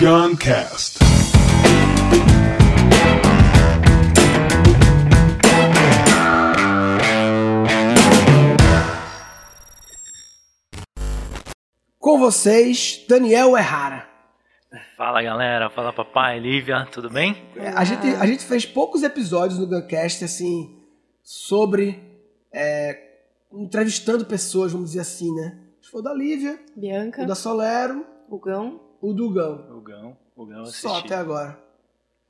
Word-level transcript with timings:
Guncast. 0.00 0.98
Com 11.98 12.18
vocês, 12.18 13.04
Daniel 13.08 13.56
Errara. 13.56 14.08
Fala 14.96 15.22
galera, 15.22 15.68
fala 15.70 15.92
papai, 15.92 16.38
Lívia, 16.38 16.86
tudo 16.90 17.10
bem? 17.10 17.36
É, 17.56 17.68
A 17.68 17.84
gente, 17.84 18.06
a 18.06 18.26
gente 18.26 18.44
fez 18.44 18.64
poucos 18.64 19.02
episódios 19.02 19.58
no 19.58 19.66
Guncast, 19.66 20.24
assim, 20.24 20.78
sobre. 21.22 22.00
é, 22.52 23.08
entrevistando 23.52 24.24
pessoas, 24.24 24.72
vamos 24.72 24.90
dizer 24.90 25.00
assim, 25.00 25.34
né? 25.34 25.58
Foi 25.90 26.00
o 26.00 26.04
da 26.04 26.14
Lívia, 26.14 26.58
Bianca, 26.76 27.22
o 27.22 27.26
da 27.26 27.34
Solero, 27.34 28.06
o 28.28 28.36
do 28.36 28.38
Gão. 28.38 28.80
O 29.02 29.14
Gão, 29.32 29.69
Gão 30.46 30.66
Só 30.66 30.98
até 30.98 31.14
agora. 31.14 31.58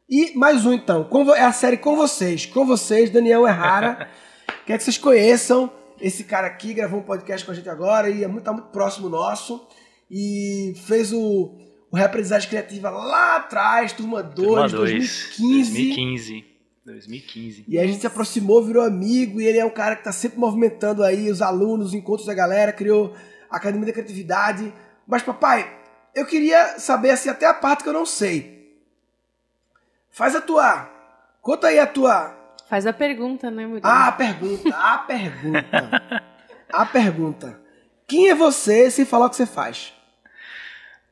E 0.09 0.37
mais 0.37 0.67
um 0.67 0.73
então. 0.73 1.09
É 1.37 1.43
a 1.43 1.53
série 1.53 1.77
com 1.77 1.95
vocês. 1.97 2.47
Com 2.47 2.67
vocês, 2.67 3.11
Daniel 3.11 3.47
Errara. 3.47 4.09
Quer 4.67 4.79
que 4.79 4.85
vocês 4.85 4.99
conheçam 4.99 5.73
esse 6.01 6.25
cara 6.25 6.47
aqui, 6.47 6.75
gravou 6.75 7.01
um 7.01 7.05
podcast 7.05 7.45
com 7.45 7.53
a 7.53 7.55
gente 7.55 7.69
agora 7.69 8.09
e 8.09 8.25
é 8.25 8.29
muito, 8.29 8.45
tá 8.45 8.53
muito 8.53 8.69
próximo 8.69 9.09
nosso. 9.09 9.67
E 10.11 10.75
fez 10.87 11.13
o, 11.13 11.57
o 11.91 11.97
Reaprendizagem 11.97 12.49
Criativa 12.49 12.91
lá 12.91 13.37
atrás, 13.37 13.93
turma 13.93 14.23
2, 14.23 14.35
Turma 14.35 14.69
2, 14.69 14.73
2015. 14.73 15.73
2015. 15.73 16.45
2015. 16.85 17.65
E 17.69 17.79
a 17.79 17.87
gente 17.87 18.01
se 18.01 18.07
aproximou, 18.07 18.65
virou 18.65 18.83
amigo, 18.83 19.41
e 19.41 19.47
ele 19.47 19.59
é 19.59 19.65
um 19.65 19.71
cara 19.71 19.95
que 19.95 20.05
tá 20.05 20.13
sempre 20.13 20.39
movimentando 20.39 21.05
aí 21.05 21.31
os 21.31 21.41
alunos, 21.41 21.89
os 21.89 21.95
encontros 21.95 22.27
da 22.27 22.35
galera, 22.35 22.73
criou 22.73 23.15
a 23.49 23.57
Academia 23.57 23.87
da 23.87 23.93
Criatividade. 23.93 24.73
Mas, 25.07 25.23
papai, 25.23 25.80
eu 26.15 26.27
queria 26.27 26.79
saber 26.79 27.11
assim, 27.11 27.29
até 27.29 27.47
a 27.47 27.55
parte 27.55 27.83
que 27.83 27.89
eu 27.89 27.93
não 27.93 28.07
sei. 28.07 28.79
Faz 30.11 30.35
a 30.35 30.41
tua. 30.41 30.91
Conta 31.41 31.69
aí 31.69 31.79
a 31.79 31.87
tua. 31.87 32.37
Faz 32.69 32.87
a 32.87 32.93
pergunta, 32.93 33.51
né, 33.51 33.67
Murilo? 33.67 33.87
A 33.87 34.13
pergunta, 34.13 34.77
a 34.77 34.99
pergunta. 34.99 36.23
A 36.73 36.87
pergunta. 36.87 37.61
Quem 38.07 38.29
é 38.29 38.35
você 38.35 38.91
sem 38.91 39.05
falar 39.05 39.27
o 39.27 39.31
que 39.31 39.37
você 39.37 39.47
faz? 39.47 39.93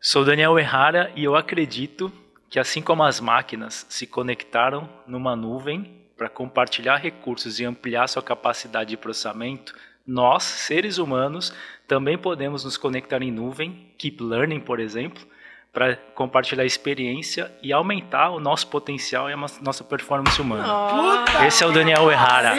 Sou 0.01 0.25
Daniel 0.25 0.59
Errara 0.59 1.11
e 1.17 1.25
eu 1.25 1.35
acredito 1.35 2.13
que 2.49 2.59
assim 2.59 2.81
como 2.81 3.03
as 3.03 3.21
máquinas 3.21 3.87
se 3.89 4.07
conectaram 4.07 4.89
numa 5.07 5.35
nuvem 5.35 6.07
para 6.17 6.29
compartilhar 6.29 6.97
recursos 6.97 7.61
e 7.61 7.65
ampliar 7.65 8.09
sua 8.09 8.23
capacidade 8.23 8.91
de 8.91 8.97
processamento, 8.97 9.75
nós, 10.09 10.43
seres 10.43 10.97
humanos, 10.97 11.53
também 11.87 12.17
podemos 12.17 12.65
nos 12.65 12.79
conectar 12.79 13.23
em 13.23 13.31
nuvem, 13.31 13.93
Keep 13.99 14.23
Learning, 14.23 14.59
por 14.59 14.81
exemplo, 14.81 15.23
para 15.71 15.97
compartilhar 16.15 16.65
experiência 16.65 17.53
e 17.63 17.75
aumentar 17.75 18.31
o 18.31 18.41
nosso 18.41 18.69
potencial 18.69 19.29
e 19.29 19.35
a 19.35 19.37
nossa 19.61 19.85
performance 19.85 20.41
humana. 20.41 20.65
Ó, 20.67 21.25
Esse 21.47 21.63
é 21.63 21.67
o 21.67 21.73
Daniel 21.73 22.11
Errara. 22.11 22.55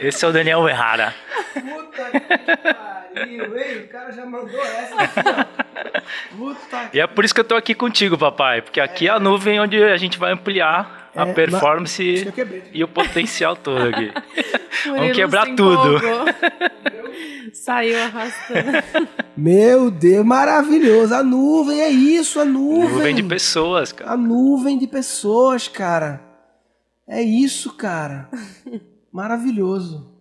Esse 0.00 0.24
é 0.24 0.28
o 0.28 0.32
Daniel 0.32 0.66
Errara. 0.68 1.14
Puta 1.52 2.10
que 2.10 2.56
pariu, 3.14 3.58
hein? 3.58 3.84
O 3.84 3.88
cara 3.88 4.12
já 4.12 4.24
mandou 4.24 4.60
essa 4.60 5.02
aqui, 5.02 5.20
ó. 5.20 6.36
Puta 6.36 6.90
E 6.92 7.00
é 7.00 7.06
por 7.06 7.24
isso 7.24 7.34
que 7.34 7.40
eu 7.40 7.44
tô 7.44 7.54
aqui 7.54 7.74
contigo, 7.74 8.16
papai, 8.16 8.62
porque 8.62 8.80
aqui 8.80 9.06
é 9.06 9.10
a 9.10 9.20
nuvem 9.20 9.60
onde 9.60 9.82
a 9.82 9.96
gente 9.96 10.18
vai 10.18 10.32
ampliar 10.32 10.97
É, 10.97 10.97
a 11.14 11.26
mas- 11.26 11.34
performance 11.34 12.32
quebrei. 12.34 12.62
e 12.72 12.84
o 12.84 12.88
potencial 12.88 13.56
todo 13.56 13.82
aqui. 13.88 14.12
Vamos 14.86 15.16
quebrar 15.16 15.46
tudo. 15.54 16.00
Saiu 17.52 17.98
arrastando. 17.98 18.70
Meu 19.36 19.90
Deus, 19.90 20.24
maravilhoso. 20.24 21.14
A 21.14 21.22
nuvem 21.22 21.80
é 21.80 21.88
isso, 21.88 22.38
a 22.40 22.44
nuvem. 22.44 22.88
Nuvem 22.90 23.14
de 23.14 23.22
pessoas, 23.22 23.92
cara. 23.92 24.12
A 24.12 24.16
nuvem 24.16 24.78
de 24.78 24.86
pessoas, 24.86 25.66
cara. 25.66 26.22
É 27.08 27.22
isso, 27.22 27.72
cara. 27.74 28.28
Maravilhoso. 29.10 30.17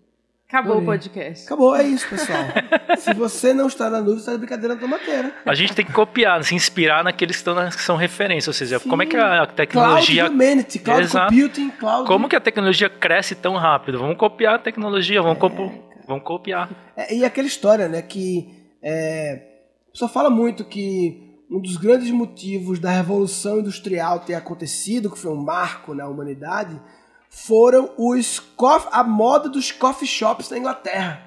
Acabou 0.47 0.77
Adorei. 0.77 0.83
o 0.83 0.91
podcast. 0.91 1.45
Acabou, 1.45 1.75
é 1.75 1.83
isso, 1.83 2.07
pessoal. 2.09 2.39
Se 2.99 3.13
você 3.13 3.53
não 3.53 3.67
está 3.67 3.89
na 3.89 3.99
nuvem, 3.99 4.15
você 4.15 4.19
está 4.21 4.31
de 4.31 4.37
brincadeira 4.37 4.75
na 4.75 4.79
tomateira. 4.79 5.33
A 5.45 5.53
gente 5.53 5.73
tem 5.75 5.83
que 5.85 5.91
copiar, 5.91 6.41
se 6.45 6.55
inspirar 6.55 7.03
naqueles 7.03 7.35
que, 7.35 7.39
estão 7.41 7.53
na- 7.53 7.67
que 7.69 7.81
são 7.81 7.97
referência, 7.97 8.49
ou 8.49 8.53
seja, 8.53 8.79
Sim. 8.79 8.87
como 8.89 9.03
é 9.03 9.05
que 9.05 9.17
a 9.17 9.29
Cloud 9.45 9.53
tecnologia 9.55 10.29
Humanity, 10.29 10.79
Cloud 10.79 11.01
Exato. 11.01 11.33
Computing, 11.33 11.69
Cloud... 11.71 12.07
como 12.07 12.29
que 12.29 12.35
a 12.37 12.39
tecnologia 12.39 12.89
cresce 12.89 13.35
tão 13.35 13.55
rápido? 13.55 13.99
Vamos 13.99 14.15
copiar 14.17 14.55
a 14.55 14.59
tecnologia, 14.59 15.21
vamos, 15.21 15.37
copo- 15.37 15.69
vamos 16.07 16.23
copiar. 16.23 16.69
É, 16.95 17.13
e 17.13 17.25
aquela 17.25 17.47
história, 17.47 17.89
né, 17.89 18.01
que 18.01 18.47
é, 18.81 19.41
a 19.89 19.91
pessoa 19.91 20.07
fala 20.09 20.29
muito 20.29 20.63
que 20.63 21.43
um 21.51 21.59
dos 21.59 21.75
grandes 21.75 22.09
motivos 22.09 22.79
da 22.79 22.89
revolução 22.91 23.59
industrial 23.59 24.21
ter 24.21 24.35
acontecido, 24.35 25.11
que 25.11 25.19
foi 25.19 25.31
um 25.31 25.43
marco 25.43 25.93
na 25.93 26.07
humanidade, 26.07 26.79
foram 27.29 27.91
os 27.97 28.39
cof- 28.39 28.87
a 28.91 29.03
moda 29.03 29.47
dos 29.49 29.71
coffee 29.71 30.07
shops 30.07 30.49
na 30.49 30.57
Inglaterra. 30.57 31.21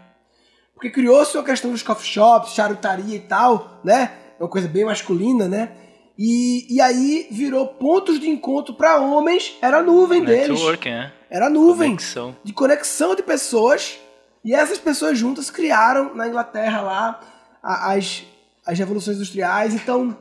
Porque 0.75 0.91
criou-se 0.91 1.37
uma 1.37 1.45
questão 1.45 1.71
dos 1.71 1.83
coffee 1.83 2.07
shops, 2.09 2.53
charutaria 2.55 3.17
e 3.17 3.21
tal, 3.21 3.81
né? 3.85 4.13
É 4.39 4.43
uma 4.43 4.49
coisa 4.49 4.67
bem 4.67 4.85
masculina, 4.85 5.47
né? 5.47 5.73
E, 6.19 6.67
e 6.75 6.81
aí 6.81 7.29
virou 7.31 7.67
pontos 7.67 8.19
de 8.21 8.29
encontro 8.29 8.75
para 8.75 8.99
homens, 9.01 9.57
era 9.63 9.79
a 9.79 9.83
nuvem 9.83 10.23
deles. 10.25 10.49
Networking, 10.49 10.91
né? 10.91 11.13
Era 11.31 11.47
a 11.47 11.51
nuvem 11.51 11.91
Conexão. 11.91 12.37
de 12.43 12.53
conexão 12.53 13.15
de 13.15 13.23
pessoas 13.23 13.99
e 14.45 14.55
essas 14.55 14.79
pessoas 14.79 15.17
juntas 15.19 15.49
criaram 15.51 16.15
na 16.15 16.27
Inglaterra 16.27 16.81
lá 16.81 17.21
as, 17.63 18.25
as 18.67 18.79
revoluções 18.79 19.17
industriais. 19.17 19.75
Então, 19.75 20.17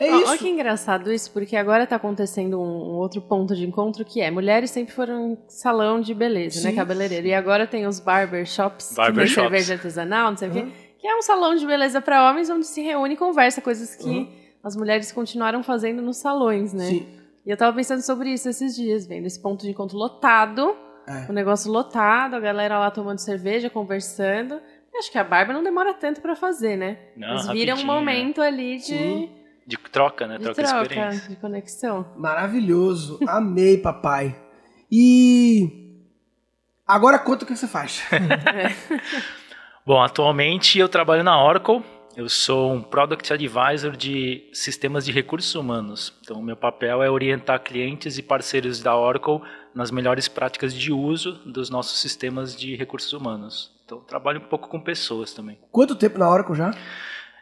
é 0.00 0.08
isso. 0.08 0.28
Olha 0.28 0.38
que 0.38 0.48
engraçado 0.48 1.12
isso, 1.12 1.30
porque 1.32 1.56
agora 1.56 1.86
tá 1.86 1.96
acontecendo 1.96 2.60
um, 2.60 2.96
outro 2.96 3.20
ponto 3.20 3.54
de 3.54 3.66
encontro 3.66 4.04
que 4.04 4.20
é 4.20 4.30
mulheres 4.30 4.70
sempre 4.70 4.92
foram 4.94 5.32
em 5.32 5.38
salão 5.48 6.00
de 6.00 6.14
beleza, 6.14 6.62
né? 6.62 6.70
Sim. 6.70 6.76
Cabeleireiro. 6.76 7.26
E 7.26 7.34
agora 7.34 7.66
tem 7.66 7.86
os 7.86 8.00
barber 8.00 8.46
shops, 8.46 8.94
Barber 8.94 9.26
que 9.26 9.34
cerveja 9.34 9.74
artesanal, 9.74 10.30
não 10.30 10.36
sei 10.36 10.48
o 10.48 10.52
Uhum. 10.54 10.66
quê. 10.66 10.72
Que 10.98 11.06
é 11.06 11.16
um 11.16 11.22
salão 11.22 11.54
de 11.54 11.64
beleza 11.66 12.00
para 12.00 12.28
homens 12.28 12.50
onde 12.50 12.66
se 12.66 12.80
reúne 12.82 13.14
e 13.14 13.16
conversa, 13.16 13.60
coisas 13.60 13.94
que 13.94 14.08
Uhum. 14.08 14.28
as 14.64 14.74
mulheres 14.76 15.12
continuaram 15.12 15.62
fazendo 15.62 16.02
nos 16.02 16.16
salões, 16.16 16.72
né? 16.72 16.84
Sim. 16.86 17.06
E 17.46 17.50
eu 17.50 17.56
tava 17.56 17.74
pensando 17.74 18.00
sobre 18.02 18.30
isso 18.30 18.48
esses 18.48 18.74
dias, 18.76 19.06
vendo 19.06 19.26
esse 19.26 19.40
ponto 19.40 19.62
de 19.62 19.70
encontro 19.70 19.96
lotado, 19.96 20.76
É. 21.06 21.30
o 21.30 21.32
negócio 21.32 21.70
lotado, 21.72 22.34
a 22.34 22.40
galera 22.40 22.78
lá 22.78 22.90
tomando 22.90 23.18
cerveja, 23.20 23.70
conversando. 23.70 24.54
Eu 24.92 24.98
Acho 25.00 25.12
que 25.12 25.18
a 25.18 25.24
barba 25.24 25.52
não 25.52 25.62
demora 25.62 25.94
tanto 25.94 26.20
pra 26.20 26.34
fazer, 26.34 26.76
né? 26.76 26.98
Não, 27.16 27.28
Eles 27.30 27.46
viram 27.48 27.74
um 27.74 27.76
rapidinho, 27.76 27.86
momento 27.86 28.42
ali 28.42 28.76
de, 28.78 28.84
Sim. 28.86 29.30
De 29.68 29.76
troca, 29.76 30.26
né? 30.26 30.38
de 30.38 30.44
Troca, 30.44 30.62
de 30.62 30.66
troca, 30.66 30.82
experiência. 30.82 31.28
de 31.28 31.36
conexão. 31.36 32.06
Maravilhoso. 32.16 33.20
Amei, 33.28 33.76
papai. 33.76 34.34
E 34.90 36.00
agora 36.86 37.18
conta 37.18 37.44
o 37.44 37.46
que 37.46 37.54
você 37.54 37.68
faz. 37.68 38.02
Bom, 39.84 40.00
atualmente 40.02 40.78
eu 40.78 40.88
trabalho 40.88 41.22
na 41.22 41.44
Oracle. 41.44 41.84
Eu 42.16 42.30
sou 42.30 42.72
um 42.72 42.80
Product 42.80 43.30
Advisor 43.30 43.94
de 43.94 44.48
sistemas 44.54 45.04
de 45.04 45.12
recursos 45.12 45.54
humanos. 45.54 46.14
Então, 46.22 46.40
meu 46.40 46.56
papel 46.56 47.02
é 47.02 47.10
orientar 47.10 47.62
clientes 47.62 48.16
e 48.16 48.22
parceiros 48.22 48.82
da 48.82 48.96
Oracle 48.96 49.42
nas 49.74 49.90
melhores 49.90 50.28
práticas 50.28 50.72
de 50.72 50.90
uso 50.90 51.32
dos 51.44 51.68
nossos 51.68 52.00
sistemas 52.00 52.56
de 52.56 52.74
recursos 52.74 53.12
humanos. 53.12 53.70
Então, 53.84 54.00
trabalho 54.00 54.40
um 54.40 54.48
pouco 54.48 54.66
com 54.66 54.80
pessoas 54.80 55.34
também. 55.34 55.58
Quanto 55.70 55.94
tempo 55.94 56.18
na 56.18 56.28
Oracle 56.28 56.56
já? 56.56 56.74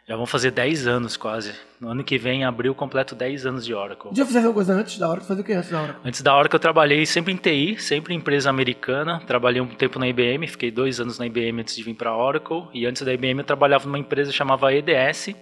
Já 0.07 0.15
vão 0.15 0.25
fazer 0.25 0.51
10 0.51 0.87
anos 0.87 1.17
quase. 1.17 1.53
No 1.81 1.89
ano 1.89 2.01
que 2.01 2.17
vem, 2.17 2.39
em 2.39 2.45
abril, 2.45 2.73
completo 2.73 3.13
10 3.13 3.45
anos 3.45 3.65
de 3.65 3.73
Oracle. 3.73 4.09
Já 4.13 4.23
alguma 4.23 4.53
coisa 4.53 4.73
antes 4.73 4.97
da 4.97 5.09
Oracle? 5.09 5.27
Fazer 5.27 5.41
o 5.41 5.43
que 5.43 5.51
antes 5.51 5.69
da 5.69 5.81
Oracle? 5.81 6.01
Antes 6.05 6.21
da 6.21 6.37
Oracle 6.37 6.55
eu 6.55 6.59
trabalhei 6.61 7.05
sempre 7.05 7.33
em 7.33 7.35
TI, 7.35 7.77
sempre 7.77 8.13
em 8.13 8.17
empresa 8.17 8.49
americana. 8.49 9.19
Trabalhei 9.27 9.59
um 9.59 9.67
tempo 9.67 9.99
na 9.99 10.07
IBM, 10.07 10.47
fiquei 10.47 10.71
dois 10.71 11.01
anos 11.01 11.19
na 11.19 11.25
IBM 11.25 11.59
antes 11.59 11.75
de 11.75 11.83
vir 11.83 11.93
para 11.93 12.11
a 12.11 12.17
Oracle. 12.17 12.69
E 12.73 12.85
antes 12.85 13.01
da 13.01 13.13
IBM 13.13 13.39
eu 13.39 13.43
trabalhava 13.43 13.85
numa 13.85 13.99
empresa 13.99 14.31
chamada 14.31 14.73
EDS, 14.73 15.35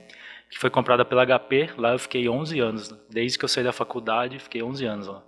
que 0.50 0.58
foi 0.58 0.72
comprada 0.72 1.06
pela 1.06 1.24
HP. 1.24 1.70
Lá 1.78 1.92
eu 1.92 2.00
fiquei 2.00 2.28
11 2.28 2.60
anos, 2.60 2.96
desde 3.08 3.38
que 3.38 3.46
eu 3.46 3.50
saí 3.50 3.64
da 3.64 3.72
faculdade, 3.72 4.40
fiquei 4.40 4.64
11 4.64 4.84
anos 4.84 5.08
lá. 5.08 5.22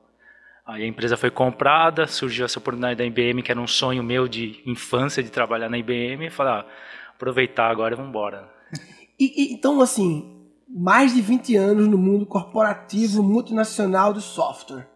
Aí 0.65 0.83
a 0.83 0.87
empresa 0.87 1.15
foi 1.15 1.29
comprada, 1.29 2.07
surgiu 2.07 2.43
essa 2.43 2.57
oportunidade 2.57 2.95
da 2.95 3.05
IBM, 3.05 3.43
que 3.43 3.51
era 3.51 3.61
um 3.61 3.67
sonho 3.67 4.01
meu 4.01 4.27
de 4.27 4.63
infância 4.65 5.21
de 5.21 5.29
trabalhar 5.29 5.69
na 5.69 5.77
IBM. 5.77 6.25
E 6.25 6.29
falei, 6.31 6.53
ah, 6.53 6.65
aproveitar 7.13 7.69
agora 7.69 7.93
e 7.93 7.95
vamos 7.95 8.09
embora. 8.09 8.49
E, 9.19 9.25
e- 9.25 9.53
então, 9.53 9.81
assim, 9.81 10.33
mais 10.67 11.13
de 11.13 11.21
20 11.21 11.55
anos 11.55 11.87
no 11.87 11.97
mundo 11.97 12.25
corporativo 12.25 13.23
multinacional 13.23 14.13
do 14.13 14.21
software. 14.21 14.87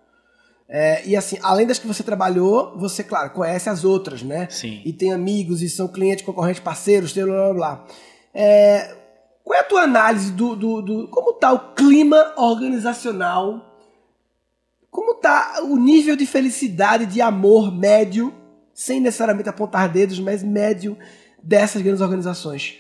É, 0.68 1.06
e 1.06 1.18
assim, 1.18 1.38
além 1.44 1.68
das 1.68 1.78
que 1.80 1.88
você 1.88 2.02
trabalhou, 2.02 2.78
você, 2.78 3.04
claro, 3.04 3.32
conhece 3.32 3.70
as 3.70 3.84
outras, 3.84 4.24
né? 4.24 4.48
Sim. 4.50 4.82
E 4.86 4.94
tem 4.94 5.12
amigos, 5.12 5.62
e 5.62 5.70
são 5.70 5.88
clientes, 5.88 6.24
concorrentes, 6.26 6.62
parceiros, 6.62 7.12
blá 7.14 7.26
blá 7.26 7.54
blá. 7.54 7.86
É, 8.34 8.96
qual 9.44 9.58
é 9.58 9.62
a 9.62 9.66
tua 9.66 9.82
análise 9.82 10.32
do, 10.32 10.56
do, 10.56 10.82
do- 10.82 11.08
Como 11.10 11.34
tá 11.34 11.52
o 11.52 11.74
clima 11.74 12.34
organizacional? 12.38 13.68
Como 14.90 15.16
tá 15.16 15.62
o 15.64 15.76
nível 15.78 16.16
de 16.16 16.26
felicidade, 16.26 17.06
de 17.06 17.22
amor 17.22 17.74
médio, 17.74 18.34
sem 18.74 19.00
necessariamente 19.00 19.50
apontar 19.50 19.90
dedos, 19.90 20.20
mas 20.20 20.42
médio 20.44 20.98
dessas 21.44 21.82
grandes 21.82 22.02
organizações? 22.02 22.76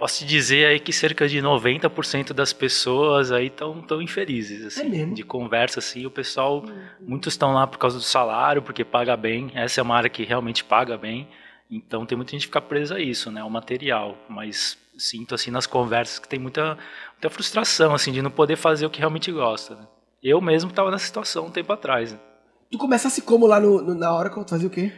Posso 0.00 0.20
te 0.20 0.24
dizer 0.24 0.64
aí 0.66 0.80
que 0.80 0.94
cerca 0.94 1.28
de 1.28 1.42
90% 1.42 2.32
das 2.32 2.54
pessoas 2.54 3.30
aí 3.30 3.48
estão 3.48 3.82
tão 3.82 4.00
infelizes, 4.00 4.64
assim, 4.64 4.86
É 4.86 4.88
mesmo? 4.88 5.14
de 5.14 5.22
conversa, 5.22 5.78
assim, 5.78 6.06
o 6.06 6.10
pessoal, 6.10 6.64
muitos 7.06 7.34
estão 7.34 7.52
lá 7.52 7.66
por 7.66 7.76
causa 7.78 7.98
do 7.98 8.02
salário, 8.02 8.62
porque 8.62 8.82
paga 8.82 9.14
bem, 9.14 9.50
essa 9.54 9.78
é 9.78 9.82
uma 9.82 9.94
área 9.94 10.08
que 10.08 10.24
realmente 10.24 10.64
paga 10.64 10.96
bem, 10.96 11.28
então 11.70 12.06
tem 12.06 12.16
muita 12.16 12.32
gente 12.32 12.40
que 12.40 12.46
fica 12.46 12.62
presa 12.62 12.94
a 12.96 13.00
isso, 13.00 13.30
né, 13.30 13.44
o 13.44 13.50
material, 13.50 14.16
mas 14.26 14.78
sinto, 14.96 15.34
assim, 15.34 15.50
nas 15.50 15.66
conversas 15.66 16.18
que 16.18 16.26
tem 16.26 16.38
muita, 16.38 16.78
muita 17.12 17.28
frustração, 17.28 17.92
assim, 17.94 18.10
de 18.10 18.22
não 18.22 18.30
poder 18.30 18.56
fazer 18.56 18.86
o 18.86 18.90
que 18.90 18.98
realmente 19.00 19.30
gosta, 19.30 19.74
né? 19.74 19.86
Eu 20.22 20.40
mesmo 20.40 20.70
estava 20.70 20.90
nessa 20.90 21.04
situação 21.06 21.46
um 21.46 21.50
tempo 21.50 21.72
atrás, 21.74 22.12
né? 22.12 22.18
Tu 22.70 22.78
começasse 22.78 23.20
como 23.22 23.46
lá 23.46 23.58
no, 23.60 23.82
no- 23.82 23.94
na 23.94 24.14
Oracle? 24.16 24.44
Tu 24.44 24.50
fazia 24.50 24.66
o 24.68 24.70
quê? 24.70 24.92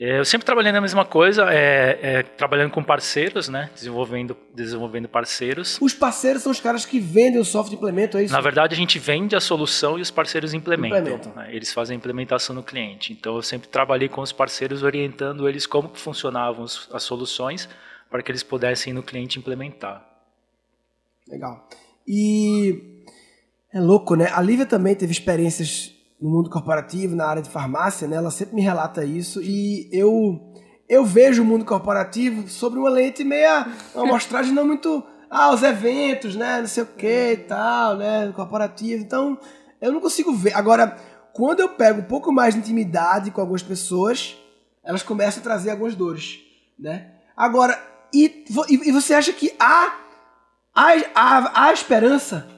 É, 0.00 0.18
Eu 0.18 0.24
sempre 0.24 0.46
trabalhei 0.46 0.72
na 0.72 0.80
mesma 0.80 1.04
coisa, 1.04 1.52
é, 1.52 1.98
é, 2.02 2.22
trabalhando 2.22 2.70
com 2.70 2.82
parceiros, 2.82 3.50
né? 3.50 3.68
Desenvolvendo, 3.74 4.34
desenvolvendo 4.54 5.06
parceiros. 5.08 5.76
Os 5.78 5.92
parceiros 5.92 6.42
são 6.42 6.50
os 6.50 6.58
caras 6.58 6.86
que 6.86 6.98
vendem 6.98 7.38
o 7.38 7.44
software 7.44 7.74
e 7.74 7.76
implementam, 7.76 8.18
é 8.18 8.24
isso? 8.24 8.32
Na 8.32 8.40
verdade, 8.40 8.74
a 8.74 8.76
gente 8.76 8.98
vende 8.98 9.36
a 9.36 9.40
solução 9.40 9.98
e 9.98 10.00
os 10.00 10.10
parceiros 10.10 10.54
implementam. 10.54 11.00
Implementam. 11.00 11.32
né? 11.34 11.54
Eles 11.54 11.70
fazem 11.70 11.94
a 11.94 11.98
implementação 11.98 12.56
no 12.56 12.62
cliente. 12.62 13.12
Então, 13.12 13.36
eu 13.36 13.42
sempre 13.42 13.68
trabalhei 13.68 14.08
com 14.08 14.22
os 14.22 14.32
parceiros, 14.32 14.82
orientando 14.82 15.46
eles 15.46 15.66
como 15.66 15.90
funcionavam 15.94 16.64
as 16.64 17.02
soluções 17.02 17.68
para 18.10 18.22
que 18.22 18.30
eles 18.30 18.42
pudessem 18.42 18.92
ir 18.92 18.94
no 18.94 19.02
cliente 19.02 19.38
implementar. 19.38 20.02
Legal. 21.28 21.68
E 22.08 23.04
é 23.72 23.78
louco, 23.78 24.14
né? 24.16 24.30
A 24.32 24.40
Lívia 24.40 24.64
também 24.64 24.94
teve 24.94 25.12
experiências 25.12 25.94
no 26.20 26.30
mundo 26.30 26.50
corporativo, 26.50 27.16
na 27.16 27.26
área 27.26 27.42
de 27.42 27.48
farmácia, 27.48 28.06
né? 28.06 28.16
Ela 28.16 28.30
sempre 28.30 28.54
me 28.54 28.62
relata 28.62 29.04
isso 29.04 29.40
e 29.42 29.88
eu 29.92 30.38
eu 30.88 31.04
vejo 31.04 31.42
o 31.42 31.44
mundo 31.44 31.64
corporativo 31.64 32.48
sobre 32.48 32.78
uma 32.78 32.90
lente 32.90 33.22
meia 33.22 33.66
uma 33.94 34.04
amostragem 34.04 34.52
não 34.52 34.66
muito 34.66 35.04
ah, 35.30 35.52
os 35.52 35.62
eventos, 35.62 36.34
né, 36.34 36.58
não 36.58 36.66
sei 36.66 36.82
o 36.82 36.86
que 36.86 37.32
e 37.32 37.36
tal, 37.36 37.96
né, 37.96 38.32
corporativo. 38.34 39.00
Então, 39.00 39.38
eu 39.80 39.92
não 39.92 40.00
consigo 40.00 40.32
ver. 40.32 40.52
Agora, 40.56 40.98
quando 41.32 41.60
eu 41.60 41.68
pego 41.68 42.00
um 42.00 42.04
pouco 42.04 42.32
mais 42.32 42.54
de 42.54 42.60
intimidade 42.60 43.30
com 43.30 43.40
algumas 43.40 43.62
pessoas, 43.62 44.36
elas 44.82 45.04
começam 45.04 45.40
a 45.40 45.44
trazer 45.44 45.70
algumas 45.70 45.94
dores, 45.94 46.40
né? 46.76 47.12
Agora, 47.36 47.80
e, 48.12 48.44
e 48.68 48.90
você 48.90 49.14
acha 49.14 49.32
que 49.32 49.54
há 49.58 50.00
há, 50.74 50.92
há, 51.14 51.64
há 51.66 51.72
esperança? 51.72 52.48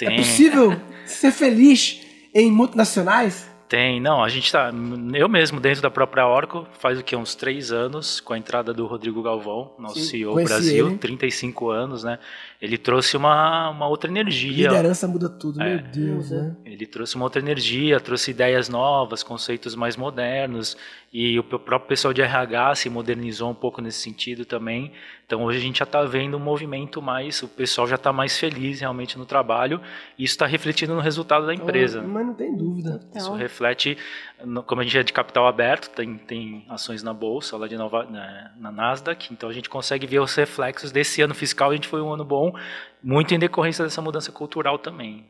É 0.00 0.06
Tem, 0.06 0.16
possível 0.16 0.72
ser 1.06 1.30
feliz 1.30 2.05
em 2.42 2.50
multinacionais? 2.50 3.48
tem. 3.68 4.00
Não, 4.00 4.22
a 4.22 4.28
gente 4.28 4.50
tá. 4.50 4.70
Eu 5.14 5.28
mesmo, 5.28 5.60
dentro 5.60 5.82
da 5.82 5.90
própria 5.90 6.26
Oracle, 6.26 6.66
faz 6.78 6.98
o 6.98 7.02
que? 7.02 7.14
Uns 7.16 7.34
três 7.34 7.72
anos, 7.72 8.20
com 8.20 8.32
a 8.32 8.38
entrada 8.38 8.72
do 8.72 8.86
Rodrigo 8.86 9.22
Galvão, 9.22 9.72
nosso 9.78 9.98
Sim, 9.98 10.04
CEO 10.04 10.34
Brasil, 10.34 10.88
ele. 10.88 10.98
35 10.98 11.70
anos, 11.70 12.04
né? 12.04 12.18
Ele 12.60 12.78
trouxe 12.78 13.16
uma, 13.16 13.70
uma 13.70 13.86
outra 13.88 14.10
energia. 14.10 14.68
Liderança 14.68 15.06
muda 15.06 15.28
tudo, 15.28 15.60
É. 15.60 15.76
meu 15.76 15.82
Deus, 15.82 16.30
né? 16.30 16.56
Ele 16.64 16.86
trouxe 16.86 17.16
uma 17.16 17.24
outra 17.24 17.40
energia, 17.40 18.00
trouxe 18.00 18.30
ideias 18.30 18.68
novas, 18.68 19.22
conceitos 19.22 19.74
mais 19.74 19.96
modernos, 19.96 20.76
e 21.12 21.38
o 21.38 21.42
próprio 21.44 21.80
pessoal 21.88 22.14
de 22.14 22.22
RH 22.22 22.74
se 22.76 22.90
modernizou 22.90 23.50
um 23.50 23.54
pouco 23.54 23.80
nesse 23.80 24.00
sentido 24.00 24.44
também. 24.44 24.92
Então 25.26 25.42
hoje 25.42 25.58
a 25.58 25.60
gente 25.60 25.78
já 25.80 25.84
está 25.84 26.04
vendo 26.04 26.36
um 26.36 26.40
movimento 26.40 27.02
mais, 27.02 27.42
o 27.42 27.48
pessoal 27.48 27.84
já 27.88 27.96
está 27.96 28.12
mais 28.12 28.38
feliz 28.38 28.78
realmente 28.78 29.18
no 29.18 29.26
trabalho, 29.26 29.80
e 30.16 30.22
isso 30.22 30.34
está 30.34 30.46
refletindo 30.46 30.94
no 30.94 31.00
resultado 31.00 31.44
da 31.46 31.52
empresa. 31.52 32.00
Mas 32.00 32.26
não 32.26 32.32
tem 32.34 32.56
dúvida. 32.56 33.00
Isso 33.12 33.26
Então, 33.26 33.34
reflete, 33.36 33.98
no- 34.44 34.62
como 34.62 34.82
a 34.82 34.84
gente 34.84 34.96
é 34.98 35.02
de 35.02 35.12
capital 35.12 35.48
aberto, 35.48 35.90
tem, 35.90 36.16
tem 36.16 36.64
ações 36.68 37.02
na 37.02 37.12
bolsa, 37.12 37.56
lá 37.56 37.66
de 37.66 37.76
Nova, 37.76 38.04
na, 38.04 38.52
na 38.56 38.70
Nasdaq, 38.70 39.32
então 39.32 39.48
a 39.48 39.52
gente 39.52 39.68
consegue 39.68 40.06
ver 40.06 40.20
os 40.20 40.32
reflexos 40.36 40.92
desse 40.92 41.20
ano 41.20 41.34
fiscal. 41.34 41.70
A 41.70 41.74
gente 41.74 41.88
foi 41.88 42.00
um 42.00 42.12
ano 42.12 42.24
bom, 42.24 42.52
muito 43.02 43.34
em 43.34 43.38
decorrência 43.38 43.84
dessa 43.84 44.00
mudança 44.00 44.30
cultural 44.30 44.78
também. 44.78 45.26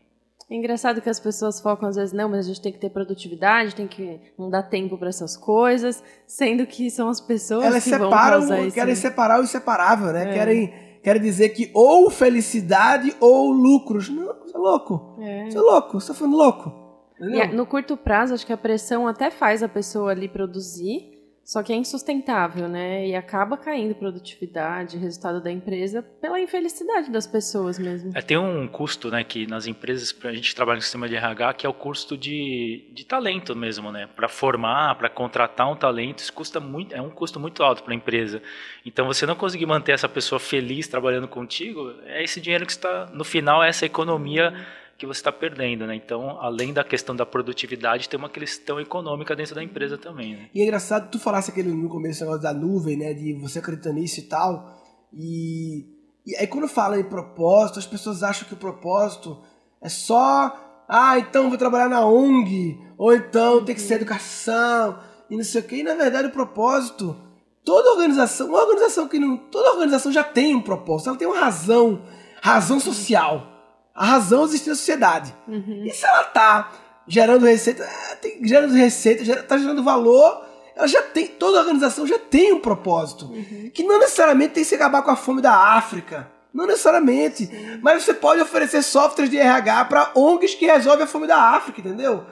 É 0.49 0.55
engraçado 0.55 1.01
que 1.03 1.11
as 1.11 1.19
pessoas 1.19 1.61
focam 1.61 1.89
às 1.89 1.97
vezes, 1.97 2.13
não, 2.13 2.29
mas 2.29 2.45
a 2.47 2.49
gente 2.49 2.63
tem 2.63 2.73
que 2.73 2.79
ter 2.79 2.91
produtividade, 2.91 3.75
tem 3.75 3.89
que 3.89 4.21
não 4.39 4.49
dar 4.49 4.63
tempo 4.63 4.97
para 4.97 5.09
essas 5.09 5.37
coisas, 5.37 6.03
sendo 6.27 6.65
que 6.67 6.89
são 6.89 7.09
as 7.09 7.21
pessoas 7.21 7.65
Elas 7.65 7.83
que 7.83 7.91
vão 7.91 8.09
separam, 8.09 8.39
causar 8.39 8.61
isso. 8.61 8.75
querem 8.75 8.95
separar 8.95 9.41
o 9.41 9.43
inseparável, 9.43 10.13
né? 10.13 10.31
É. 10.31 10.33
Querem, 10.35 10.73
querem 11.03 11.21
dizer 11.23 11.49
que 11.49 11.71
ou 11.75 12.09
felicidade 12.11 13.13
ou 13.21 13.51
lucros. 13.51 14.09
Não, 14.09 14.25
você 14.41 14.57
é 14.57 14.59
louco. 14.59 15.17
É. 15.21 15.51
Você 15.51 15.59
é 15.59 15.61
louco, 15.61 16.01
você 16.01 16.09
tá 16.09 16.15
falando 16.15 16.37
louco. 16.37 16.73
E 17.19 17.41
a- 17.41 17.53
no 17.53 17.67
curto 17.67 17.97
prazo, 17.97 18.33
acho 18.35 18.47
que 18.47 18.53
a 18.53 18.57
pressão 18.59 19.09
até 19.09 19.31
faz 19.33 19.65
a 19.65 19.69
pessoa 19.69 20.13
ali 20.13 20.29
produzir, 20.29 21.11
só 21.47 21.63
que 21.63 21.73
é 21.73 21.77
insustentável, 21.77 22.69
né? 22.69 23.07
E 23.07 23.15
acaba 23.15 23.57
caindo 23.57 23.95
produtividade, 23.95 24.99
resultado 24.99 25.41
da 25.41 25.49
empresa, 25.49 26.03
pela 26.03 26.41
infelicidade 26.41 27.09
das 27.09 27.25
pessoas 27.25 27.79
mesmo. 27.79 28.11
É, 28.17 28.21
tem 28.21 28.37
um 28.37 28.67
custo, 28.67 29.13
né, 29.13 29.23
que 29.23 29.47
nas 29.47 29.69
empresas, 29.69 30.11
pra 30.11 30.33
gente 30.33 30.53
trabalha 30.57 30.79
no 30.79 30.83
sistema 30.83 31.09
de 31.09 31.15
RH, 31.15 31.55
que 31.55 31.65
é 31.65 31.69
o 31.69 31.73
custo 31.73 32.19
de, 32.19 32.91
de 32.93 33.07
talento 33.07 33.55
mesmo, 33.55 33.93
né? 33.93 34.09
Para 34.17 34.29
formar, 34.29 34.97
para 34.97 35.09
contratar 35.09 35.71
um 35.71 35.77
talento, 35.77 36.19
isso 36.19 36.33
custa 36.33 36.59
muito, 36.59 36.93
é 36.93 37.01
um 37.01 37.11
custo 37.11 37.39
muito 37.39 37.63
alto 37.63 37.85
para 37.85 37.93
a 37.93 37.97
empresa. 37.97 38.43
Então, 38.85 39.07
você 39.07 39.25
não 39.25 39.37
conseguir 39.37 39.67
manter 39.67 39.93
essa 39.93 40.09
pessoa 40.09 40.41
feliz 40.41 40.89
trabalhando 40.89 41.29
contigo, 41.29 41.95
é 42.07 42.25
esse 42.25 42.41
dinheiro 42.41 42.67
que 42.67 42.73
está, 42.73 43.07
no 43.13 43.23
final, 43.23 43.63
é 43.63 43.69
essa 43.69 43.87
economia 43.87 44.53
que 44.97 45.07
você 45.07 45.21
está 45.21 45.31
perdendo, 45.31 45.87
né? 45.87 45.95
Então, 45.95 46.41
além 46.41 46.73
da 46.73 46.83
questão 46.83 47.15
da 47.15 47.27
produtividade, 47.27 48.09
tem 48.09 48.19
uma 48.19 48.31
questão 48.31 48.81
econômica 48.81 49.37
dentro 49.37 49.55
da 49.55 49.63
empresa 49.63 49.99
também, 49.99 50.37
né? 50.37 50.49
E 50.55 50.61
é 50.61 50.65
engraçado, 50.65 51.11
tu 51.11 51.19
falasse 51.19 51.51
aquele 51.51 51.69
no 51.69 51.89
começo 51.89 52.25
negócio 52.25 52.43
da 52.43 52.55
nuvem, 52.55 52.97
né? 52.97 53.13
De 53.13 53.35
você 53.35 53.59
acreditar 53.59 53.93
nisso 53.93 54.21
e 54.21 54.23
tal. 54.23 54.81
E, 55.13 55.85
e 56.27 56.37
aí 56.37 56.47
quando 56.47 56.67
fala 56.67 56.99
em 56.99 57.05
propósito, 57.05 57.79
as 57.79 57.87
pessoas 57.87 58.23
acham 58.23 58.49
que 58.49 58.55
o 58.55 58.59
propósito 58.59 59.39
é 59.83 59.89
só. 59.89 60.85
Ah, 60.89 61.19
então 61.19 61.49
vou 61.49 61.59
trabalhar 61.59 61.89
na 61.89 62.07
ONG. 62.07 62.79
Ou 62.97 63.15
então 63.15 63.65
tem 63.65 63.75
que 63.75 63.81
ser 63.81 63.95
educação. 63.95 64.99
E 65.29 65.37
não 65.37 65.45
sei 65.45 65.61
o 65.61 65.65
quê. 65.65 65.77
E 65.77 65.83
na 65.83 65.95
verdade 65.95 66.29
o 66.29 66.33
propósito. 66.33 67.17
Toda 67.65 67.91
organização, 67.91 68.47
uma 68.49 68.61
organização 68.61 69.09
que 69.09 69.19
não. 69.19 69.37
Toda 69.37 69.73
organização 69.73 70.13
já 70.13 70.23
tem 70.23 70.55
um 70.55 70.63
propósito, 70.63 71.09
ela 71.09 71.19
tem 71.19 71.27
uma 71.27 71.41
razão. 71.41 72.03
Razão 72.41 72.79
social. 72.79 73.56
A 73.97 74.05
razão 74.05 74.41
de 74.43 74.51
existir 74.51 74.69
na 74.71 74.77
sociedade. 74.77 75.35
Uhum. 75.49 75.85
E 75.87 75.91
se 75.91 76.05
ela 76.05 76.25
tá 76.25 76.71
gerando 77.09 77.47
receita, 77.47 77.83
é, 77.83 78.15
tem- 78.17 78.47
gerando 78.47 78.75
receita, 78.75 79.25
gera- 79.25 79.43
tá 79.43 79.57
gerando 79.57 79.83
valor, 79.83 80.45
ela 80.75 80.87
já 80.87 81.01
tem, 81.03 81.27
toda 81.29 81.59
organização 81.61 82.07
já 82.07 82.19
tem 82.19 82.53
um 82.53 82.61
propósito. 82.61 83.33
Que 83.73 83.83
não 83.83 83.99
necessariamente 83.99 84.55
tem 84.55 84.63
que 84.63 84.69
se 84.69 84.75
acabar 84.75 85.03
com 85.03 85.11
a 85.11 85.17
fome 85.17 85.41
da 85.41 85.55
África. 85.77 86.31
Não 86.53 86.67
necessariamente. 86.67 87.51
Mas 87.83 88.03
você 88.05 88.13
pode 88.15 88.41
oferecer 88.41 88.83
softwares 88.83 89.31
de 89.31 89.39
RH 89.39 89.85
para 89.87 90.11
ONGs 90.15 90.55
que 90.55 90.67
resolvem 90.67 91.05
a 91.05 91.07
fome 91.07 91.27
da 91.27 91.39
África, 91.39 91.81
entendeu? 91.81 92.25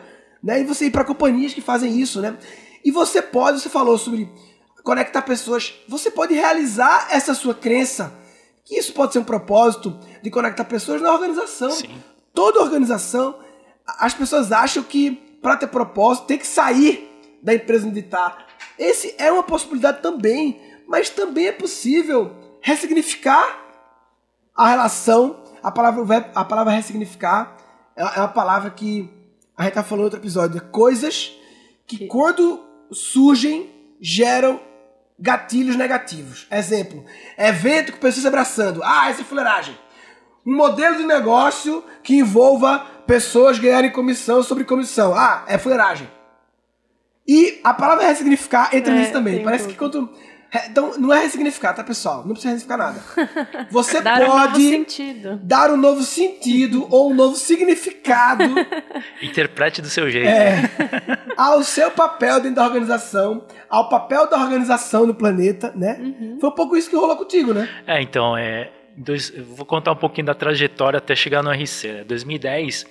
Né? 0.42 0.60
E 0.60 0.64
você 0.64 0.86
ir 0.86 0.90
para 0.90 1.04
companhias 1.04 1.54
que 1.54 1.60
fazem 1.62 1.98
isso, 1.98 2.20
né? 2.20 2.36
E 2.84 2.90
você 2.90 3.22
pode, 3.22 3.60
você 3.60 3.68
falou 3.70 3.96
sobre 3.96 4.30
conectar 4.82 5.22
pessoas, 5.22 5.74
você 5.88 6.10
pode 6.10 6.34
realizar 6.34 7.08
essa 7.10 7.32
sua 7.34 7.54
crença. 7.54 8.12
Que 8.64 8.76
isso 8.78 8.92
pode 8.94 9.12
ser 9.12 9.18
um 9.18 9.24
propósito 9.24 9.98
de 10.22 10.30
conectar 10.30 10.64
pessoas 10.64 11.00
na 11.02 11.12
organização 11.12 11.70
Sim. 11.70 12.02
toda 12.32 12.60
organização, 12.62 13.38
as 13.86 14.14
pessoas 14.14 14.50
acham 14.52 14.82
que 14.82 15.10
para 15.42 15.56
ter 15.56 15.66
propósito 15.66 16.26
tem 16.26 16.38
que 16.38 16.46
sair 16.46 17.10
da 17.42 17.54
empresa 17.54 17.86
onde 17.86 18.00
está. 18.00 18.38
Esse 18.78 19.14
é 19.18 19.30
uma 19.30 19.42
possibilidade 19.42 20.00
também, 20.00 20.58
mas 20.88 21.10
também 21.10 21.46
é 21.48 21.52
possível 21.52 22.34
ressignificar 22.62 23.62
a 24.56 24.68
relação. 24.68 25.42
A 25.62 25.70
palavra, 25.70 26.30
a 26.34 26.44
palavra 26.44 26.72
ressignificar 26.72 27.56
é 27.96 28.02
é 28.02 28.20
uma 28.20 28.28
palavra 28.28 28.70
que 28.70 29.08
a 29.56 29.64
gente 29.64 29.74
tá 29.74 29.82
falando 29.84 30.00
em 30.02 30.04
outro 30.04 30.18
episódio. 30.20 30.56
É 30.56 30.60
coisas 30.60 31.32
que 31.86 31.98
Que- 31.98 32.06
quando 32.06 32.64
surgem 32.90 33.70
geram 34.00 34.58
gatilhos 35.24 35.74
negativos. 35.74 36.46
Exemplo, 36.50 37.04
evento 37.38 37.92
com 37.92 37.98
pessoas 37.98 38.22
se 38.22 38.28
abraçando. 38.28 38.82
Ah, 38.84 39.08
essa 39.08 39.22
é 39.22 39.24
fuleiragem 39.24 39.76
um 40.46 40.54
modelo 40.54 40.96
de 40.96 41.04
negócio 41.04 41.82
que 42.02 42.14
envolva 42.16 42.80
pessoas 43.06 43.58
ganharem 43.58 43.90
comissão 43.90 44.42
sobre 44.42 44.64
comissão. 44.64 45.14
Ah, 45.14 45.44
é 45.46 45.56
fuleiragem. 45.56 46.08
E 47.26 47.60
a 47.64 47.72
palavra 47.72 48.06
ressignificar 48.06 48.68
entra 48.74 48.92
É, 48.92 48.98
nisso 48.98 49.12
também. 49.12 49.42
Parece 49.42 49.64
um 49.64 49.68
que 49.68 49.76
quando. 49.76 50.10
Então, 50.66 50.98
não 50.98 51.12
é 51.12 51.20
ressignificar, 51.20 51.72
tá, 51.74 51.82
pessoal? 51.82 52.18
Não 52.24 52.32
precisa 52.32 52.52
ressignificar 52.54 52.76
nada. 52.76 53.02
Você 53.70 54.00
Dar 54.00 54.20
um 54.22 54.26
novo 54.26 54.38
pode 54.38 54.68
sentido. 54.68 55.40
dar 55.42 55.70
um 55.70 55.76
novo 55.76 56.02
sentido 56.02 56.86
ou 56.90 57.10
um 57.10 57.14
novo 57.14 57.36
significado 57.36 58.44
Interprete 59.22 59.82
do 59.82 59.88
seu 59.88 60.10
jeito. 60.10 60.28
é, 60.28 60.62
ao 61.36 61.62
seu 61.62 61.90
papel 61.90 62.36
dentro 62.40 62.56
da 62.56 62.64
organização, 62.64 63.44
ao 63.68 63.88
papel 63.88 64.28
da 64.28 64.38
organização 64.38 65.06
no 65.06 65.14
planeta, 65.14 65.72
né? 65.74 65.98
Uhum. 66.00 66.38
Foi 66.40 66.50
um 66.50 66.54
pouco 66.54 66.76
isso 66.76 66.88
que 66.90 66.96
rolou 66.96 67.16
contigo, 67.16 67.52
né? 67.52 67.68
É, 67.86 68.00
então, 68.02 68.36
é, 68.36 68.70
dois, 68.96 69.30
vou 69.56 69.66
contar 69.66 69.92
um 69.92 69.96
pouquinho 69.96 70.26
da 70.26 70.34
trajetória 70.34 70.98
até 70.98 71.14
chegar 71.14 71.42
no 71.42 71.50
RC. 71.50 72.02
Em 72.02 72.04
2010, 72.04 72.86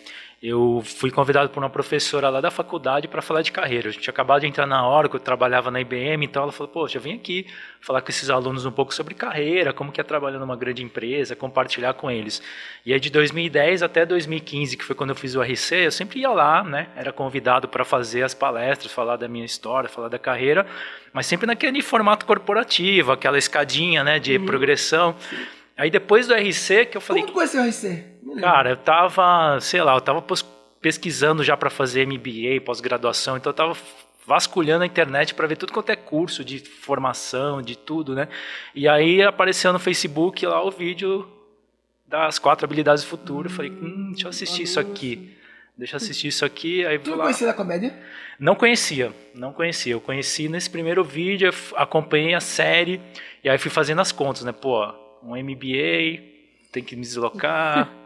eu 0.46 0.84
fui 0.84 1.10
convidado 1.10 1.50
por 1.50 1.64
uma 1.64 1.70
professora 1.70 2.28
lá 2.28 2.42
da 2.42 2.52
faculdade 2.52 3.08
para 3.08 3.22
falar 3.22 3.42
de 3.42 3.50
carreira. 3.50 3.88
A 3.88 3.92
gente 3.94 4.02
tinha 4.02 4.12
acabado 4.12 4.42
de 4.42 4.48
entrar 4.48 4.68
na 4.68 4.86
Oracle, 4.86 5.18
eu 5.18 5.24
trabalhava 5.24 5.72
na 5.72 5.80
IBM, 5.80 6.26
então 6.26 6.44
ela 6.44 6.52
falou: 6.52 6.68
Poxa, 6.68 7.00
vem 7.00 7.16
aqui 7.16 7.48
falar 7.80 8.02
com 8.02 8.10
esses 8.10 8.30
alunos 8.30 8.66
um 8.66 8.72
pouco 8.72 8.94
sobre 8.94 9.14
carreira, 9.14 9.72
como 9.72 9.90
que 9.90 10.02
é 10.02 10.04
trabalhar 10.04 10.40
numa 10.40 10.58
grande 10.58 10.84
empresa, 10.84 11.34
compartilhar 11.34 11.94
com 11.94 12.12
eles. 12.12 12.42
E 12.86 12.92
aí 12.92 13.00
de 13.00 13.10
2010 13.10 13.84
até 13.84 14.06
2015, 14.06 14.76
que 14.76 14.84
foi 14.84 14.94
quando 14.94 15.12
eu 15.12 15.16
fiz 15.16 15.34
o 15.34 15.42
RC, 15.42 15.86
eu 15.86 15.92
sempre 15.92 16.20
ia 16.20 16.30
lá, 16.30 16.62
né? 16.62 16.90
Era 16.94 17.14
convidado 17.14 17.70
para 17.70 17.86
fazer 17.86 18.24
as 18.24 18.34
palestras, 18.34 18.92
falar 18.92 19.16
da 19.16 19.30
minha 19.30 19.46
história, 19.46 19.88
falar 19.88 20.10
da 20.10 20.20
carreira, 20.20 20.68
mas 21.14 21.26
sempre 21.26 21.48
naquele 21.48 21.82
formato 21.82 22.26
corporativo, 22.26 23.14
aquela 23.14 23.38
escadinha, 23.38 24.04
né, 24.04 24.20
de 24.20 24.36
uhum. 24.36 24.46
progressão. 24.46 25.16
Aí 25.78 25.90
depois 25.90 26.28
do 26.28 26.34
RC 26.34 26.88
que 26.88 26.98
eu 26.98 27.02
falei. 27.02 27.22
Como 27.24 27.32
tu 27.32 27.36
conheceu 27.36 27.64
o 27.64 27.66
RC? 27.66 28.13
Cara, 28.40 28.72
eu 28.72 28.78
tava, 28.78 29.60
sei 29.60 29.82
lá, 29.82 29.96
eu 29.96 30.02
tava 30.02 30.24
pesquisando 30.82 31.44
já 31.44 31.56
para 31.56 31.70
fazer 31.70 32.06
MBA, 32.06 32.62
pós-graduação, 32.66 33.38
então 33.38 33.50
eu 33.50 33.56
tava 33.56 33.78
vasculhando 34.26 34.84
a 34.84 34.88
internet 34.88 35.34
para 35.34 35.48
ver 35.48 35.58
tudo 35.58 35.74
quanto 35.74 35.90
é 35.90 35.96
curso 35.96 36.44
de 36.44 36.60
formação, 36.60 37.62
de 37.62 37.78
tudo, 37.78 38.16
né? 38.16 38.28
E 38.74 38.88
aí 38.88 39.22
apareceu 39.22 39.74
no 39.74 39.80
Facebook 39.80 40.46
lá 40.46 40.64
o 40.64 40.72
vídeo 40.72 41.28
das 42.08 42.40
quatro 42.40 42.66
habilidades 42.66 43.04
do 43.04 43.10
futuro. 43.10 43.48
Eu 43.48 43.54
falei, 43.54 43.72
hum, 43.72 44.12
deixa 44.12 44.26
eu 44.26 44.30
assistir 44.30 44.64
isso 44.64 44.80
aqui. 44.80 45.36
Deixa 45.78 45.96
eu 45.96 45.98
assistir 45.98 46.28
isso 46.28 46.46
aqui. 46.46 46.86
Aí 46.86 47.00
tu 47.00 47.12
não 47.12 47.18
conhecia 47.18 47.48
da 47.48 47.54
comédia? 47.54 47.98
Não 48.40 48.56
conhecia, 48.56 49.12
não 49.34 49.52
conhecia. 49.52 49.94
Eu 49.94 50.02
conheci 50.02 50.48
nesse 50.48 50.70
primeiro 50.70 51.04
vídeo, 51.04 51.52
acompanhei 51.76 52.34
a 52.34 52.40
série 52.40 53.02
e 53.44 53.50
aí 53.50 53.58
fui 53.58 53.72
fazendo 53.72 54.00
as 54.00 54.12
contas, 54.12 54.44
né? 54.44 54.52
Pô, 54.52 54.86
um 55.24 55.36
MBA, 55.36 56.22
tem 56.72 56.84
que 56.84 56.96
me 56.96 57.02
deslocar. 57.02 57.90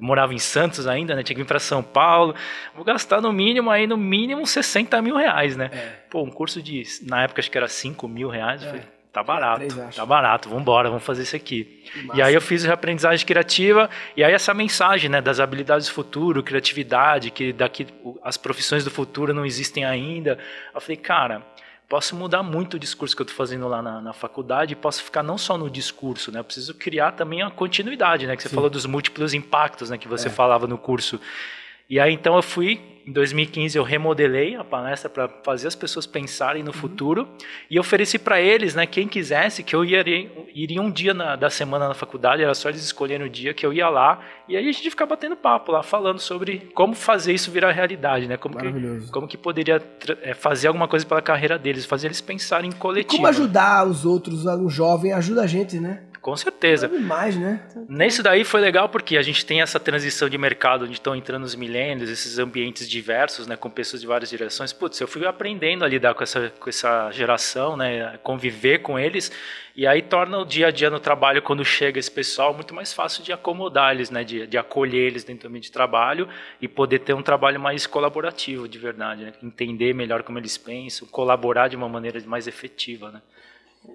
morava 0.00 0.34
em 0.34 0.38
Santos 0.38 0.86
ainda, 0.86 1.14
né? 1.14 1.22
Tinha 1.22 1.34
que 1.34 1.42
vir 1.42 1.48
para 1.48 1.58
São 1.58 1.82
Paulo. 1.82 2.34
Vou 2.74 2.84
gastar 2.84 3.20
no 3.20 3.32
mínimo 3.32 3.70
aí, 3.70 3.86
no 3.86 3.96
mínimo 3.96 4.46
60 4.46 5.00
mil 5.02 5.16
reais, 5.16 5.56
né? 5.56 5.70
É. 5.72 5.92
Pô, 6.10 6.22
um 6.22 6.30
curso 6.30 6.62
de. 6.62 6.82
Na 7.02 7.22
época 7.22 7.40
acho 7.40 7.50
que 7.50 7.58
era 7.58 7.68
5 7.68 8.06
mil 8.08 8.28
reais. 8.28 8.62
É. 8.62 8.66
Falei, 8.66 8.82
tá 9.12 9.22
barato, 9.22 9.66
Três, 9.66 9.94
tá 9.96 10.06
barato, 10.06 10.48
vamos 10.48 10.62
embora, 10.62 10.88
vamos 10.88 11.04
fazer 11.04 11.22
isso 11.22 11.36
aqui. 11.36 11.84
E 12.14 12.22
aí 12.22 12.32
eu 12.32 12.40
fiz 12.40 12.64
a 12.64 12.72
aprendizagem 12.72 13.26
criativa, 13.26 13.90
e 14.16 14.24
aí 14.24 14.32
essa 14.32 14.54
mensagem, 14.54 15.10
né, 15.10 15.20
das 15.20 15.38
habilidades 15.38 15.86
do 15.86 15.92
futuro, 15.92 16.42
criatividade, 16.42 17.30
que 17.30 17.52
daqui 17.52 17.86
as 18.22 18.38
profissões 18.38 18.84
do 18.84 18.90
futuro 18.90 19.34
não 19.34 19.44
existem 19.44 19.84
ainda. 19.84 20.38
Eu 20.74 20.80
falei, 20.80 20.96
cara, 20.96 21.42
posso 21.92 22.16
mudar 22.16 22.42
muito 22.42 22.74
o 22.74 22.78
discurso 22.78 23.14
que 23.14 23.20
eu 23.20 23.24
estou 23.24 23.36
fazendo 23.36 23.68
lá 23.68 23.82
na, 23.82 24.00
na, 24.00 24.12
faculdade 24.14 24.72
e 24.72 24.74
posso 24.74 25.04
ficar 25.04 25.22
não 25.22 25.36
só 25.36 25.58
no 25.58 25.68
discurso, 25.68 26.32
né? 26.32 26.40
Eu 26.40 26.44
preciso 26.44 26.72
criar 26.72 27.12
também 27.12 27.42
a 27.42 27.50
continuidade, 27.50 28.26
né? 28.26 28.34
Que 28.34 28.42
você 28.42 28.48
Sim. 28.48 28.54
falou 28.54 28.70
dos 28.70 28.86
múltiplos 28.86 29.34
impactos, 29.34 29.90
né? 29.90 29.98
Que 29.98 30.08
você 30.08 30.28
é. 30.28 30.30
falava 30.30 30.66
no 30.66 30.78
curso. 30.78 31.20
E 31.90 32.00
aí 32.00 32.14
então 32.14 32.34
eu 32.34 32.40
fui, 32.40 32.80
em 33.06 33.12
2015 33.12 33.76
eu 33.76 33.82
remodelei 33.82 34.54
a 34.54 34.64
palestra 34.64 35.10
para 35.10 35.28
fazer 35.42 35.68
as 35.68 35.74
pessoas 35.74 36.06
pensarem 36.06 36.62
no 36.62 36.70
uhum. 36.70 36.76
futuro 36.76 37.28
e 37.70 37.78
ofereci 37.78 38.18
para 38.18 38.40
eles, 38.40 38.74
né, 38.74 38.86
quem 38.86 39.08
quisesse, 39.08 39.62
que 39.62 39.74
eu 39.74 39.84
iria, 39.84 40.30
iria 40.54 40.80
um 40.80 40.90
dia 40.90 41.12
na, 41.12 41.36
da 41.36 41.50
semana 41.50 41.88
na 41.88 41.94
faculdade, 41.94 42.42
era 42.42 42.54
só 42.54 42.68
eles 42.68 42.82
escolherem 42.82 43.26
o 43.26 43.30
dia 43.30 43.52
que 43.52 43.64
eu 43.64 43.72
ia 43.72 43.88
lá 43.88 44.20
e 44.48 44.56
aí 44.56 44.68
a 44.68 44.72
gente 44.72 44.90
ficava 44.90 45.10
batendo 45.10 45.36
papo 45.36 45.72
lá, 45.72 45.82
falando 45.82 46.18
sobre 46.18 46.70
como 46.74 46.94
fazer 46.94 47.32
isso 47.32 47.50
virar 47.50 47.72
realidade, 47.72 48.26
né, 48.26 48.36
como, 48.36 48.56
que, 48.56 49.10
como 49.10 49.28
que 49.28 49.36
poderia 49.36 49.82
é, 50.22 50.34
fazer 50.34 50.68
alguma 50.68 50.86
coisa 50.88 51.04
pela 51.04 51.22
carreira 51.22 51.58
deles, 51.58 51.84
fazer 51.84 52.08
eles 52.08 52.20
pensarem 52.20 52.70
em 52.70 52.72
coletivo. 52.72 53.14
E 53.14 53.16
como 53.16 53.26
ajudar 53.28 53.86
os 53.86 54.04
outros, 54.04 54.46
um 54.46 54.68
jovem 54.68 55.12
ajuda 55.12 55.42
a 55.42 55.46
gente, 55.46 55.78
né? 55.78 56.02
Com 56.22 56.36
certeza. 56.36 56.86
É 56.86 56.98
mais, 57.00 57.36
né? 57.36 57.60
Nesse 57.88 58.22
daí 58.22 58.44
foi 58.44 58.60
legal 58.60 58.88
porque 58.88 59.16
a 59.16 59.22
gente 59.22 59.44
tem 59.44 59.60
essa 59.60 59.80
transição 59.80 60.28
de 60.28 60.38
mercado 60.38 60.84
onde 60.84 60.92
estão 60.92 61.16
entrando 61.16 61.42
os 61.42 61.56
milênios, 61.56 62.08
esses 62.08 62.38
ambientes 62.38 62.88
diversos, 62.88 63.48
né, 63.48 63.56
com 63.56 63.68
pessoas 63.68 64.00
de 64.00 64.06
várias 64.06 64.30
direções. 64.30 64.72
Putz, 64.72 65.00
eu 65.00 65.08
fui 65.08 65.26
aprendendo 65.26 65.84
a 65.84 65.88
lidar 65.88 66.14
com 66.14 66.22
essa, 66.22 66.52
com 66.60 66.70
essa 66.70 67.10
geração, 67.10 67.76
né, 67.76 68.20
conviver 68.22 68.78
com 68.78 68.96
eles, 68.96 69.32
e 69.74 69.84
aí 69.84 70.00
torna 70.00 70.38
o 70.38 70.44
dia 70.44 70.68
a 70.68 70.70
dia 70.70 70.90
no 70.90 71.00
trabalho, 71.00 71.42
quando 71.42 71.64
chega 71.64 71.98
esse 71.98 72.10
pessoal, 72.10 72.54
muito 72.54 72.72
mais 72.72 72.92
fácil 72.92 73.24
de 73.24 73.32
acomodar 73.32 73.92
eles, 73.92 74.08
né, 74.08 74.22
de, 74.22 74.46
de 74.46 74.56
acolher 74.56 75.08
eles 75.08 75.24
dentro 75.24 75.42
do 75.42 75.48
ambiente 75.48 75.64
de 75.64 75.72
trabalho 75.72 76.28
e 76.60 76.68
poder 76.68 77.00
ter 77.00 77.14
um 77.14 77.22
trabalho 77.22 77.58
mais 77.58 77.84
colaborativo, 77.84 78.68
de 78.68 78.78
verdade, 78.78 79.24
né? 79.24 79.32
entender 79.42 79.92
melhor 79.92 80.22
como 80.22 80.38
eles 80.38 80.56
pensam, 80.56 81.08
colaborar 81.08 81.66
de 81.66 81.74
uma 81.74 81.88
maneira 81.88 82.22
mais 82.26 82.46
efetiva, 82.46 83.10
né? 83.10 83.20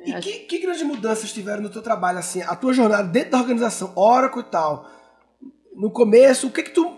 E 0.05 0.13
que, 0.19 0.31
que 0.39 0.59
grandes 0.59 0.83
mudanças 0.83 1.31
tiveram 1.31 1.61
no 1.61 1.69
teu 1.69 1.81
trabalho, 1.81 2.19
assim, 2.19 2.41
a 2.41 2.55
tua 2.55 2.73
jornada 2.73 3.03
dentro 3.03 3.31
da 3.31 3.39
organização, 3.39 3.93
Oracle 3.95 4.41
e 4.41 4.45
tal? 4.45 4.89
No 5.75 5.91
começo, 5.91 6.47
o 6.47 6.51
que 6.51 6.63
que 6.63 6.71
tu... 6.71 6.97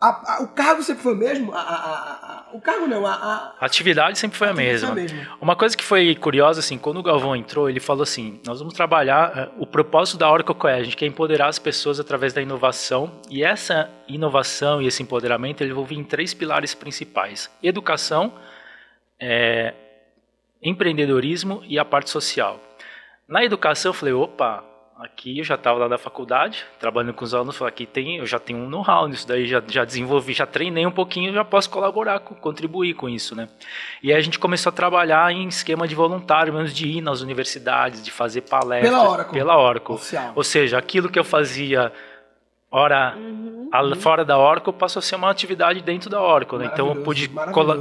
A, 0.00 0.36
a, 0.36 0.42
o 0.42 0.48
cargo 0.48 0.80
sempre 0.82 1.02
foi 1.02 1.14
o 1.14 1.16
mesmo? 1.16 1.52
A, 1.52 2.50
o 2.54 2.60
cargo 2.60 2.86
não, 2.86 3.04
a, 3.04 3.12
a... 3.58 3.64
atividade 3.66 4.16
sempre 4.16 4.38
foi 4.38 4.48
a, 4.48 4.52
mesma. 4.52 4.88
Foi 4.88 5.02
mesma. 5.02 5.36
Uma 5.40 5.56
coisa 5.56 5.76
que 5.76 5.82
foi 5.82 6.14
curiosa, 6.14 6.60
assim, 6.60 6.78
quando 6.78 6.98
o 6.98 7.02
Galvão 7.02 7.34
entrou, 7.34 7.68
ele 7.68 7.80
falou 7.80 8.04
assim, 8.04 8.40
nós 8.46 8.60
vamos 8.60 8.74
trabalhar, 8.74 9.36
eh, 9.36 9.48
o 9.58 9.66
propósito 9.66 10.16
da 10.16 10.30
Oracle 10.30 10.54
é, 10.70 10.74
a 10.74 10.82
gente 10.84 10.96
quer 10.96 11.06
empoderar 11.06 11.48
as 11.48 11.58
pessoas 11.58 11.98
através 11.98 12.32
da 12.32 12.40
inovação, 12.40 13.20
e 13.28 13.42
essa 13.42 13.90
inovação 14.06 14.80
e 14.80 14.86
esse 14.86 15.02
empoderamento, 15.02 15.62
ele 15.62 15.72
envolve 15.72 15.96
em 15.96 16.04
três 16.04 16.32
pilares 16.32 16.74
principais. 16.74 17.50
Educação, 17.60 18.32
é, 19.18 19.74
empreendedorismo 20.62 21.62
e 21.66 21.78
a 21.78 21.84
parte 21.84 22.10
social. 22.10 22.60
Na 23.28 23.44
educação 23.44 23.90
eu 23.90 23.94
falei, 23.94 24.14
opa, 24.14 24.64
aqui 24.98 25.38
eu 25.38 25.44
já 25.44 25.54
estava 25.54 25.78
lá 25.78 25.88
na 25.88 25.98
faculdade, 25.98 26.64
trabalhando 26.80 27.14
com 27.14 27.24
os 27.24 27.32
alunos, 27.32 27.56
falei, 27.56 27.72
aqui 27.72 27.86
tem, 27.86 28.16
eu 28.16 28.26
já 28.26 28.38
tenho 28.38 28.58
um 28.58 28.68
know-how 28.68 29.06
nisso 29.06 29.28
daí, 29.28 29.46
já, 29.46 29.62
já 29.66 29.84
desenvolvi, 29.84 30.32
já 30.32 30.46
treinei 30.46 30.84
um 30.84 30.90
pouquinho, 30.90 31.32
já 31.32 31.44
posso 31.44 31.70
colaborar, 31.70 32.18
contribuir 32.20 32.94
com 32.94 33.08
isso, 33.08 33.36
né? 33.36 33.48
E 34.02 34.12
aí 34.12 34.18
a 34.18 34.20
gente 34.20 34.38
começou 34.38 34.70
a 34.70 34.72
trabalhar 34.72 35.32
em 35.32 35.46
esquema 35.46 35.86
de 35.86 35.94
voluntário, 35.94 36.52
menos 36.52 36.74
de 36.74 36.88
ir 36.88 37.00
nas 37.00 37.20
universidades, 37.20 38.02
de 38.02 38.10
fazer 38.10 38.42
palestras. 38.42 38.92
Pela 38.92 39.10
Oracle. 39.10 39.38
Pela 39.38 39.58
Oracle. 39.58 39.94
Oficial. 39.94 40.32
Ou 40.34 40.42
seja, 40.42 40.78
aquilo 40.78 41.08
que 41.08 41.18
eu 41.18 41.24
fazia 41.24 41.92
Ora, 42.70 43.14
uhum, 43.16 43.70
a, 43.72 43.82
uhum. 43.82 43.94
fora 43.94 44.26
da 44.26 44.36
Oracle 44.38 44.72
passou 44.74 45.00
a 45.00 45.02
ser 45.02 45.16
uma 45.16 45.30
atividade 45.30 45.80
dentro 45.80 46.10
da 46.10 46.20
Oracle. 46.20 46.58
Né? 46.58 46.70
Então 46.70 46.88
eu 46.88 47.02
pude 47.02 47.30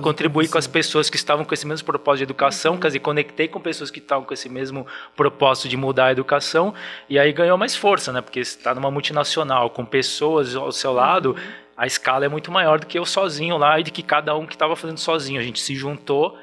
contribuir 0.02 0.50
com 0.50 0.58
as 0.58 0.66
pessoas 0.66 1.10
que 1.10 1.18
estavam 1.18 1.44
com 1.44 1.54
esse 1.54 1.68
mesmo 1.68 1.86
propósito 1.86 2.20
de 2.20 2.24
educação, 2.24 2.74
uhum. 2.74 2.80
quer 2.80 2.88
dizer, 2.88 3.00
conectei 3.00 3.48
com 3.50 3.60
pessoas 3.60 3.92
que 3.92 4.00
estavam 4.00 4.24
com 4.24 4.34
esse 4.34 4.48
mesmo 4.48 4.88
propósito 5.16 5.68
de 5.68 5.76
mudar 5.76 6.06
a 6.06 6.12
educação, 6.14 6.74
e 7.10 7.20
aí 7.20 7.34
ganhou 7.34 7.58
mais 7.58 7.76
força, 7.76 8.14
né? 8.14 8.22
porque 8.22 8.40
está 8.40 8.74
numa 8.74 8.90
multinacional, 8.90 9.70
com 9.70 9.84
pessoas 9.84 10.56
ao 10.56 10.72
seu 10.72 10.94
lado, 10.94 11.32
uhum. 11.32 11.52
a 11.76 11.86
escala 11.86 12.24
é 12.24 12.30
muito 12.30 12.50
maior 12.50 12.80
do 12.80 12.86
que 12.86 12.98
eu 12.98 13.06
sozinho 13.06 13.58
lá 13.58 13.78
e 13.80 13.84
de 13.84 13.92
que 13.92 14.02
cada 14.02 14.34
um 14.36 14.46
que 14.46 14.56
estava 14.56 14.76
fazendo 14.76 15.00
sozinho. 15.00 15.42
A 15.42 15.44
gente 15.44 15.60
se 15.60 15.76
juntou 15.76 16.38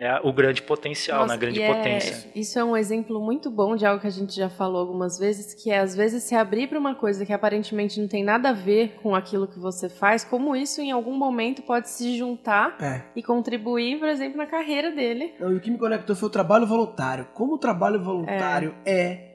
é 0.00 0.18
o 0.24 0.32
grande 0.32 0.62
potencial, 0.62 1.20
Nossa, 1.20 1.34
na 1.34 1.36
grande 1.36 1.60
é, 1.60 1.74
potência. 1.74 2.30
Isso 2.34 2.58
é 2.58 2.64
um 2.64 2.74
exemplo 2.74 3.20
muito 3.20 3.50
bom 3.50 3.76
de 3.76 3.84
algo 3.84 4.00
que 4.00 4.06
a 4.06 4.10
gente 4.10 4.34
já 4.34 4.48
falou 4.48 4.80
algumas 4.80 5.18
vezes, 5.18 5.52
que 5.52 5.70
é 5.70 5.78
às 5.78 5.94
vezes 5.94 6.22
se 6.22 6.34
abrir 6.34 6.68
para 6.68 6.78
uma 6.78 6.94
coisa 6.94 7.26
que 7.26 7.32
aparentemente 7.34 8.00
não 8.00 8.08
tem 8.08 8.24
nada 8.24 8.48
a 8.48 8.52
ver 8.54 8.98
com 9.02 9.14
aquilo 9.14 9.46
que 9.46 9.58
você 9.58 9.90
faz, 9.90 10.24
como 10.24 10.56
isso 10.56 10.80
em 10.80 10.90
algum 10.90 11.14
momento 11.14 11.60
pode 11.60 11.90
se 11.90 12.16
juntar 12.16 12.78
é. 12.80 13.02
e 13.14 13.22
contribuir, 13.22 13.98
por 13.98 14.08
exemplo, 14.08 14.38
na 14.38 14.46
carreira 14.46 14.90
dele. 14.90 15.34
Não, 15.38 15.52
e 15.52 15.56
o 15.56 15.60
que 15.60 15.70
me 15.70 15.76
conectou 15.76 16.16
foi 16.16 16.30
o 16.30 16.32
trabalho 16.32 16.66
voluntário. 16.66 17.28
Como 17.34 17.56
o 17.56 17.58
trabalho 17.58 18.02
voluntário 18.02 18.74
é, 18.86 19.02
é 19.02 19.30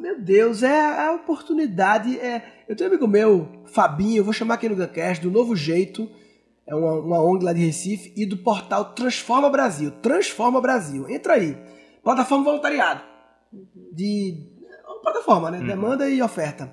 meu 0.00 0.20
Deus, 0.20 0.64
é 0.64 1.06
a 1.06 1.12
oportunidade. 1.12 2.18
É... 2.18 2.42
Eu 2.68 2.74
tenho 2.74 2.90
um 2.90 2.94
amigo 2.94 3.06
meu, 3.06 3.48
Fabinho, 3.66 4.18
eu 4.18 4.24
vou 4.24 4.32
chamar 4.32 4.54
aqui 4.54 4.68
no 4.68 4.74
Guncast, 4.74 5.22
do 5.22 5.30
Novo 5.30 5.54
Jeito 5.54 6.10
é 6.66 6.74
uma, 6.74 6.92
uma 6.92 7.22
ONG 7.22 7.44
lá 7.44 7.52
de 7.52 7.64
Recife, 7.64 8.12
e 8.16 8.24
do 8.24 8.36
portal 8.38 8.92
Transforma 8.94 9.50
Brasil. 9.50 9.90
Transforma 10.02 10.60
Brasil. 10.60 11.08
Entra 11.08 11.34
aí. 11.34 11.56
Plataforma 12.02 12.44
voluntariado. 12.44 13.02
De. 13.92 14.48
Plataforma, 15.02 15.50
né? 15.50 15.58
Uhum. 15.58 15.66
Demanda 15.66 16.08
e 16.08 16.22
oferta. 16.22 16.72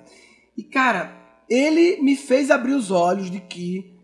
E, 0.56 0.62
cara, 0.62 1.12
ele 1.48 2.00
me 2.00 2.16
fez 2.16 2.50
abrir 2.50 2.74
os 2.74 2.90
olhos 2.90 3.30
de 3.30 3.40
que 3.40 3.98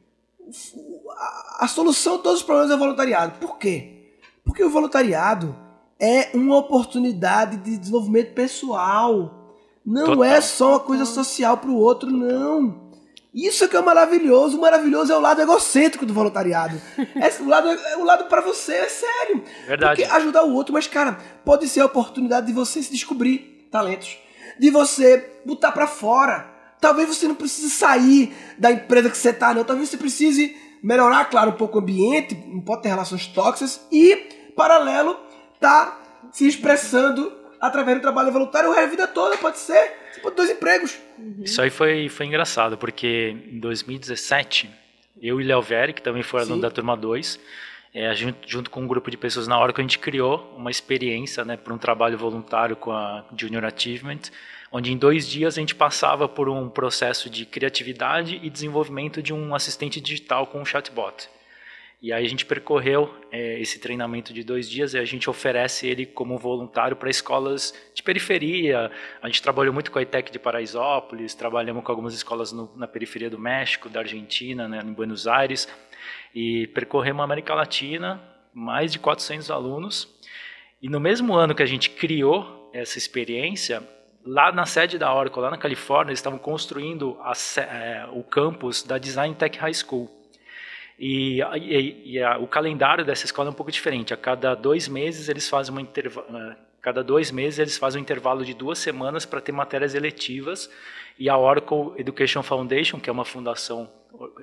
a, 1.17 1.65
a 1.65 1.69
solução 1.69 2.17
de 2.17 2.25
todos 2.25 2.41
os 2.41 2.45
problemas 2.45 2.73
é 2.73 2.77
voluntariado. 2.77 3.39
Por 3.39 3.59
quê? 3.59 4.15
Porque 4.45 4.65
o 4.65 4.71
voluntariado 4.71 5.55
é 5.99 6.31
uma 6.35 6.57
oportunidade 6.57 7.57
de 7.59 7.79
desenvolvimento 7.79 8.35
pessoal. 8.35 9.55
Não 9.85 10.03
é 10.03 10.07
Total. 10.07 10.25
é 10.25 10.41
só 10.41 10.71
uma 10.71 10.81
coisa 10.81 11.05
social 11.05 11.57
para 11.59 11.71
o 11.71 11.77
outro, 11.77 12.11
não. 12.11 12.86
Isso 13.37 13.65
é 13.65 13.69
que 13.69 13.77
é 13.77 13.83
maravilhoso. 13.83 14.57
O 14.57 14.61
maravilhoso 14.63 15.13
é 15.13 15.17
o 15.17 15.21
lado 15.21 15.43
egocêntrico 15.43 16.07
do 16.07 16.15
voluntariado. 16.15 16.81
É, 17.17 17.43
o 17.43 17.47
lado, 17.47 17.69
é, 17.69 17.97
o 17.97 18.05
lado 18.05 18.25
para 18.25 18.41
você 18.41 18.73
é 18.73 18.89
sério. 18.89 19.45
Verdade. 19.67 20.01
Porque 20.01 20.15
ajudar 20.15 20.45
o 20.45 20.53
outro, 20.53 20.73
mas, 20.73 20.87
cara, 20.87 21.19
pode 21.45 21.69
ser 21.69 21.81
a 21.81 21.87
oportunidade 21.87 22.47
de 22.47 22.53
você 22.53 22.83
se 22.83 22.91
descobrir 22.91 23.69
talentos. 23.71 24.17
De 24.59 24.71
você 24.71 25.41
botar 25.45 25.73
para 25.73 25.87
fora. 25.87 26.47
Talvez 26.81 27.09
você 27.09 27.29
não 27.29 27.35
precise 27.35 27.71
sair 27.71 28.35
da 28.59 28.71
empresa 28.71 29.11
que 29.11 29.17
você 29.17 29.33
tá, 29.33 29.53
não. 29.53 29.65
Talvez 29.65 29.91
você 29.91 29.97
precise 29.97 30.57
melhorar, 30.83 31.27
claro, 31.27 31.51
um 31.51 31.57
pouco 31.57 31.79
o 31.79 31.81
ambiente, 31.81 32.35
não 32.47 32.61
pode 32.61 32.83
ter 32.83 32.89
relações 32.89 33.27
tóxicas 33.27 33.81
e, 33.91 34.17
paralelo, 34.55 35.19
tá 35.61 35.99
se 36.31 36.47
expressando 36.47 37.33
através 37.61 37.99
do 37.99 38.03
trabalho 38.03 38.33
voluntário 38.33 38.73
a 38.73 38.87
vida 38.87 39.07
toda, 39.07 39.37
pode 39.37 39.59
ser. 39.59 40.06
Você 40.17 40.21
pode 40.21 40.37
ter 40.37 40.43
dois 40.43 40.51
empregos. 40.51 40.99
Uhum. 41.19 41.43
Isso 41.45 41.61
aí 41.61 41.71
foi, 41.71 42.09
foi 42.09 42.27
engraçado, 42.27 42.79
porque 42.79 43.37
em 43.53 43.61
2017, 43.61 44.71
eu 45.21 45.41
e 45.41 45.45
Léo 45.45 45.61
Veri, 45.61 45.93
que 45.93 46.03
também 46.03 46.23
foi 46.23 46.41
aluno 46.41 46.63
da 46.63 46.71
turma 46.71 46.97
2, 46.97 47.39
é, 47.95 48.15
junto, 48.15 48.39
junto, 48.49 48.71
com 48.71 48.83
um 48.83 48.87
grupo 48.87 49.11
de 49.11 49.17
pessoas 49.17 49.47
na 49.47 49.59
hora 49.59 49.73
que 49.73 49.81
a 49.81 49.85
gente 49.85 49.99
criou 49.99 50.55
uma 50.57 50.71
experiência 50.71 51.45
né, 51.45 51.57
para 51.57 51.73
um 51.73 51.79
trabalho 51.79 52.17
voluntário 52.17 52.77
com 52.77 52.93
a 52.93 53.25
Junior 53.37 53.65
Achievement, 53.65 54.21
onde 54.73 54.93
em 54.93 54.97
dois 54.97 55.29
dias 55.29 55.57
a 55.57 55.61
gente 55.61 55.75
passava 55.75 56.29
por 56.29 56.49
um 56.49 56.69
processo 56.69 57.29
de 57.29 57.45
criatividade 57.45 58.41
e 58.43 58.51
desenvolvimento 58.51 59.23
de 59.23 59.33
um 59.33 59.55
assistente 59.55 60.01
digital 60.01 60.47
com 60.47 60.61
um 60.61 60.65
chatbot. 60.65 61.29
E 62.01 62.13
aí 62.13 62.25
a 62.25 62.29
gente 62.29 62.45
percorreu 62.45 63.13
é, 63.33 63.59
esse 63.59 63.79
treinamento 63.79 64.33
de 64.33 64.45
dois 64.45 64.69
dias 64.69 64.93
e 64.93 64.99
a 64.99 65.05
gente 65.05 65.31
oferece 65.31 65.87
ele 65.87 66.05
como 66.05 66.37
voluntário 66.37 66.97
para 66.97 67.09
escolas 67.09 67.75
de 67.95 68.03
periferia. 68.03 68.91
A 69.23 69.27
gente 69.29 69.43
trabalhou 69.43 69.73
muito 69.73 69.91
com 69.91 69.99
a 69.99 70.03
ITEC 70.03 70.31
de 70.31 70.39
Paraisópolis, 70.39 71.35
trabalhamos 71.35 71.83
com 71.83 71.91
algumas 71.91 72.13
escolas 72.13 72.53
no, 72.53 72.71
na 72.77 72.87
periferia 72.87 73.31
do 73.31 73.39
México, 73.39 73.89
da 73.89 74.01
Argentina, 74.01 74.69
né, 74.69 74.83
em 74.85 74.93
Buenos 74.93 75.27
Aires. 75.27 75.67
E 76.35 76.67
percorremos 76.69 77.23
a 77.23 77.25
América 77.25 77.55
Latina, 77.55 78.23
mais 78.53 78.93
de 78.93 78.99
400 78.99 79.51
alunos. 79.51 80.07
E 80.83 80.89
no 80.91 81.01
mesmo 81.01 81.35
ano 81.35 81.55
que 81.55 81.63
a 81.63 81.67
gente 81.67 81.89
criou 81.91 82.71
essa 82.75 82.99
experiência, 82.99 83.83
lá 84.25 84.53
na 84.53 84.67
sede 84.67 84.99
da 84.99 85.15
Oracle, 85.15 85.41
lá 85.41 85.51
na 85.51 85.57
Califórnia, 85.57 86.11
eles 86.11 86.19
estavam 86.19 86.39
construindo 86.39 87.17
a, 87.21 87.33
é, 87.61 88.07
o 88.13 88.23
campus 88.23 88.83
da 88.83 88.99
Design 88.99 89.35
Tech 89.35 89.59
High 89.59 89.75
School. 89.75 90.11
E, 90.99 91.41
e, 91.41 92.13
e 92.13 92.23
a, 92.23 92.39
o 92.39 92.47
calendário 92.47 93.05
dessa 93.05 93.25
escola 93.25 93.49
é 93.49 93.53
um 93.53 93.55
pouco 93.55 93.71
diferente. 93.71 94.15
A 94.15 94.17
cada 94.17 94.55
dois 94.55 94.89
meses 94.89 95.29
eles 95.29 95.49
fazem 95.49 95.73
uma 95.73 96.57
cada 96.81 97.03
dois 97.03 97.33
meses 97.33 97.59
eles 97.59 97.77
fazem 97.77 98.01
um 98.01 98.03
intervalo 98.03 98.45
de 98.45 98.55
duas 98.55 98.79
semanas 98.79 99.27
para 99.27 99.41
ter 99.41 99.53
matérias 99.53 99.95
eletivas. 99.95 100.71
E 101.19 101.29
a 101.29 101.37
Oracle 101.37 101.93
Education 101.97 102.43
Foundation, 102.43 103.01
que 103.01 103.11
é 103.11 103.13
uma 103.13 103.25
fundação 103.25 103.91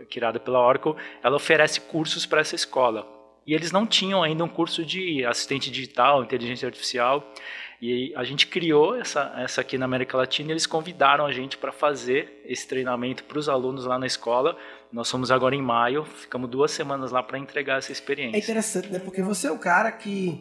criada 0.09 0.39
pela 0.39 0.59
Oracle, 0.59 0.95
ela 1.23 1.35
oferece 1.35 1.79
cursos 1.81 2.25
para 2.25 2.41
essa 2.41 2.55
escola. 2.55 3.07
E 3.45 3.53
eles 3.53 3.71
não 3.71 3.85
tinham 3.85 4.23
ainda 4.23 4.43
um 4.43 4.47
curso 4.47 4.85
de 4.85 5.25
assistente 5.25 5.69
digital, 5.69 6.23
inteligência 6.23 6.65
artificial. 6.65 7.33
E 7.81 8.13
a 8.15 8.23
gente 8.23 8.47
criou 8.47 8.95
essa, 8.95 9.33
essa 9.37 9.59
aqui 9.59 9.77
na 9.77 9.85
América 9.85 10.15
Latina 10.15 10.49
e 10.49 10.53
eles 10.53 10.65
convidaram 10.65 11.25
a 11.25 11.31
gente 11.33 11.57
para 11.57 11.71
fazer 11.71 12.41
esse 12.45 12.65
treinamento 12.65 13.25
para 13.25 13.37
os 13.37 13.49
alunos 13.49 13.85
lá 13.85 13.99
na 13.99 14.05
escola. 14.05 14.57
Nós 14.93 15.09
fomos 15.09 15.31
agora 15.31 15.55
em 15.55 15.61
maio, 15.61 16.05
ficamos 16.05 16.47
duas 16.47 16.71
semanas 16.71 17.11
lá 17.11 17.23
para 17.23 17.39
entregar 17.39 17.79
essa 17.79 17.91
experiência. 17.91 18.37
É 18.37 18.39
interessante, 18.39 18.89
né? 18.89 18.99
Porque 18.99 19.23
você 19.23 19.47
é 19.47 19.51
um 19.51 19.57
cara 19.57 19.91
que 19.91 20.39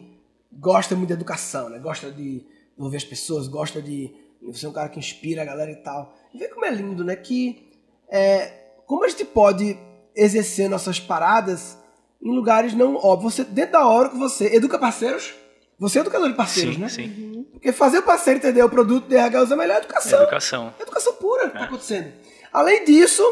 gosta 0.51 0.95
muito 0.95 1.07
de 1.07 1.13
educação, 1.15 1.69
né? 1.69 1.79
Gosta 1.79 2.11
de 2.11 2.45
ouvir 2.77 2.97
as 2.97 3.03
pessoas, 3.03 3.47
gosta 3.47 3.81
de. 3.81 4.13
Você 4.43 4.67
é 4.67 4.69
um 4.69 4.73
cara 4.73 4.89
que 4.89 4.99
inspira 4.99 5.41
a 5.41 5.45
galera 5.45 5.71
e 5.71 5.77
tal. 5.77 6.15
E 6.31 6.37
vê 6.37 6.47
como 6.49 6.65
é 6.65 6.69
lindo, 6.69 7.03
né? 7.03 7.15
Que. 7.15 7.71
É, 8.07 8.53
como 8.85 9.03
a 9.03 9.09
gente 9.09 9.25
pode 9.25 9.75
exercer 10.15 10.69
nossas 10.69 10.99
paradas 10.99 11.75
em 12.21 12.29
lugares 12.29 12.75
não 12.75 12.95
óbvios. 12.95 13.33
Você, 13.33 13.43
dentro 13.43 13.71
da 13.71 13.87
hora 13.87 14.09
que 14.09 14.17
você 14.17 14.55
educa 14.55 14.77
parceiros, 14.77 15.33
você 15.79 15.97
é 15.97 16.01
educador 16.01 16.29
de 16.29 16.35
parceiros, 16.35 16.75
sim, 16.75 16.81
né? 16.81 16.89
Sim. 16.89 17.47
Porque 17.53 17.71
fazer 17.71 17.97
o 17.97 18.03
parceiro 18.03 18.37
entender 18.37 18.61
o 18.61 18.69
produto 18.69 19.07
de 19.07 19.15
RH 19.15 19.39
é 19.39 19.53
a 19.53 19.55
melhor 19.55 19.77
educação. 19.77 20.19
É 20.19 20.23
educação. 20.23 20.73
É 20.77 20.83
educação 20.83 21.13
pura 21.15 21.43
que 21.43 21.47
está 21.47 21.59
é. 21.61 21.63
acontecendo. 21.63 22.13
Além 22.51 22.85
disso, 22.85 23.23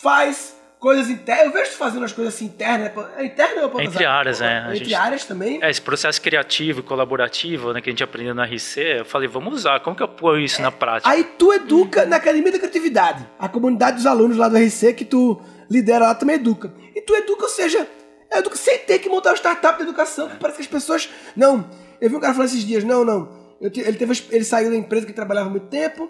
faz 0.00 0.56
coisas 0.78 1.10
internas. 1.10 1.46
Eu 1.46 1.52
vejo 1.52 1.70
tu 1.72 1.76
fazendo 1.76 2.04
as 2.04 2.12
coisas 2.12 2.34
assim 2.34 2.46
internas. 2.46 2.92
É 3.16 3.24
interna 3.24 3.66
ou 3.66 3.80
Entre 3.80 4.04
áreas, 4.04 4.40
né? 4.40 4.64
Entre 4.68 4.84
gente, 4.84 4.94
áreas 4.94 5.24
também. 5.24 5.62
É, 5.62 5.70
esse 5.70 5.80
processo 5.80 6.20
criativo 6.20 6.80
e 6.80 6.82
colaborativo 6.82 7.72
né, 7.72 7.80
que 7.80 7.90
a 7.90 7.92
gente 7.92 8.02
aprendeu 8.02 8.34
na 8.34 8.44
RC, 8.44 8.80
eu 8.98 9.04
falei, 9.04 9.28
vamos 9.28 9.54
usar. 9.54 9.80
Como 9.80 9.96
que 9.96 10.02
eu 10.02 10.08
ponho 10.08 10.40
isso 10.40 10.60
é. 10.60 10.62
na 10.62 10.70
prática? 10.70 11.10
Aí 11.10 11.24
tu 11.24 11.52
educa 11.52 12.06
na 12.06 12.16
Academia 12.16 12.52
da 12.52 12.58
Criatividade. 12.58 13.26
A 13.38 13.48
comunidade 13.48 13.96
dos 13.96 14.06
alunos 14.06 14.36
lá 14.36 14.48
do 14.48 14.56
RC 14.56 14.94
que 14.94 15.04
tu 15.04 15.40
lidera 15.70 16.06
lá 16.06 16.14
também 16.14 16.36
educa. 16.36 16.72
E 16.94 17.00
tu 17.00 17.14
educa, 17.14 17.42
ou 17.42 17.50
seja, 17.50 17.86
educa 18.32 18.56
sem 18.56 18.78
ter 18.78 18.98
que 18.98 19.08
montar 19.08 19.30
uma 19.30 19.36
startup 19.36 19.76
de 19.76 19.82
educação. 19.82 20.28
Que 20.28 20.36
parece 20.36 20.58
que 20.58 20.62
as 20.62 20.68
pessoas. 20.68 21.08
Não. 21.36 21.68
Eu 22.00 22.08
vi 22.08 22.16
um 22.16 22.20
cara 22.20 22.32
falando 22.32 22.48
esses 22.48 22.64
dias, 22.64 22.84
não, 22.84 23.04
não. 23.04 23.36
Eu, 23.60 23.72
ele, 23.74 23.96
teve, 23.96 24.22
ele 24.30 24.44
saiu 24.44 24.70
da 24.70 24.76
empresa 24.76 25.04
que 25.04 25.12
trabalhava 25.12 25.48
há 25.48 25.50
muito 25.50 25.66
tempo. 25.66 26.08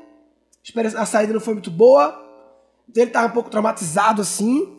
A 0.97 1.07
saída 1.07 1.33
não 1.33 1.41
foi 1.41 1.55
muito 1.55 1.71
boa. 1.71 2.28
Ele 2.95 3.07
estava 3.07 3.29
um 3.29 3.33
pouco 3.33 3.51
traumatizado 3.51 4.23
assim. 4.23 4.77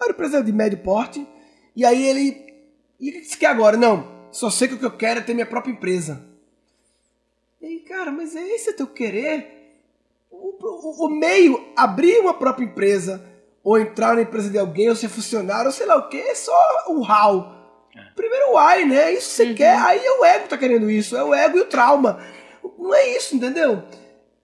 Era 0.00 0.12
empresa 0.12 0.42
de 0.42 0.52
médio 0.52 0.78
porte. 0.78 1.26
E 1.74 1.84
aí 1.84 2.06
ele. 2.06 2.46
E 2.98 3.10
o 3.10 3.12
que 3.12 3.24
você 3.24 3.36
quer 3.36 3.46
agora? 3.46 3.76
Não, 3.76 4.28
só 4.30 4.50
sei 4.50 4.68
que 4.68 4.74
o 4.74 4.78
que 4.78 4.84
eu 4.84 4.96
quero 4.96 5.20
é 5.20 5.22
ter 5.22 5.34
minha 5.34 5.46
própria 5.46 5.72
empresa. 5.72 6.24
E 7.60 7.66
aí, 7.66 7.80
cara, 7.80 8.10
mas 8.10 8.36
é 8.36 8.42
esse 8.54 8.70
o 8.70 8.76
teu 8.76 8.86
querer? 8.86 9.56
O, 10.30 10.56
o, 10.60 11.06
o, 11.06 11.08
meio, 11.08 11.72
abrir 11.76 12.18
uma 12.18 12.34
própria 12.34 12.64
empresa, 12.64 13.24
ou 13.62 13.78
entrar 13.78 14.14
na 14.14 14.22
empresa 14.22 14.50
de 14.50 14.58
alguém, 14.58 14.88
ou 14.88 14.96
ser 14.96 15.08
funcionário, 15.08 15.66
ou 15.66 15.72
sei 15.72 15.86
lá 15.86 15.96
o 15.96 16.08
que, 16.08 16.18
é 16.18 16.34
só 16.34 16.54
o 16.88 17.00
how. 17.00 17.56
É. 17.96 18.12
Primeiro 18.14 18.50
o 18.50 18.58
why, 18.58 18.84
né? 18.84 19.12
Isso 19.12 19.30
você 19.30 19.44
uhum. 19.44 19.54
quer, 19.54 19.78
aí 19.78 20.04
é 20.04 20.12
o 20.12 20.24
ego 20.24 20.44
que 20.44 20.50
tá 20.50 20.58
querendo 20.58 20.90
isso, 20.90 21.16
é 21.16 21.24
o 21.24 21.34
ego 21.34 21.58
e 21.58 21.62
o 21.62 21.66
trauma. 21.66 22.20
Não 22.78 22.94
é 22.94 23.16
isso, 23.16 23.34
entendeu? 23.34 23.82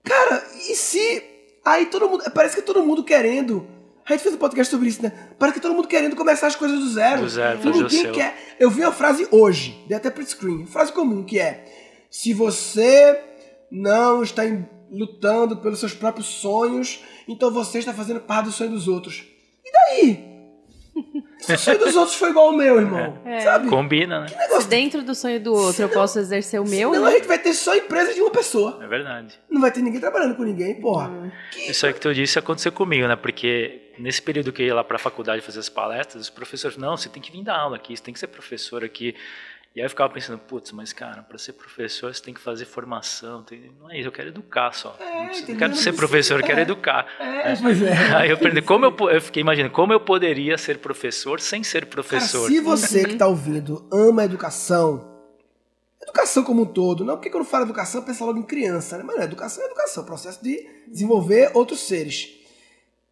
Cara, 0.03 0.43
e 0.55 0.75
se. 0.75 1.23
Aí 1.65 1.85
todo 1.87 2.09
mundo. 2.09 2.23
Parece 2.31 2.55
que 2.55 2.61
todo 2.61 2.83
mundo 2.83 3.03
querendo 3.03 3.67
a 4.05 4.11
gente 4.11 4.23
fez 4.23 4.35
um 4.35 4.37
podcast 4.37 4.69
sobre 4.69 4.89
isso, 4.89 5.01
né? 5.01 5.13
Parece 5.39 5.55
que 5.55 5.61
todo 5.61 5.73
mundo 5.73 5.87
querendo 5.87 6.15
começar 6.15 6.47
as 6.47 6.55
coisas 6.55 6.77
do 6.77 6.89
zero. 6.89 7.21
Do 7.21 7.29
zero, 7.29 7.59
Ninguém 7.63 8.11
quer. 8.11 8.55
Eu 8.59 8.69
vi 8.69 8.81
uma 8.81 8.91
frase 8.91 9.27
hoje, 9.31 9.81
dei 9.87 9.95
até 9.95 10.09
print 10.09 10.31
screen, 10.31 10.65
frase 10.65 10.91
comum, 10.91 11.23
que 11.23 11.39
é: 11.39 11.63
Se 12.09 12.33
você 12.33 13.17
não 13.71 14.21
está 14.21 14.45
em, 14.45 14.67
lutando 14.91 15.57
pelos 15.57 15.79
seus 15.79 15.93
próprios 15.93 16.27
sonhos, 16.27 17.01
então 17.27 17.49
você 17.49 17.79
está 17.79 17.93
fazendo 17.93 18.19
parte 18.19 18.45
do 18.45 18.51
sonho 18.51 18.71
dos 18.71 18.89
outros. 18.89 19.23
E 19.63 19.71
daí? 19.71 20.32
Se 21.39 21.53
o 21.53 21.57
sonho 21.57 21.79
dos 21.79 21.95
outros 21.95 22.15
foi 22.15 22.29
igual 22.29 22.47
ao 22.47 22.53
meu, 22.53 22.79
irmão. 22.79 23.17
É. 23.25 23.41
Sabe? 23.41 23.67
Combina, 23.67 24.21
né? 24.21 24.27
Se 24.27 24.67
dentro 24.67 25.01
do 25.01 25.13
sonho 25.13 25.39
do 25.39 25.53
outro 25.53 25.81
eu 25.81 25.89
posso 25.89 26.19
exercer 26.19 26.61
o 26.61 26.65
meu. 26.65 26.91
Não, 26.91 27.03
né? 27.03 27.09
a 27.09 27.13
gente 27.13 27.27
vai 27.27 27.37
ter 27.37 27.53
só 27.53 27.75
empresa 27.75 28.13
de 28.13 28.21
uma 28.21 28.31
pessoa. 28.31 28.79
É 28.81 28.87
verdade. 28.87 29.39
Não 29.49 29.59
vai 29.59 29.71
ter 29.71 29.81
ninguém 29.81 29.99
trabalhando 29.99 30.35
com 30.35 30.43
ninguém, 30.43 30.79
porra. 30.79 31.09
Hum. 31.09 31.31
Que... 31.51 31.71
Isso 31.71 31.85
aí 31.85 31.93
que 31.93 31.99
tu 31.99 32.13
disse 32.13 32.39
aconteceu 32.39 32.71
comigo, 32.71 33.07
né? 33.07 33.15
Porque 33.15 33.91
nesse 33.97 34.21
período 34.21 34.53
que 34.53 34.61
eu 34.61 34.67
ia 34.67 34.75
lá 34.75 34.83
para 34.83 34.95
a 34.95 34.99
faculdade 34.99 35.41
fazer 35.41 35.59
as 35.59 35.69
palestras, 35.69 36.23
os 36.23 36.29
professores, 36.29 36.77
não, 36.77 36.95
você 36.95 37.09
tem 37.09 37.21
que 37.21 37.31
vir 37.31 37.43
dar 37.43 37.57
aula 37.57 37.75
aqui, 37.75 37.95
você 37.95 38.03
tem 38.03 38.13
que 38.13 38.19
ser 38.19 38.27
professor 38.27 38.83
aqui. 38.83 39.15
E 39.75 39.79
aí 39.79 39.85
eu 39.85 39.89
ficava 39.89 40.13
pensando, 40.13 40.37
putz, 40.37 40.71
mas 40.71 40.93
cara, 40.93 41.23
para 41.23 41.35
ser 41.39 41.53
professor 41.53 42.13
você 42.13 42.21
tem 42.21 42.31
que 42.31 42.39
fazer 42.39 42.65
formação. 42.65 43.41
Tem... 43.41 43.71
Não 43.79 43.89
é 43.89 43.97
isso, 43.97 44.07
eu 44.07 44.11
quero 44.11 44.29
educar 44.29 44.71
só. 44.71 44.95
É, 44.99 45.03
não, 45.03 45.47
não 45.47 45.57
quero 45.57 45.75
ser 45.75 45.93
professor, 45.93 46.39
eu 46.39 46.45
quero 46.45 46.59
é. 46.59 46.61
educar. 46.61 47.07
É, 47.19 47.55
Pois 47.55 47.81
é. 47.81 47.91
Aí 48.15 48.29
eu 48.29 48.35
aprendi 48.35 48.61
como 48.61 48.85
eu, 48.85 48.95
eu 49.09 49.19
fiquei 49.19 49.41
imaginando 49.41 49.73
como 49.73 49.91
eu 49.91 49.99
poderia 49.99 50.59
ser 50.59 50.77
professor 50.77 51.39
sem 51.39 51.63
ser 51.63 51.87
professor. 51.87 52.41
Cara, 52.41 52.53
se 52.53 52.59
você 52.59 53.03
que 53.03 53.13
está 53.13 53.25
ouvindo 53.25 53.87
ama 53.91 54.21
a 54.21 54.25
educação, 54.25 55.11
educação 55.99 56.43
como 56.43 56.61
um 56.61 56.65
todo, 56.65 57.03
não 57.03 57.15
porque 57.15 57.31
quando 57.31 57.45
fala 57.45 57.63
educação 57.65 58.03
pensa 58.03 58.23
logo 58.23 58.37
em 58.37 58.43
criança, 58.43 58.99
né? 58.99 59.03
Mas 59.03 59.15
não, 59.15 59.23
educação 59.23 59.63
é 59.63 59.65
educação, 59.65 60.05
processo 60.05 60.43
de 60.43 60.69
desenvolver 60.87 61.49
outros 61.55 61.79
seres. 61.79 62.29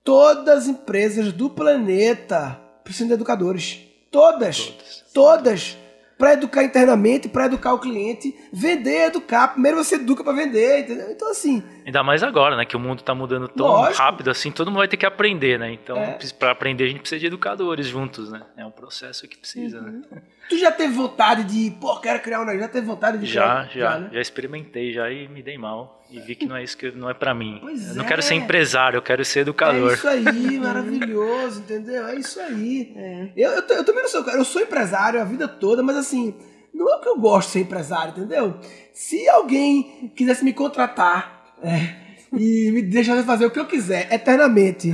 Todas 0.04 0.60
as 0.60 0.68
empresas 0.68 1.34
do 1.34 1.50
planeta 1.50 2.62
precisam 2.84 3.08
de 3.08 3.14
educadores. 3.16 3.80
Todas. 4.12 4.68
Todas. 4.68 5.04
Todas 5.12 5.81
para 6.22 6.34
educar 6.34 6.64
internamente, 6.64 7.28
para 7.28 7.48
educar 7.48 7.74
o 7.74 7.80
cliente, 7.80 8.36
vender, 8.54 9.08
educar. 9.08 9.48
Primeiro 9.48 9.78
você 9.78 9.96
educa 9.96 10.24
para 10.24 10.34
vender, 10.34 10.82
entendeu? 10.82 11.10
Então 11.10 11.32
assim. 11.32 11.64
Ainda 11.84 12.04
mais 12.04 12.22
agora, 12.22 12.56
né, 12.56 12.64
que 12.64 12.78
o 12.78 12.80
mundo 12.80 13.00
está 13.00 13.16
mudando 13.16 13.48
tão 13.48 13.66
lógico. 13.66 13.98
rápido 13.98 14.30
assim, 14.30 14.52
todo 14.52 14.68
mundo 14.68 14.78
vai 14.78 14.88
ter 14.88 14.98
que 14.98 15.06
aprender, 15.06 15.58
né? 15.58 15.74
Então, 15.74 15.98
é. 15.98 16.20
para 16.38 16.52
aprender 16.52 16.84
a 16.84 16.88
gente 16.88 17.00
precisa 17.00 17.20
de 17.20 17.26
educadores 17.26 17.88
juntos, 17.88 18.32
né? 18.32 18.44
É 18.56 18.64
um 18.64 18.70
processo 18.70 19.28
que 19.28 19.36
precisa, 19.36 19.82
né? 19.82 19.90
uhum. 19.90 20.04
né? 20.12 20.22
Tu 20.52 20.58
já 20.58 20.70
teve 20.70 20.94
vontade 20.94 21.46
de, 21.46 21.72
pô, 21.80 21.98
quero 22.02 22.20
criar 22.20 22.42
um 22.42 22.44
negócio, 22.44 22.60
já 22.60 22.68
teve 22.68 22.86
vontade 22.86 23.18
de 23.18 23.26
já, 23.26 23.42
criar? 23.42 23.64
Já, 23.64 23.80
já, 23.80 24.00
né? 24.00 24.10
já 24.12 24.20
experimentei 24.20 24.92
já 24.92 25.10
e 25.10 25.26
me 25.30 25.42
dei 25.42 25.58
mal 25.58 26.04
e 26.12 26.20
vi 26.20 26.36
que 26.36 26.46
não 26.46 26.58
é 26.58 26.62
isso 26.62 26.76
que 26.76 26.92
não 26.92 27.10
é 27.10 27.14
para 27.14 27.34
mim. 27.34 27.60
Pois 27.62 27.86
eu 27.86 27.94
é. 27.94 27.96
não 27.96 28.04
quero 28.04 28.22
ser 28.22 28.34
empresário, 28.34 28.98
eu 28.98 29.02
quero 29.02 29.24
ser 29.24 29.40
educador. 29.40 29.92
É 29.92 29.94
isso 29.94 30.08
aí, 30.10 30.60
maravilhoso, 30.60 31.62
entendeu? 31.62 32.06
É 32.06 32.16
isso 32.16 32.38
aí. 32.42 32.92
É. 32.98 33.30
Eu, 33.34 33.52
eu, 33.52 33.62
eu, 33.62 33.86
também 33.86 34.02
não 34.02 34.10
sou, 34.10 34.30
eu 34.30 34.44
sou 34.44 34.62
empresário 34.62 35.22
a 35.22 35.24
vida 35.24 35.48
toda, 35.48 35.82
mas 35.82 35.96
assim, 35.96 36.36
não 36.74 36.92
é 36.92 36.98
o 36.98 37.00
que 37.00 37.08
eu 37.08 37.18
gosto 37.18 37.48
de 37.48 37.54
ser 37.54 37.60
empresário, 37.62 38.12
entendeu? 38.12 38.60
Se 38.92 39.30
alguém 39.30 40.12
quisesse 40.18 40.44
me 40.44 40.52
contratar 40.52 41.56
é, 41.64 41.96
e 42.34 42.72
me 42.72 42.82
deixar 42.82 43.22
fazer 43.24 43.46
o 43.46 43.52
que 43.52 43.60
eu 43.60 43.66
quiser 43.66 44.12
eternamente 44.12 44.90
e, 44.90 44.94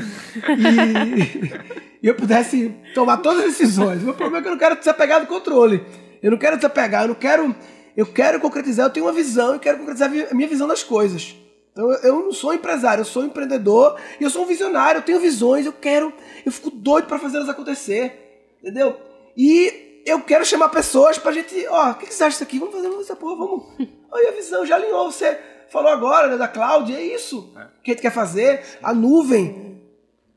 e 2.01 2.07
eu 2.07 2.15
pudesse 2.15 2.73
tomar 2.95 3.17
todas 3.17 3.45
as 3.45 3.51
decisões, 3.51 4.01
o 4.01 4.05
meu 4.05 4.13
problema 4.13 4.39
é 4.39 4.41
que 4.41 4.47
eu 4.47 4.51
não 4.51 4.59
quero 4.59 4.77
desapegar 4.77 5.21
do 5.21 5.27
controle. 5.27 5.83
Eu 6.21 6.31
não 6.31 6.37
quero 6.37 6.55
desapegar, 6.55 7.03
eu 7.03 7.09
não 7.09 7.15
quero. 7.15 7.55
Eu 7.95 8.05
quero 8.05 8.39
concretizar, 8.39 8.85
eu 8.85 8.89
tenho 8.91 9.05
uma 9.05 9.11
visão, 9.11 9.53
eu 9.53 9.59
quero 9.59 9.79
concretizar 9.79 10.11
a 10.29 10.33
minha 10.33 10.47
visão 10.47 10.67
das 10.67 10.83
coisas. 10.83 11.35
Então 11.71 11.91
eu 12.03 12.25
não 12.25 12.31
sou 12.31 12.53
empresário, 12.53 13.01
eu 13.01 13.05
sou 13.05 13.23
empreendedor 13.23 13.99
e 14.19 14.23
eu 14.23 14.29
sou 14.29 14.43
um 14.43 14.45
visionário, 14.45 14.99
eu 14.99 15.03
tenho 15.03 15.19
visões, 15.19 15.65
eu 15.65 15.73
quero, 15.73 16.13
eu 16.45 16.51
fico 16.51 16.69
doido 16.69 17.07
para 17.07 17.19
fazer 17.19 17.37
elas 17.37 17.49
acontecer, 17.49 18.47
entendeu? 18.61 18.97
E 19.35 20.01
eu 20.05 20.21
quero 20.21 20.45
chamar 20.45 20.69
pessoas 20.69 21.17
pra 21.17 21.31
gente, 21.31 21.67
ó, 21.69 21.91
o 21.91 21.95
que, 21.95 22.07
que 22.07 22.13
você 22.13 22.23
acha 22.23 22.31
disso 22.31 22.43
aqui? 22.43 22.59
Vamos 22.59 22.75
fazer 22.75 22.87
essa 22.99 23.15
porra, 23.15 23.35
vamos. 23.35 23.65
Olha 24.11 24.29
a 24.29 24.31
visão, 24.31 24.65
já 24.65 24.75
alinhou, 24.75 25.11
você 25.11 25.37
falou 25.69 25.91
agora, 25.91 26.27
né, 26.27 26.37
da 26.37 26.47
cloud, 26.47 26.93
é 26.93 27.01
isso 27.01 27.53
é. 27.57 27.67
que 27.83 27.91
a 27.91 27.93
gente 27.93 28.01
quer 28.01 28.11
fazer, 28.11 28.63
a 28.81 28.93
nuvem, 28.93 29.81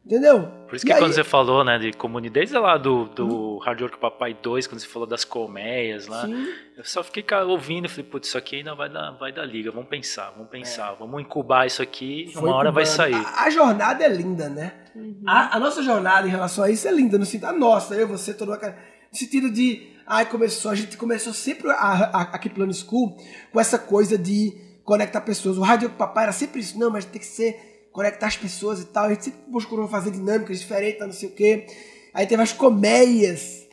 entendeu? 0.05 0.61
Por 0.71 0.77
isso 0.77 0.87
que 0.87 0.95
quando 0.95 1.13
você 1.13 1.25
falou, 1.25 1.65
né, 1.65 1.81
de 1.81 1.93
comunidade, 1.93 2.47
desde 2.47 2.57
lá 2.57 2.79
do, 2.79 3.07
do 3.07 3.57
hum. 3.57 3.59
Hard 3.59 3.81
Work 3.81 3.99
Papai 3.99 4.37
2, 4.41 4.69
quando 4.69 4.81
você 4.81 4.87
falou 4.87 5.07
das 5.07 5.25
colmeias 5.25 6.07
lá, 6.07 6.27
Sim. 6.27 6.47
eu 6.77 6.85
só 6.85 7.03
fiquei 7.03 7.25
ouvindo 7.39 7.87
e 7.87 7.89
falei, 7.89 8.05
putz, 8.05 8.29
isso 8.29 8.39
aqui 8.39 8.57
ainda 8.57 8.73
vai 8.75 8.89
dar, 8.89 9.11
vai 9.19 9.33
dar 9.33 9.45
liga, 9.45 9.73
vamos 9.73 9.89
pensar, 9.89 10.31
vamos 10.31 10.49
pensar, 10.49 10.93
é. 10.93 10.97
vamos 10.97 11.21
incubar 11.21 11.67
isso 11.67 11.83
aqui, 11.83 12.31
Foi 12.33 12.45
uma 12.45 12.55
hora 12.55 12.71
vai 12.71 12.87
sair. 12.87 13.17
A, 13.17 13.47
a, 13.47 13.51
jornada 13.51 14.05
é 14.05 14.09
linda, 14.09 14.49
né? 14.49 14.75
Uhum. 14.95 15.23
A, 15.27 15.57
a, 15.57 15.59
nossa 15.59 15.83
jornada 15.83 16.29
em 16.29 16.31
relação 16.31 16.63
a 16.63 16.71
isso 16.71 16.87
é 16.87 16.93
linda, 16.93 17.19
no 17.19 17.25
sentido, 17.25 17.47
a 17.47 17.53
nossa, 17.53 17.97
eu, 17.97 18.07
você, 18.07 18.33
todo 18.33 18.53
mundo, 18.53 18.61
no 18.63 19.19
sentido 19.19 19.51
de, 19.51 19.89
ai, 20.07 20.25
começou, 20.27 20.71
a 20.71 20.77
gente 20.77 20.97
começou 20.97 21.33
sempre 21.33 21.69
a, 21.69 21.75
a, 21.75 22.23
aqui 22.33 22.49
Plano 22.49 22.73
School 22.73 23.17
com 23.53 23.59
essa 23.59 23.77
coisa 23.77 24.17
de 24.17 24.70
conectar 24.85 25.21
pessoas. 25.21 25.57
O 25.57 25.61
Work 25.61 25.89
Papai 25.91 26.25
era 26.25 26.33
sempre 26.33 26.61
isso, 26.61 26.79
não, 26.79 26.91
mas 26.91 27.05
tem 27.05 27.21
que 27.21 27.27
ser 27.27 27.89
conectar 27.93 28.27
as 28.27 28.37
pessoas 28.37 28.81
e 28.81 28.87
tal. 28.87 29.07
A 29.07 29.09
gente 29.11 29.25
sempre 29.25 29.41
procurou 29.51 29.89
fazer 29.89 30.11
dinâmicas 30.11 30.61
diferentes, 30.61 31.01
não 31.01 31.13
sei 31.13 31.29
o 31.29 31.33
quê. 31.33 31.67
Aí 32.15 32.27
teve 32.27 32.43
as 32.43 32.53
colmeias. 32.53 33.69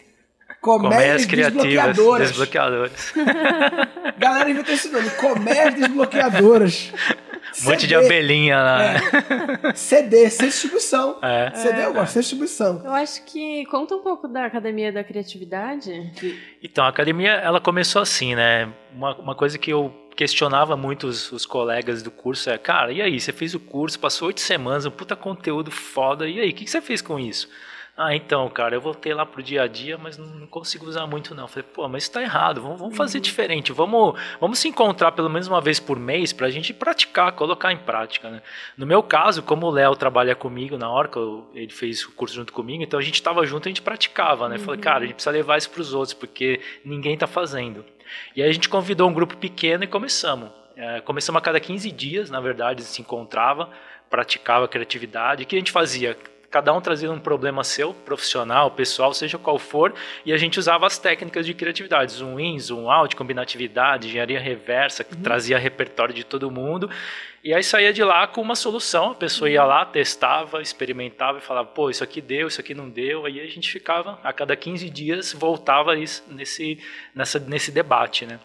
Colmeias, 0.61 1.25
criativas, 1.25 1.63
desbloqueadoras. 1.63 2.27
desbloqueadoras. 2.29 3.13
Galera 4.17 4.49
inventou 4.49 4.73
esse 4.73 4.89
nome, 4.89 5.09
colmeias 5.11 5.75
desbloqueadoras. 5.75 6.91
Um 7.61 7.69
monte 7.69 7.87
de 7.87 7.95
abelhinha 7.95 8.57
lá. 8.57 8.83
É. 8.83 9.73
CD, 9.75 10.29
sem 10.29 10.49
distribuição. 10.49 11.19
É. 11.21 11.51
CD 11.55 11.85
eu 11.85 11.93
gosto, 11.93 12.13
sem 12.13 12.19
distribuição. 12.21 12.81
Eu 12.83 12.91
acho 12.93 13.23
que 13.23 13.65
conta 13.67 13.95
um 13.95 14.01
pouco 14.01 14.27
da 14.27 14.45
Academia 14.45 14.91
da 14.91 15.03
Criatividade. 15.03 16.11
Então, 16.61 16.83
a 16.83 16.89
academia, 16.89 17.31
ela 17.31 17.61
começou 17.61 18.01
assim, 18.01 18.35
né? 18.35 18.71
Uma, 18.93 19.15
uma 19.17 19.35
coisa 19.35 19.57
que 19.57 19.71
eu 19.71 19.93
questionava 20.17 20.75
muito 20.75 21.05
os, 21.05 21.31
os, 21.31 21.45
colegas 21.45 22.01
do 22.01 22.09
curso 22.09 22.49
é, 22.49 22.57
cara, 22.57 22.91
e 22.91 23.01
aí, 23.01 23.19
você 23.19 23.31
fez 23.31 23.53
o 23.53 23.59
curso, 23.59 23.99
passou 23.99 24.27
oito 24.27 24.41
semanas, 24.41 24.85
um 24.85 24.91
puta 24.91 25.15
conteúdo 25.15 25.69
foda, 25.69 26.27
e 26.27 26.39
aí, 26.39 26.49
o 26.49 26.53
que, 26.53 26.65
que 26.65 26.71
você 26.71 26.81
fez 26.81 27.03
com 27.03 27.19
isso? 27.19 27.47
Ah, 27.95 28.15
então, 28.15 28.47
cara, 28.49 28.75
eu 28.75 28.81
voltei 28.81 29.11
lá 29.11 29.25
pro 29.25 29.41
dia 29.41 29.63
a 29.63 29.67
dia, 29.67 29.97
mas 29.97 30.19
não 30.19 30.45
consigo 30.45 30.85
usar 30.85 31.07
muito 31.07 31.33
não. 31.33 31.47
Falei, 31.47 31.67
pô, 31.73 31.89
mas 31.89 32.03
isso 32.03 32.11
tá 32.11 32.21
errado, 32.21 32.61
vamos, 32.61 32.79
vamos 32.79 32.95
fazer 32.95 33.17
uhum. 33.17 33.23
diferente, 33.23 33.71
vamos, 33.71 34.19
vamos 34.39 34.59
se 34.59 34.67
encontrar 34.67 35.11
pelo 35.13 35.27
menos 35.31 35.47
uma 35.47 35.59
vez 35.59 35.79
por 35.79 35.97
mês 35.97 36.31
pra 36.31 36.47
gente 36.51 36.75
praticar, 36.75 37.31
colocar 37.31 37.71
em 37.71 37.77
prática, 37.77 38.29
né? 38.29 38.43
No 38.77 38.85
meu 38.85 39.01
caso, 39.01 39.41
como 39.41 39.65
o 39.65 39.71
Léo 39.71 39.95
trabalha 39.95 40.35
comigo 40.35 40.77
na 40.77 40.91
Oracle, 40.91 41.43
ele 41.55 41.71
fez 41.71 42.05
o 42.05 42.11
curso 42.11 42.35
junto 42.35 42.53
comigo, 42.53 42.83
então 42.83 42.99
a 42.99 43.03
gente 43.03 43.21
tava 43.21 43.43
junto 43.47 43.65
e 43.65 43.69
a 43.69 43.71
gente 43.71 43.81
praticava, 43.81 44.47
né? 44.47 44.57
Uhum. 44.57 44.63
Falei, 44.63 44.79
cara, 44.79 44.99
a 44.99 45.01
gente 45.07 45.15
precisa 45.15 45.31
levar 45.31 45.57
isso 45.57 45.71
pros 45.71 45.95
outros, 45.95 46.13
porque 46.13 46.61
ninguém 46.85 47.17
tá 47.17 47.25
fazendo. 47.25 47.83
E 48.35 48.41
aí 48.41 48.49
a 48.49 48.53
gente 48.53 48.69
convidou 48.69 49.09
um 49.09 49.13
grupo 49.13 49.35
pequeno 49.37 49.83
e 49.83 49.87
começamos. 49.87 50.49
É, 50.75 51.01
começamos 51.01 51.39
a 51.39 51.41
cada 51.41 51.59
15 51.59 51.91
dias, 51.91 52.29
na 52.29 52.39
verdade, 52.39 52.83
se 52.83 53.01
encontrava, 53.01 53.69
praticava 54.09 54.67
criatividade. 54.67 55.43
O 55.43 55.45
que 55.45 55.55
a 55.55 55.59
gente 55.59 55.71
fazia? 55.71 56.15
Cada 56.49 56.71
um 56.71 56.79
trazia 56.79 57.11
um 57.11 57.19
problema 57.19 57.63
seu, 57.63 57.93
profissional, 57.93 58.71
pessoal, 58.71 59.13
seja 59.13 59.37
qual 59.37 59.59
for, 59.59 59.93
e 60.25 60.31
a 60.31 60.37
gente 60.37 60.57
usava 60.57 60.87
as 60.87 60.97
técnicas 60.97 61.45
de 61.45 61.53
criatividade, 61.53 62.13
zoom 62.13 62.39
in, 62.39 62.57
zoom 62.57 62.89
out, 62.89 63.15
combinatividade, 63.15 64.07
engenharia 64.07 64.39
reversa, 64.39 65.03
que 65.03 65.13
uhum. 65.13 65.21
trazia 65.21 65.57
repertório 65.57 66.13
de 66.13 66.23
todo 66.23 66.49
mundo. 66.49 66.89
E 67.47 67.53
aí 67.53 67.63
saía 67.63 67.93
de 67.93 68.03
lá 68.03 68.27
com 68.27 68.41
uma 68.41 68.57
solução, 68.57 69.11
a 69.11 69.15
pessoa 69.15 69.49
ia 69.49 69.63
lá, 69.63 69.85
testava, 69.85 70.61
experimentava 70.61 71.37
e 71.37 71.41
falava, 71.41 71.65
pô, 71.65 71.89
isso 71.89 72.03
aqui 72.03 72.19
deu, 72.19 72.49
isso 72.49 72.59
aqui 72.59 72.73
não 72.73 72.89
deu. 72.89 73.25
Aí 73.25 73.39
a 73.39 73.45
gente 73.47 73.71
ficava, 73.71 74.19
a 74.21 74.33
cada 74.33 74.53
15 74.53 74.89
dias, 74.89 75.31
voltava 75.31 75.95
nesse, 75.95 76.77
nessa, 77.15 77.39
nesse 77.39 77.71
debate, 77.71 78.25
né? 78.25 78.37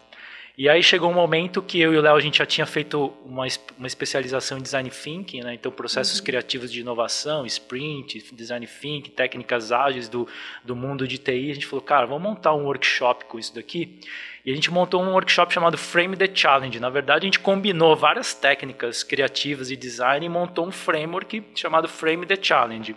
E 0.55 0.69
aí 0.69 0.83
chegou 0.83 1.09
um 1.09 1.13
momento 1.15 1.63
que 1.63 1.81
eu 1.81 1.95
e 1.95 1.97
o 1.97 2.01
Léo 2.01 2.15
a 2.15 2.19
gente 2.19 2.37
já 2.37 2.45
tinha 2.45 2.65
feito 2.67 3.11
uma, 3.25 3.47
uma 3.75 3.87
especialização 3.87 4.59
em 4.59 4.61
design 4.61 4.87
thinking, 4.87 5.41
né? 5.41 5.55
Então 5.55 5.71
processos 5.71 6.19
uhum. 6.19 6.25
criativos 6.25 6.71
de 6.71 6.81
inovação, 6.81 7.43
sprint, 7.47 8.23
design 8.31 8.67
thinking, 8.67 9.09
técnicas 9.09 9.71
ágeis 9.71 10.07
do, 10.07 10.27
do 10.63 10.75
mundo 10.75 11.07
de 11.07 11.17
TI. 11.17 11.49
A 11.49 11.53
gente 11.55 11.65
falou, 11.65 11.81
cara, 11.81 12.05
vamos 12.05 12.21
montar 12.21 12.53
um 12.53 12.65
workshop 12.65 13.25
com 13.25 13.39
isso 13.39 13.55
daqui. 13.55 13.99
E 14.45 14.51
a 14.51 14.53
gente 14.53 14.69
montou 14.69 15.01
um 15.01 15.13
workshop 15.13 15.51
chamado 15.51 15.75
Frame 15.75 16.15
the 16.15 16.29
Challenge. 16.31 16.79
Na 16.79 16.89
verdade, 16.89 17.25
a 17.25 17.27
gente 17.27 17.39
combinou 17.39 17.95
várias 17.95 18.35
técnicas 18.35 19.01
criativas 19.01 19.71
e 19.71 19.75
design 19.75 20.23
e 20.23 20.29
montou 20.29 20.67
um 20.67 20.71
framework 20.71 21.43
chamado 21.55 21.87
Frame 21.87 22.27
the 22.27 22.37
Challenge. 22.39 22.95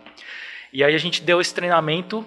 E 0.71 0.83
aí 0.83 0.93
a 0.93 0.99
gente 0.99 1.23
deu 1.23 1.41
esse 1.41 1.55
treinamento 1.55 2.23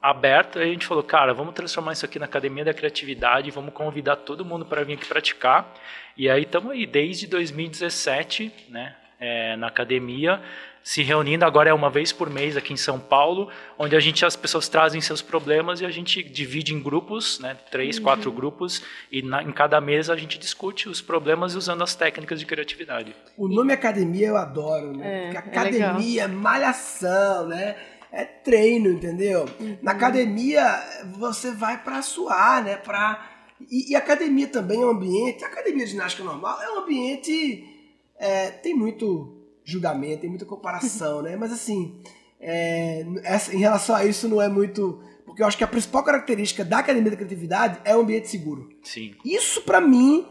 aberto, 0.00 0.58
aí 0.58 0.70
a 0.70 0.72
gente 0.72 0.86
falou, 0.86 1.02
cara, 1.02 1.32
vamos 1.32 1.54
transformar 1.54 1.92
isso 1.92 2.04
aqui 2.04 2.18
na 2.18 2.24
Academia 2.24 2.64
da 2.64 2.74
Criatividade, 2.74 3.50
vamos 3.50 3.72
convidar 3.72 4.16
todo 4.16 4.44
mundo 4.44 4.64
para 4.64 4.82
vir 4.82 4.94
aqui 4.94 5.06
praticar. 5.06 5.72
E 6.16 6.28
aí 6.28 6.42
estamos 6.42 6.72
aí 6.72 6.86
desde 6.86 7.26
2017, 7.26 8.52
né, 8.68 8.96
é, 9.18 9.56
na 9.56 9.68
academia, 9.68 10.40
se 10.82 11.02
reunindo 11.02 11.44
agora 11.44 11.68
é 11.68 11.74
uma 11.74 11.90
vez 11.90 12.10
por 12.10 12.30
mês 12.30 12.56
aqui 12.56 12.72
em 12.72 12.76
São 12.76 12.98
Paulo, 12.98 13.50
onde 13.78 13.94
a 13.94 14.00
gente 14.00 14.24
as 14.24 14.34
pessoas 14.34 14.68
trazem 14.68 15.00
seus 15.00 15.20
problemas 15.20 15.80
e 15.80 15.86
a 15.86 15.90
gente 15.90 16.22
divide 16.22 16.74
em 16.74 16.82
grupos, 16.82 17.38
né, 17.38 17.56
três, 17.70 17.98
uhum. 17.98 18.04
quatro 18.04 18.32
grupos, 18.32 18.82
e 19.12 19.22
na, 19.22 19.42
em 19.42 19.52
cada 19.52 19.80
mesa 19.80 20.14
a 20.14 20.16
gente 20.16 20.38
discute 20.38 20.88
os 20.88 21.00
problemas 21.02 21.54
usando 21.54 21.84
as 21.84 21.94
técnicas 21.94 22.40
de 22.40 22.46
criatividade. 22.46 23.14
O 23.36 23.46
nome 23.46 23.72
academia 23.72 24.28
eu 24.28 24.36
adoro, 24.36 24.96
né? 24.96 25.28
É, 25.28 25.32
Porque 25.32 25.36
é 25.36 25.60
academia, 25.60 26.22
é 26.22 26.28
malhação, 26.28 27.46
né? 27.46 27.76
É 28.12 28.24
treino, 28.24 28.90
entendeu? 28.90 29.46
Uhum. 29.58 29.78
Na 29.82 29.92
academia 29.92 30.62
você 31.18 31.50
vai 31.50 31.82
para 31.82 32.02
suar, 32.02 32.64
né? 32.64 32.76
Pra... 32.76 33.28
E, 33.70 33.92
e, 33.92 33.96
academia 33.96 34.48
também 34.48 34.80
é 34.80 34.86
um 34.86 34.90
ambiente. 34.90 35.44
A 35.44 35.48
academia 35.48 35.84
de 35.84 35.92
ginástica 35.92 36.24
normal 36.24 36.60
é 36.62 36.72
um 36.72 36.82
ambiente. 36.82 37.64
É, 38.18 38.50
tem 38.50 38.74
muito 38.74 39.36
julgamento, 39.64 40.22
tem 40.22 40.30
muita 40.30 40.44
comparação, 40.44 41.20
né? 41.22 41.36
Mas 41.36 41.52
assim, 41.52 42.00
é, 42.40 43.04
essa, 43.22 43.54
em 43.54 43.58
relação 43.58 43.94
a 43.94 44.04
isso 44.04 44.28
não 44.28 44.40
é 44.40 44.48
muito. 44.48 45.02
Porque 45.24 45.42
eu 45.42 45.46
acho 45.46 45.56
que 45.56 45.64
a 45.64 45.68
principal 45.68 46.02
característica 46.02 46.64
da 46.64 46.78
academia 46.78 47.10
da 47.10 47.16
criatividade 47.16 47.80
é 47.84 47.96
o 47.96 48.00
ambiente 48.00 48.28
seguro. 48.28 48.68
Sim. 48.82 49.14
Isso 49.24 49.62
para 49.62 49.80
mim 49.80 50.26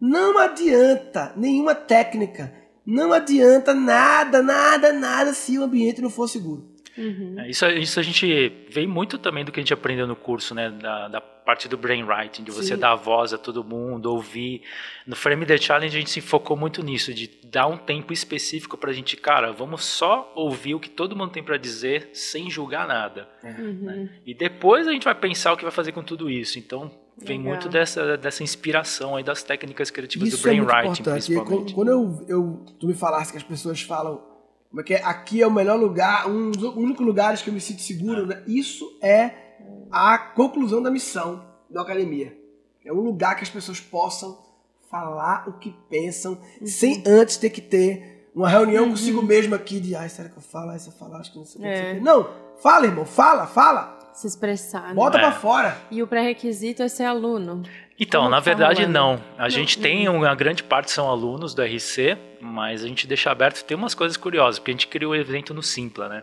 não 0.00 0.38
adianta 0.38 1.32
nenhuma 1.36 1.74
técnica. 1.74 2.54
Não 2.86 3.12
adianta 3.12 3.74
nada, 3.74 4.42
nada, 4.42 4.94
nada 4.94 5.34
se 5.34 5.58
o 5.58 5.64
ambiente 5.64 6.00
não 6.00 6.08
for 6.08 6.26
seguro. 6.26 6.66
Uhum. 6.98 7.36
É, 7.38 7.48
isso, 7.48 7.64
isso 7.68 8.00
a 8.00 8.02
gente 8.02 8.52
veio 8.68 8.88
muito 8.88 9.18
também 9.18 9.44
do 9.44 9.52
que 9.52 9.60
a 9.60 9.62
gente 9.62 9.72
aprendeu 9.72 10.06
no 10.06 10.16
curso, 10.16 10.54
né? 10.54 10.70
Da, 10.70 11.08
da 11.08 11.20
parte 11.20 11.66
do 11.66 11.78
brainwriting, 11.78 12.42
de 12.42 12.50
você 12.50 12.74
Sim. 12.74 12.80
dar 12.80 12.94
voz 12.94 13.32
a 13.32 13.38
todo 13.38 13.64
mundo, 13.64 14.12
ouvir. 14.12 14.60
No 15.06 15.16
Frame 15.16 15.46
the 15.46 15.56
Challenge 15.56 15.96
a 15.96 15.98
gente 15.98 16.10
se 16.10 16.20
focou 16.20 16.56
muito 16.56 16.82
nisso, 16.82 17.14
de 17.14 17.30
dar 17.44 17.66
um 17.68 17.78
tempo 17.78 18.12
específico 18.12 18.76
para 18.76 18.90
a 18.90 18.92
gente, 18.92 19.16
cara, 19.16 19.50
vamos 19.50 19.82
só 19.82 20.30
ouvir 20.34 20.74
o 20.74 20.80
que 20.80 20.90
todo 20.90 21.16
mundo 21.16 21.30
tem 21.30 21.42
para 21.42 21.56
dizer 21.56 22.10
sem 22.12 22.50
julgar 22.50 22.86
nada. 22.86 23.28
É. 23.42 23.50
Uhum. 23.52 23.78
Né? 23.80 24.10
E 24.26 24.34
depois 24.34 24.86
a 24.86 24.92
gente 24.92 25.04
vai 25.04 25.14
pensar 25.14 25.52
o 25.52 25.56
que 25.56 25.62
vai 25.62 25.72
fazer 25.72 25.92
com 25.92 26.02
tudo 26.02 26.28
isso. 26.28 26.58
Então 26.58 26.90
vem 27.16 27.38
Legal. 27.38 27.54
muito 27.54 27.68
dessa, 27.70 28.18
dessa 28.18 28.42
inspiração 28.42 29.16
aí 29.16 29.24
das 29.24 29.42
técnicas 29.42 29.90
criativas 29.90 30.28
isso 30.28 30.36
do 30.36 30.42
brainwriting, 30.42 31.00
é 31.00 31.12
principalmente. 31.12 31.72
Quando 31.72 31.88
eu, 31.88 32.26
eu, 32.28 32.66
tu 32.78 32.86
me 32.86 32.94
falasse 32.94 33.32
que 33.32 33.38
as 33.38 33.44
pessoas 33.44 33.80
falam 33.80 34.27
como 34.70 34.80
é 34.80 34.84
que 34.84 34.94
é? 34.94 35.02
Aqui 35.02 35.42
é 35.42 35.46
o 35.46 35.50
melhor 35.50 35.78
lugar, 35.78 36.28
um 36.28 36.50
dos 36.50 36.62
únicos 36.74 37.04
lugares 37.04 37.42
que 37.42 37.48
eu 37.48 37.54
me 37.54 37.60
sinto 37.60 37.80
seguro. 37.80 38.26
Né? 38.26 38.42
Isso 38.46 38.98
é 39.02 39.30
a 39.90 40.18
conclusão 40.18 40.82
da 40.82 40.90
missão 40.90 41.44
da 41.70 41.82
academia. 41.82 42.36
É 42.84 42.92
um 42.92 43.00
lugar 43.00 43.36
que 43.36 43.42
as 43.42 43.50
pessoas 43.50 43.80
possam 43.80 44.38
falar 44.90 45.48
o 45.48 45.52
que 45.54 45.74
pensam, 45.90 46.38
uhum. 46.60 46.66
sem 46.66 47.02
antes 47.06 47.36
ter 47.36 47.50
que 47.50 47.60
ter 47.60 48.30
uma 48.34 48.48
reunião 48.48 48.84
uhum. 48.84 48.90
consigo 48.90 49.22
mesmo 49.22 49.54
aqui 49.54 49.80
de, 49.80 49.94
ai, 49.94 50.08
será 50.08 50.28
que 50.28 50.36
eu 50.36 50.42
falo? 50.42 50.70
Ai, 50.70 50.78
se 50.78 50.88
eu 50.88 50.92
falar, 50.92 51.18
acho 51.18 51.32
que 51.32 51.38
não 51.38 51.44
sei 51.44 51.60
o 51.60 51.66
é. 51.66 51.94
que. 51.94 52.00
Não, 52.00 52.30
fala, 52.62 52.86
irmão, 52.86 53.04
fala, 53.04 53.46
fala. 53.46 53.98
Se 54.14 54.26
expressar. 54.26 54.88
Né? 54.88 54.94
Bota 54.94 55.18
é. 55.18 55.20
pra 55.20 55.32
fora. 55.32 55.76
E 55.90 56.02
o 56.02 56.06
pré-requisito 56.06 56.82
é 56.82 56.88
ser 56.88 57.04
aluno. 57.04 57.62
Então, 57.98 58.22
Como 58.22 58.30
na 58.30 58.40
verdade, 58.40 58.86
não. 58.86 59.20
A 59.36 59.42
não, 59.42 59.50
gente 59.50 59.76
não. 59.76 59.82
tem 59.82 60.08
uma 60.08 60.34
grande 60.34 60.62
parte 60.62 60.92
são 60.92 61.08
alunos 61.08 61.52
do 61.52 61.62
RC, 61.62 62.16
mas 62.40 62.84
a 62.84 62.86
gente 62.86 63.06
deixa 63.06 63.30
aberto. 63.30 63.64
Tem 63.64 63.76
umas 63.76 63.94
coisas 63.94 64.16
curiosas, 64.16 64.58
porque 64.58 64.70
a 64.70 64.74
gente 64.74 64.86
criou 64.86 65.12
o 65.12 65.16
evento 65.16 65.52
no 65.52 65.62
Simpla, 65.62 66.08
né? 66.08 66.22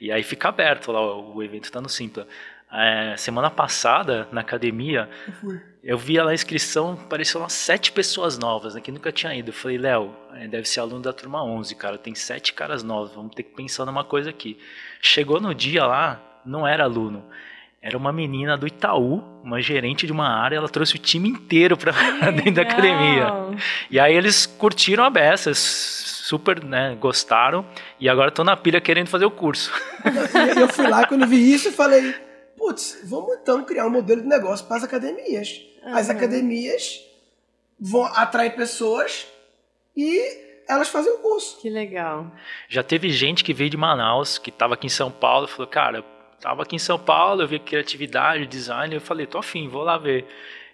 E 0.00 0.12
aí 0.12 0.22
fica 0.22 0.48
aberto 0.48 0.92
lá, 0.92 1.00
o 1.00 1.42
evento 1.42 1.64
está 1.64 1.80
no 1.80 1.88
Simpla. 1.88 2.28
É, 2.72 3.16
semana 3.16 3.50
passada, 3.50 4.28
na 4.30 4.40
academia, 4.42 5.10
eu, 5.42 5.60
eu 5.82 5.98
vi 5.98 6.16
lá 6.18 6.30
a 6.30 6.34
inscrição, 6.34 6.92
apareceu 6.92 7.40
umas 7.40 7.52
sete 7.52 7.90
pessoas 7.90 8.38
novas, 8.38 8.76
né, 8.76 8.80
que 8.80 8.92
nunca 8.92 9.10
tinha 9.10 9.34
ido. 9.34 9.48
Eu 9.48 9.52
falei, 9.52 9.76
Léo, 9.76 10.14
é, 10.34 10.46
deve 10.46 10.68
ser 10.68 10.78
aluno 10.78 11.02
da 11.02 11.12
turma 11.12 11.42
11, 11.42 11.74
cara, 11.74 11.98
tem 11.98 12.14
sete 12.14 12.52
caras 12.52 12.84
novos, 12.84 13.12
vamos 13.12 13.34
ter 13.34 13.42
que 13.42 13.50
pensar 13.56 13.84
numa 13.84 14.04
coisa 14.04 14.30
aqui. 14.30 14.56
Chegou 15.02 15.40
no 15.40 15.52
dia 15.52 15.84
lá, 15.84 16.20
não 16.46 16.64
era 16.64 16.84
aluno 16.84 17.24
era 17.82 17.96
uma 17.96 18.12
menina 18.12 18.58
do 18.58 18.66
Itaú, 18.66 19.22
uma 19.42 19.60
gerente 19.62 20.06
de 20.06 20.12
uma 20.12 20.28
área, 20.28 20.56
ela 20.56 20.68
trouxe 20.68 20.96
o 20.96 20.98
time 20.98 21.30
inteiro 21.30 21.78
para 21.78 21.92
dentro 22.30 22.52
da 22.52 22.62
academia. 22.62 23.26
E 23.90 23.98
aí 23.98 24.14
eles 24.14 24.44
curtiram 24.44 25.02
a 25.02 25.08
beça, 25.08 25.52
super, 25.54 26.62
né, 26.62 26.94
gostaram, 27.00 27.64
e 27.98 28.06
agora 28.06 28.28
estão 28.28 28.44
na 28.44 28.54
pilha 28.54 28.80
querendo 28.82 29.08
fazer 29.08 29.24
o 29.24 29.30
curso. 29.30 29.72
Eu, 30.60 30.68
fui 30.68 30.86
lá 30.86 31.06
quando 31.06 31.26
vi 31.26 31.52
isso 31.52 31.68
e 31.68 31.72
falei, 31.72 32.14
putz, 32.54 33.00
vamos 33.04 33.34
então 33.40 33.64
criar 33.64 33.86
um 33.86 33.90
modelo 33.90 34.20
de 34.20 34.28
negócio 34.28 34.66
para 34.66 34.76
as 34.76 34.84
academias. 34.84 35.62
Uhum. 35.82 35.94
As 35.94 36.10
academias 36.10 37.00
vão 37.80 38.04
atrair 38.04 38.54
pessoas 38.54 39.26
e 39.96 40.20
elas 40.68 40.90
fazem 40.90 41.14
o 41.14 41.18
curso. 41.18 41.58
Que 41.62 41.70
legal. 41.70 42.30
Já 42.68 42.82
teve 42.82 43.08
gente 43.08 43.42
que 43.42 43.54
veio 43.54 43.70
de 43.70 43.78
Manaus, 43.78 44.36
que 44.36 44.50
estava 44.50 44.74
aqui 44.74 44.86
em 44.86 44.90
São 44.90 45.10
Paulo, 45.10 45.48
falou, 45.48 45.66
cara, 45.66 46.04
tava 46.40 46.62
aqui 46.62 46.76
em 46.76 46.78
São 46.78 46.98
Paulo, 46.98 47.42
eu 47.42 47.48
vi 47.48 47.58
criatividade, 47.58 48.46
design, 48.46 48.94
eu 48.94 49.00
falei, 49.00 49.26
tô 49.26 49.38
afim, 49.38 49.68
vou 49.68 49.82
lá 49.82 49.98
ver. 49.98 50.26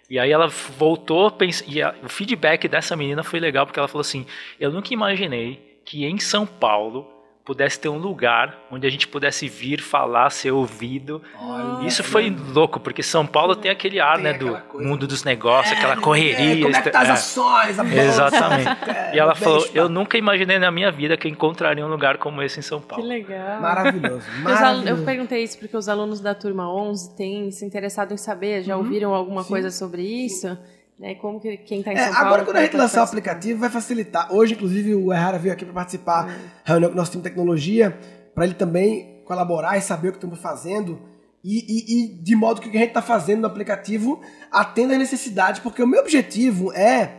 E 0.09 0.17
aí 0.17 0.31
ela 0.31 0.47
voltou, 0.47 1.29
pens... 1.29 1.63
e 1.67 1.81
a... 1.81 1.93
o 2.01 2.09
feedback 2.09 2.67
dessa 2.67 2.95
menina 2.95 3.23
foi 3.23 3.39
legal, 3.39 3.65
porque 3.65 3.79
ela 3.79 3.87
falou 3.87 4.01
assim, 4.01 4.25
eu 4.59 4.71
nunca 4.71 4.93
imaginei 4.93 5.79
que 5.83 6.05
em 6.05 6.17
São 6.19 6.45
Paulo 6.45 7.16
pudesse 7.47 7.79
ter 7.79 7.87
um 7.87 7.97
lugar 7.97 8.59
onde 8.69 8.85
a 8.85 8.89
gente 8.89 9.07
pudesse 9.07 9.47
vir 9.47 9.81
falar, 9.81 10.29
ser 10.31 10.51
ouvido. 10.51 11.21
Olha, 11.39 11.87
Isso 11.87 12.03
foi 12.03 12.29
louco, 12.29 12.77
porque 12.77 13.01
São 13.01 13.25
Paulo 13.25 13.55
tem 13.55 13.71
aquele 13.71 14.01
ar, 14.01 14.15
tem 14.15 14.23
né, 14.25 14.33
do 14.33 14.57
coisa. 14.67 14.85
mundo 14.85 15.07
dos 15.07 15.23
negócios, 15.23 15.73
é, 15.73 15.77
aquela 15.77 15.95
correria. 15.95 16.59
É, 16.59 16.61
como 16.61 16.75
é 16.75 16.81
que 16.81 16.89
tá 16.89 16.99
as 16.99 17.07
é. 17.07 17.11
ações, 17.13 17.79
a 17.79 17.83
bolsa, 17.83 18.01
Exatamente. 18.01 18.67
É, 18.87 19.15
e 19.15 19.19
ela 19.19 19.33
falou, 19.33 19.65
eu 19.73 19.87
nunca 19.87 20.17
imaginei 20.17 20.59
na 20.59 20.69
minha 20.69 20.91
vida 20.91 21.15
que 21.15 21.27
eu 21.27 21.31
encontraria 21.31 21.85
um 21.85 21.89
lugar 21.89 22.17
como 22.17 22.41
esse 22.41 22.59
em 22.59 22.61
São 22.61 22.81
Paulo. 22.81 23.01
Que 23.01 23.07
legal. 23.07 23.61
Maravilhoso. 23.61 24.25
Maravilhoso. 24.41 24.87
Eu 24.87 25.05
perguntei 25.05 25.43
isso 25.43 25.57
porque 25.57 25.77
os 25.77 25.87
alunos 25.87 26.19
da 26.19 26.35
turma 26.35 26.69
11 26.69 27.15
têm 27.15 27.51
se 27.51 27.65
interessado 27.65 28.13
em 28.13 28.17
saber, 28.17 28.63
já 28.63 28.75
uhum. 28.75 28.83
ouviram 28.83 29.13
alguma 29.13 29.43
Sim. 29.43 29.49
coisa 29.49 29.71
sobre 29.71 30.01
isso? 30.01 30.49
Sim. 30.49 30.57
Né? 30.99 31.15
Como 31.15 31.39
que 31.39 31.57
quem 31.57 31.79
está 31.79 31.93
em 31.93 31.95
é, 31.95 32.05
São 32.05 32.13
Paulo... 32.13 32.27
Agora, 32.27 32.45
quando 32.45 32.57
a 32.57 32.63
gente 32.63 32.75
lançar 32.75 33.01
o 33.01 33.03
aplicativo, 33.03 33.59
vai 33.59 33.69
facilitar. 33.69 34.33
Hoje, 34.33 34.53
inclusive, 34.53 34.95
o 34.95 35.13
Errara 35.13 35.37
veio 35.37 35.53
aqui 35.53 35.63
para 35.63 35.73
participar 35.73 36.25
da 36.25 36.33
reunião 36.63 36.89
com 36.89 36.95
o 36.95 36.97
nosso 36.97 37.11
time 37.11 37.23
de 37.23 37.29
tecnologia, 37.29 37.97
para 38.33 38.45
ele 38.45 38.55
também 38.55 39.21
colaborar 39.23 39.77
e 39.77 39.81
saber 39.81 40.09
o 40.09 40.11
que 40.11 40.17
estamos 40.17 40.39
fazendo. 40.39 40.99
E, 41.43 41.59
e, 41.67 42.03
e, 42.03 42.07
de 42.23 42.35
modo 42.35 42.59
que 42.59 42.67
o 42.67 42.71
que 42.71 42.77
a 42.77 42.79
gente 42.79 42.89
está 42.89 43.01
fazendo 43.01 43.41
no 43.41 43.47
aplicativo 43.47 44.21
atenda 44.51 44.93
às 44.93 44.99
necessidades, 44.99 45.61
porque 45.61 45.83
o 45.83 45.87
meu 45.87 46.01
objetivo 46.01 46.73
é 46.73 47.13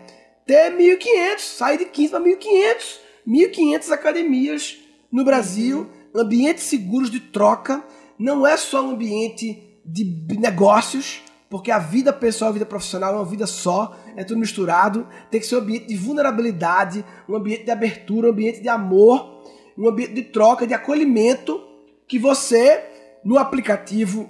ter 0.45 0.73
1.500, 0.73 1.39
sair 1.39 1.79
de 1.79 1.85
15 1.85 2.11
para 2.11 2.21
1.500. 2.21 3.09
1.500 3.29 3.91
academias 3.93 4.79
no 5.13 5.23
Brasil, 5.23 5.87
uhum. 6.15 6.23
ambientes 6.23 6.65
seguros 6.65 7.11
de 7.11 7.21
troca. 7.21 7.85
Não 8.19 8.47
é 8.47 8.57
só 8.57 8.83
um 8.83 8.91
ambiente 8.91 9.63
de 9.85 10.05
negócios, 10.39 11.23
porque 11.51 11.71
a 11.71 11.79
vida 11.79 12.13
pessoal 12.13 12.51
e 12.51 12.53
a 12.53 12.55
vida 12.55 12.67
profissional 12.67 13.15
é 13.15 13.17
uma 13.17 13.25
vida 13.25 13.47
só, 13.47 13.97
é 14.17 14.23
tudo 14.23 14.39
misturado. 14.39 15.07
Tem 15.31 15.41
que 15.41 15.47
ser 15.47 15.57
um 15.57 15.61
ambiente 15.61 15.87
de 15.87 15.97
vulnerabilidade, 15.97 17.05
um 17.29 17.35
ambiente 17.35 17.65
de 17.65 17.71
abertura, 17.71 18.29
um 18.29 18.31
ambiente 18.31 18.61
de 18.61 18.69
amor, 18.69 19.43
um 19.77 19.89
ambiente 19.89 20.13
de 20.13 20.23
troca, 20.25 20.67
de 20.67 20.75
acolhimento, 20.75 21.63
que 22.07 22.19
você, 22.19 22.85
no 23.25 23.39
aplicativo, 23.39 24.29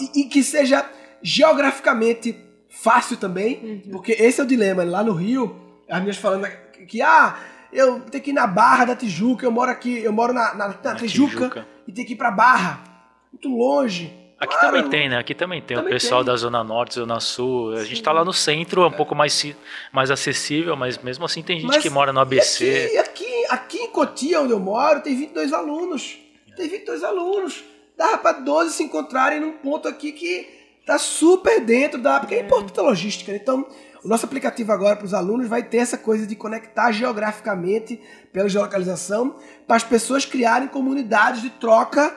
e, 0.00 0.20
e 0.22 0.24
que 0.24 0.42
seja 0.42 0.88
geograficamente 1.22 2.34
fácil 2.68 3.16
também, 3.16 3.82
uhum. 3.86 3.92
porque 3.92 4.12
esse 4.12 4.40
é 4.40 4.44
o 4.44 4.46
dilema. 4.46 4.82
Lá 4.84 5.04
no 5.04 5.12
Rio, 5.12 5.54
as 5.88 6.00
minhas 6.00 6.16
falando 6.16 6.48
que, 6.88 7.02
ah, 7.02 7.36
eu 7.72 8.00
tenho 8.00 8.24
que 8.24 8.30
ir 8.30 8.34
na 8.34 8.46
Barra 8.46 8.86
da 8.86 8.96
Tijuca, 8.96 9.44
eu 9.44 9.52
moro 9.52 9.70
aqui, 9.70 9.98
eu 9.98 10.12
moro 10.12 10.32
na, 10.32 10.54
na, 10.54 10.68
na, 10.68 10.78
na 10.82 10.94
Tijuca, 10.94 11.34
Tijuca, 11.34 11.68
e 11.86 11.92
tenho 11.92 12.06
que 12.06 12.14
ir 12.14 12.16
pra 12.16 12.30
Barra. 12.30 12.82
Muito 13.30 13.48
longe 13.48 14.23
Aqui 14.38 14.58
claro. 14.58 14.76
também 14.76 14.90
tem, 14.90 15.08
né? 15.08 15.18
Aqui 15.18 15.34
também 15.34 15.62
tem 15.62 15.76
também 15.76 15.92
o 15.92 15.94
pessoal 15.94 16.24
tem. 16.24 16.32
da 16.32 16.36
Zona 16.36 16.64
Norte, 16.64 16.94
Zona 16.94 17.20
Sul. 17.20 17.72
A 17.74 17.84
gente 17.84 17.94
está 17.94 18.12
lá 18.12 18.24
no 18.24 18.32
centro, 18.32 18.82
é 18.82 18.86
um 18.86 18.92
pouco 18.92 19.14
mais, 19.14 19.54
mais 19.92 20.10
acessível, 20.10 20.76
mas 20.76 20.98
mesmo 20.98 21.24
assim 21.24 21.42
tem 21.42 21.60
gente 21.60 21.68
mas 21.68 21.82
que 21.82 21.88
mora 21.88 22.12
no 22.12 22.20
ABC. 22.20 22.98
Aqui, 22.98 22.98
aqui, 22.98 23.46
aqui 23.48 23.78
em 23.78 23.90
Cotia, 23.90 24.40
onde 24.40 24.52
eu 24.52 24.60
moro, 24.60 25.00
tem 25.00 25.16
22 25.16 25.52
alunos. 25.52 26.18
Tem 26.56 26.68
22 26.68 27.04
alunos. 27.04 27.64
Dá 27.96 28.18
para 28.18 28.40
12 28.40 28.74
se 28.74 28.82
encontrarem 28.82 29.40
num 29.40 29.52
ponto 29.52 29.86
aqui 29.88 30.12
que 30.12 30.48
tá 30.84 30.98
super 30.98 31.60
dentro 31.60 32.00
da. 32.00 32.18
Porque 32.18 32.34
é, 32.34 32.38
é 32.38 32.42
importante 32.42 32.80
a 32.80 32.82
logística. 32.82 33.32
Né? 33.32 33.38
Então, 33.40 33.66
o 34.02 34.08
nosso 34.08 34.26
aplicativo 34.26 34.72
agora 34.72 34.96
para 34.96 35.06
os 35.06 35.14
alunos 35.14 35.48
vai 35.48 35.62
ter 35.62 35.78
essa 35.78 35.96
coisa 35.96 36.26
de 36.26 36.36
conectar 36.36 36.92
geograficamente 36.92 38.00
pela 38.32 38.48
geolocalização 38.48 39.36
para 39.66 39.76
as 39.76 39.84
pessoas 39.84 40.26
criarem 40.26 40.68
comunidades 40.68 41.40
de 41.40 41.50
troca 41.50 42.14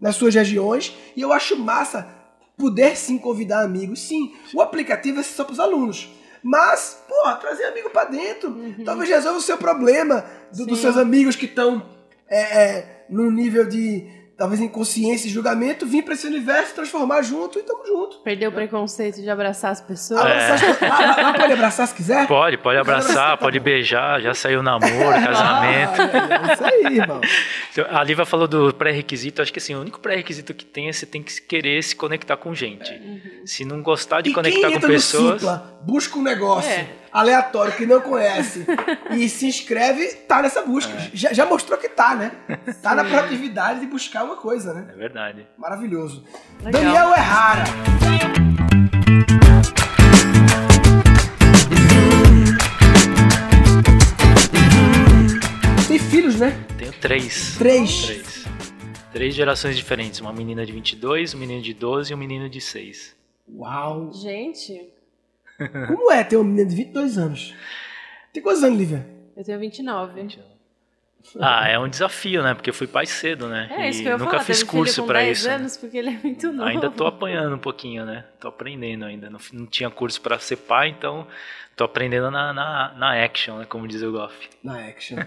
nas 0.00 0.16
suas 0.16 0.34
regiões. 0.34 0.94
E 1.16 1.20
eu 1.20 1.32
acho 1.32 1.56
massa 1.56 2.08
poder 2.56 2.96
sim 2.96 3.18
convidar 3.18 3.62
amigos. 3.62 4.00
Sim, 4.00 4.34
o 4.54 4.60
aplicativo 4.60 5.20
é 5.20 5.22
só 5.22 5.44
para 5.44 5.52
os 5.52 5.60
alunos. 5.60 6.10
Mas, 6.42 7.02
pô, 7.08 7.36
trazer 7.36 7.64
amigo 7.64 7.90
para 7.90 8.10
dentro. 8.10 8.50
Uhum. 8.50 8.84
Talvez 8.84 9.08
resolva 9.08 9.38
o 9.38 9.42
seu 9.42 9.58
problema 9.58 10.24
do, 10.52 10.66
dos 10.66 10.80
seus 10.80 10.96
amigos 10.96 11.36
que 11.36 11.46
estão 11.46 11.84
é, 12.28 12.40
é, 12.40 13.06
num 13.08 13.30
nível 13.30 13.68
de 13.68 14.06
talvez 14.38 14.60
em 14.60 14.68
consciência 14.68 15.26
e 15.26 15.30
julgamento, 15.30 15.84
vir 15.84 16.04
para 16.04 16.14
esse 16.14 16.24
universo, 16.24 16.72
transformar 16.72 17.22
junto 17.22 17.58
e 17.58 17.62
tamo 17.64 17.84
junto. 17.84 18.18
Perdeu 18.20 18.50
o 18.50 18.52
preconceito 18.52 19.20
de 19.20 19.28
abraçar 19.28 19.72
as 19.72 19.80
pessoas. 19.80 20.20
É. 20.24 20.86
Lá, 20.86 21.16
lá, 21.16 21.34
pode 21.34 21.52
abraçar 21.52 21.88
se 21.88 21.94
quiser? 21.94 22.28
Pode, 22.28 22.56
pode 22.56 22.78
abraçar, 22.78 23.36
pode 23.36 23.58
beijar, 23.58 24.20
já 24.20 24.32
saiu 24.32 24.62
namoro, 24.62 24.94
casamento. 24.94 26.00
Ah, 26.00 26.48
é 26.48 26.54
isso 26.54 26.64
aí, 26.64 26.98
irmão. 26.98 27.20
Então, 27.72 27.84
a 27.90 28.04
Liva 28.04 28.24
falou 28.24 28.46
do 28.46 28.72
pré-requisito, 28.72 29.42
acho 29.42 29.52
que 29.52 29.58
assim, 29.58 29.74
o 29.74 29.80
único 29.80 29.98
pré-requisito 29.98 30.54
que 30.54 30.64
tem 30.64 30.88
é 30.88 30.92
você 30.92 31.04
tem 31.04 31.20
que 31.20 31.42
querer 31.42 31.82
se 31.82 31.96
conectar 31.96 32.36
com 32.36 32.54
gente. 32.54 32.92
Uhum. 32.92 33.20
Se 33.44 33.64
não 33.64 33.82
gostar 33.82 34.20
de 34.20 34.30
e 34.30 34.32
conectar 34.32 34.70
com 34.70 34.80
pessoas. 34.80 35.24
No 35.24 35.38
Supla, 35.40 35.80
busca 35.82 36.16
um 36.16 36.22
negócio. 36.22 36.70
É 36.70 36.97
aleatório 37.18 37.72
que 37.74 37.84
não 37.84 38.00
conhece 38.00 38.64
e 39.10 39.28
se 39.28 39.46
inscreve, 39.46 40.06
tá 40.28 40.40
nessa 40.40 40.62
busca. 40.62 40.92
É. 40.92 41.10
Já, 41.12 41.32
já, 41.32 41.46
mostrou 41.46 41.78
que 41.78 41.88
tá, 41.88 42.14
né? 42.14 42.32
Tá 42.80 42.94
na 42.94 43.04
proatividade 43.04 43.80
de 43.80 43.86
buscar 43.86 44.24
uma 44.24 44.36
coisa, 44.36 44.72
né? 44.72 44.86
É 44.92 44.96
verdade. 44.96 45.46
Maravilhoso. 45.56 46.24
Legal. 46.62 46.82
Daniel 46.82 47.08
Errara. 47.10 47.64
Tem 55.88 55.98
filhos, 55.98 56.38
né? 56.38 56.56
Tenho 56.78 56.92
três. 56.92 57.56
Três. 57.58 58.02
Três. 58.02 58.44
Três 59.12 59.34
gerações 59.34 59.76
diferentes. 59.76 60.20
Uma 60.20 60.32
menina 60.32 60.64
de 60.64 60.72
22, 60.72 61.34
um 61.34 61.38
menino 61.38 61.62
de 61.62 61.74
12 61.74 62.12
e 62.12 62.14
um 62.14 62.18
menino 62.18 62.48
de 62.48 62.60
6. 62.60 63.16
Uau! 63.50 64.12
Gente, 64.12 64.92
como 65.88 66.10
é 66.12 66.22
ter 66.22 66.36
uma 66.36 66.44
menina 66.44 66.68
de 66.68 66.76
22 66.76 67.18
anos? 67.18 67.54
Tem 68.32 68.42
quantos 68.42 68.62
anos, 68.62 68.78
Lívia? 68.78 69.06
Eu 69.36 69.44
tenho 69.44 69.58
29. 69.58 70.28
Ah, 71.40 71.68
é 71.68 71.78
um 71.78 71.88
desafio, 71.88 72.42
né? 72.42 72.54
Porque 72.54 72.70
eu 72.70 72.74
fui 72.74 72.86
pai 72.86 73.04
cedo, 73.04 73.48
né? 73.48 73.68
É, 73.70 73.90
isso 73.90 74.02
que 74.02 74.08
eu 74.08 74.18
nunca 74.18 74.32
falar, 74.32 74.44
fiz 74.44 74.62
curso 74.62 75.04
para 75.04 75.28
isso. 75.28 75.46
Né? 75.46 75.56
anos 75.56 75.74
né? 75.74 75.80
porque 75.80 75.98
ele 75.98 76.10
é 76.10 76.18
muito 76.22 76.52
novo. 76.52 76.68
Ainda 76.68 76.90
tô 76.90 77.06
apanhando 77.06 77.54
um 77.56 77.58
pouquinho, 77.58 78.06
né? 78.06 78.24
Tô 78.40 78.48
aprendendo 78.48 79.04
ainda. 79.04 79.28
Não, 79.28 79.38
não 79.52 79.66
tinha 79.66 79.90
curso 79.90 80.20
para 80.20 80.38
ser 80.38 80.56
pai, 80.56 80.88
então 80.88 81.26
tô 81.76 81.84
aprendendo 81.84 82.30
na, 82.30 82.52
na, 82.52 82.94
na 82.96 83.24
action, 83.24 83.58
né? 83.58 83.66
Como 83.68 83.86
diz 83.86 84.02
o 84.02 84.12
Goff. 84.12 84.48
Na 84.62 84.86
action. 84.86 85.18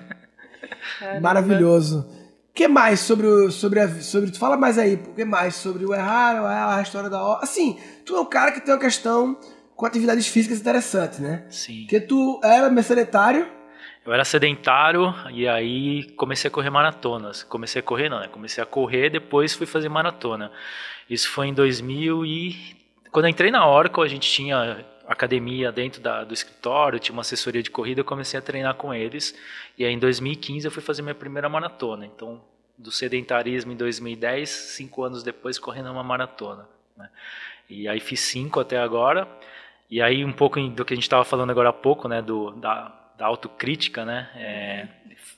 Maravilhoso. 1.21 2.07
O 2.49 2.53
que 2.53 2.67
mais 2.67 3.01
sobre 3.01 3.27
o. 3.27 3.51
Sobre 3.51 3.79
a, 3.79 3.89
sobre, 4.01 4.35
fala 4.37 4.57
mais 4.57 4.77
aí, 4.77 4.95
o 4.95 5.13
que 5.13 5.25
mais 5.25 5.55
sobre 5.55 5.85
o 5.85 5.93
errar, 5.93 6.77
a 6.77 6.81
história 6.81 7.09
da 7.09 7.21
hora. 7.21 7.43
Assim, 7.43 7.79
tu 8.05 8.15
é 8.15 8.21
um 8.21 8.25
cara 8.25 8.51
que 8.51 8.61
tem 8.61 8.73
uma 8.73 8.79
questão 8.79 9.37
com 9.81 9.87
atividades 9.87 10.27
físicas 10.27 10.59
interessantes, 10.59 11.17
né? 11.17 11.43
Sim. 11.49 11.81
Porque 11.81 11.99
tu 11.99 12.39
era 12.43 12.83
sedentário. 12.83 13.49
Eu 14.05 14.13
era 14.13 14.23
sedentário 14.23 15.11
e 15.31 15.47
aí 15.47 16.03
comecei 16.11 16.49
a 16.49 16.51
correr 16.51 16.69
maratonas. 16.69 17.41
Comecei 17.41 17.79
a 17.79 17.83
correr, 17.83 18.07
não, 18.07 18.19
né? 18.19 18.27
Comecei 18.27 18.61
a 18.61 18.65
correr, 18.67 19.09
depois 19.09 19.55
fui 19.55 19.65
fazer 19.65 19.89
maratona. 19.89 20.51
Isso 21.09 21.27
foi 21.31 21.47
em 21.47 21.53
2000 21.55 22.23
e... 22.27 22.77
Quando 23.11 23.25
eu 23.25 23.31
entrei 23.31 23.49
na 23.49 23.67
Oracle, 23.67 24.03
a 24.03 24.07
gente 24.07 24.29
tinha 24.29 24.85
academia 25.07 25.71
dentro 25.71 25.99
da, 25.99 26.23
do 26.23 26.33
escritório, 26.35 26.99
tinha 26.99 27.13
uma 27.13 27.21
assessoria 27.21 27.63
de 27.63 27.71
corrida, 27.71 28.01
eu 28.01 28.05
comecei 28.05 28.37
a 28.37 28.41
treinar 28.41 28.75
com 28.75 28.93
eles. 28.93 29.35
E 29.79 29.83
aí 29.83 29.91
em 29.91 29.97
2015 29.97 30.63
eu 30.63 30.71
fui 30.71 30.83
fazer 30.83 31.01
minha 31.01 31.15
primeira 31.15 31.49
maratona. 31.49 32.05
Então, 32.05 32.39
do 32.77 32.91
sedentarismo 32.91 33.71
em 33.71 33.75
2010, 33.75 34.47
cinco 34.47 35.03
anos 35.03 35.23
depois, 35.23 35.57
correndo 35.57 35.89
uma 35.91 36.03
maratona. 36.03 36.69
Né? 36.95 37.09
E 37.67 37.87
aí 37.87 37.99
fiz 37.99 38.19
cinco 38.19 38.59
até 38.59 38.77
agora. 38.77 39.27
E 39.91 40.01
aí 40.01 40.23
um 40.23 40.31
pouco 40.31 40.57
do 40.69 40.85
que 40.85 40.93
a 40.93 40.95
gente 40.95 41.03
estava 41.03 41.25
falando 41.25 41.49
agora 41.49 41.69
há 41.69 41.73
pouco, 41.73 42.07
né, 42.07 42.21
do, 42.21 42.51
da, 42.51 42.93
da 43.17 43.25
autocrítica, 43.25 44.05
né, 44.05 44.29
é, 44.35 44.87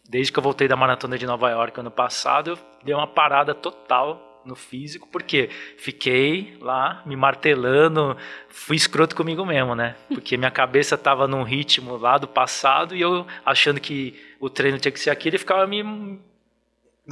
desde 0.07 0.31
que 0.31 0.37
eu 0.37 0.43
voltei 0.43 0.67
da 0.67 0.75
maratona 0.75 1.17
de 1.17 1.25
Nova 1.25 1.49
York 1.49 1.79
ano 1.79 1.89
passado, 1.89 2.51
eu 2.51 2.59
dei 2.83 2.93
uma 2.93 3.07
parada 3.07 3.55
total 3.55 4.29
no 4.45 4.55
físico, 4.55 5.07
porque 5.11 5.49
fiquei 5.77 6.55
lá 6.61 7.01
me 7.05 7.15
martelando, 7.15 8.15
fui 8.47 8.75
escroto 8.75 9.15
comigo 9.15 9.45
mesmo, 9.45 9.73
né? 9.73 9.95
Porque 10.09 10.37
minha 10.37 10.51
cabeça 10.51 10.95
estava 10.95 11.27
num 11.27 11.43
ritmo 11.43 11.95
lá 11.95 12.17
do 12.17 12.27
passado 12.27 12.95
e 12.95 13.01
eu 13.01 13.25
achando 13.45 13.79
que 13.79 14.21
o 14.39 14.49
treino 14.49 14.77
tinha 14.77 14.91
que 14.91 14.99
ser 14.99 15.09
aquilo 15.09 15.37
e 15.37 15.39
ficava 15.39 15.65
me 15.65 16.19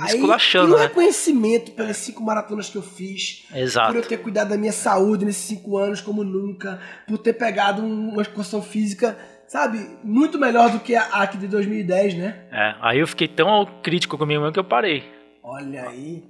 esculachando, 0.06 0.76
né? 0.76 0.84
reconhecimento 0.84 1.72
pelas 1.72 1.98
cinco 1.98 2.24
maratonas 2.24 2.70
que 2.70 2.78
eu 2.78 2.82
fiz. 2.82 3.46
Exato. 3.54 3.94
Por 3.94 3.98
eu 3.98 4.08
ter 4.08 4.18
cuidado 4.18 4.50
da 4.50 4.58
minha 4.58 4.72
saúde 4.72 5.26
nesses 5.26 5.44
cinco 5.44 5.78
anos 5.78 6.02
como 6.02 6.24
nunca. 6.24 6.80
Por 7.08 7.18
ter 7.18 7.34
pegado 7.34 7.82
uma 7.84 8.24
condição 8.26 8.62
física, 8.62 9.18
sabe? 9.48 9.86
Muito 10.04 10.40
melhor 10.40 10.70
do 10.70 10.80
que 10.80 10.96
a 10.96 11.04
aqui 11.22 11.38
de 11.38 11.48
2010, 11.48 12.16
né? 12.16 12.40
É, 12.52 12.76
aí 12.82 13.00
eu 13.00 13.08
fiquei 13.08 13.28
tão 13.28 13.68
crítico 13.84 14.18
comigo 14.18 14.40
mesmo 14.42 14.54
que 14.54 14.60
eu 14.60 14.64
parei. 14.64 15.04
Olha 15.44 15.90
aí. 15.90 16.24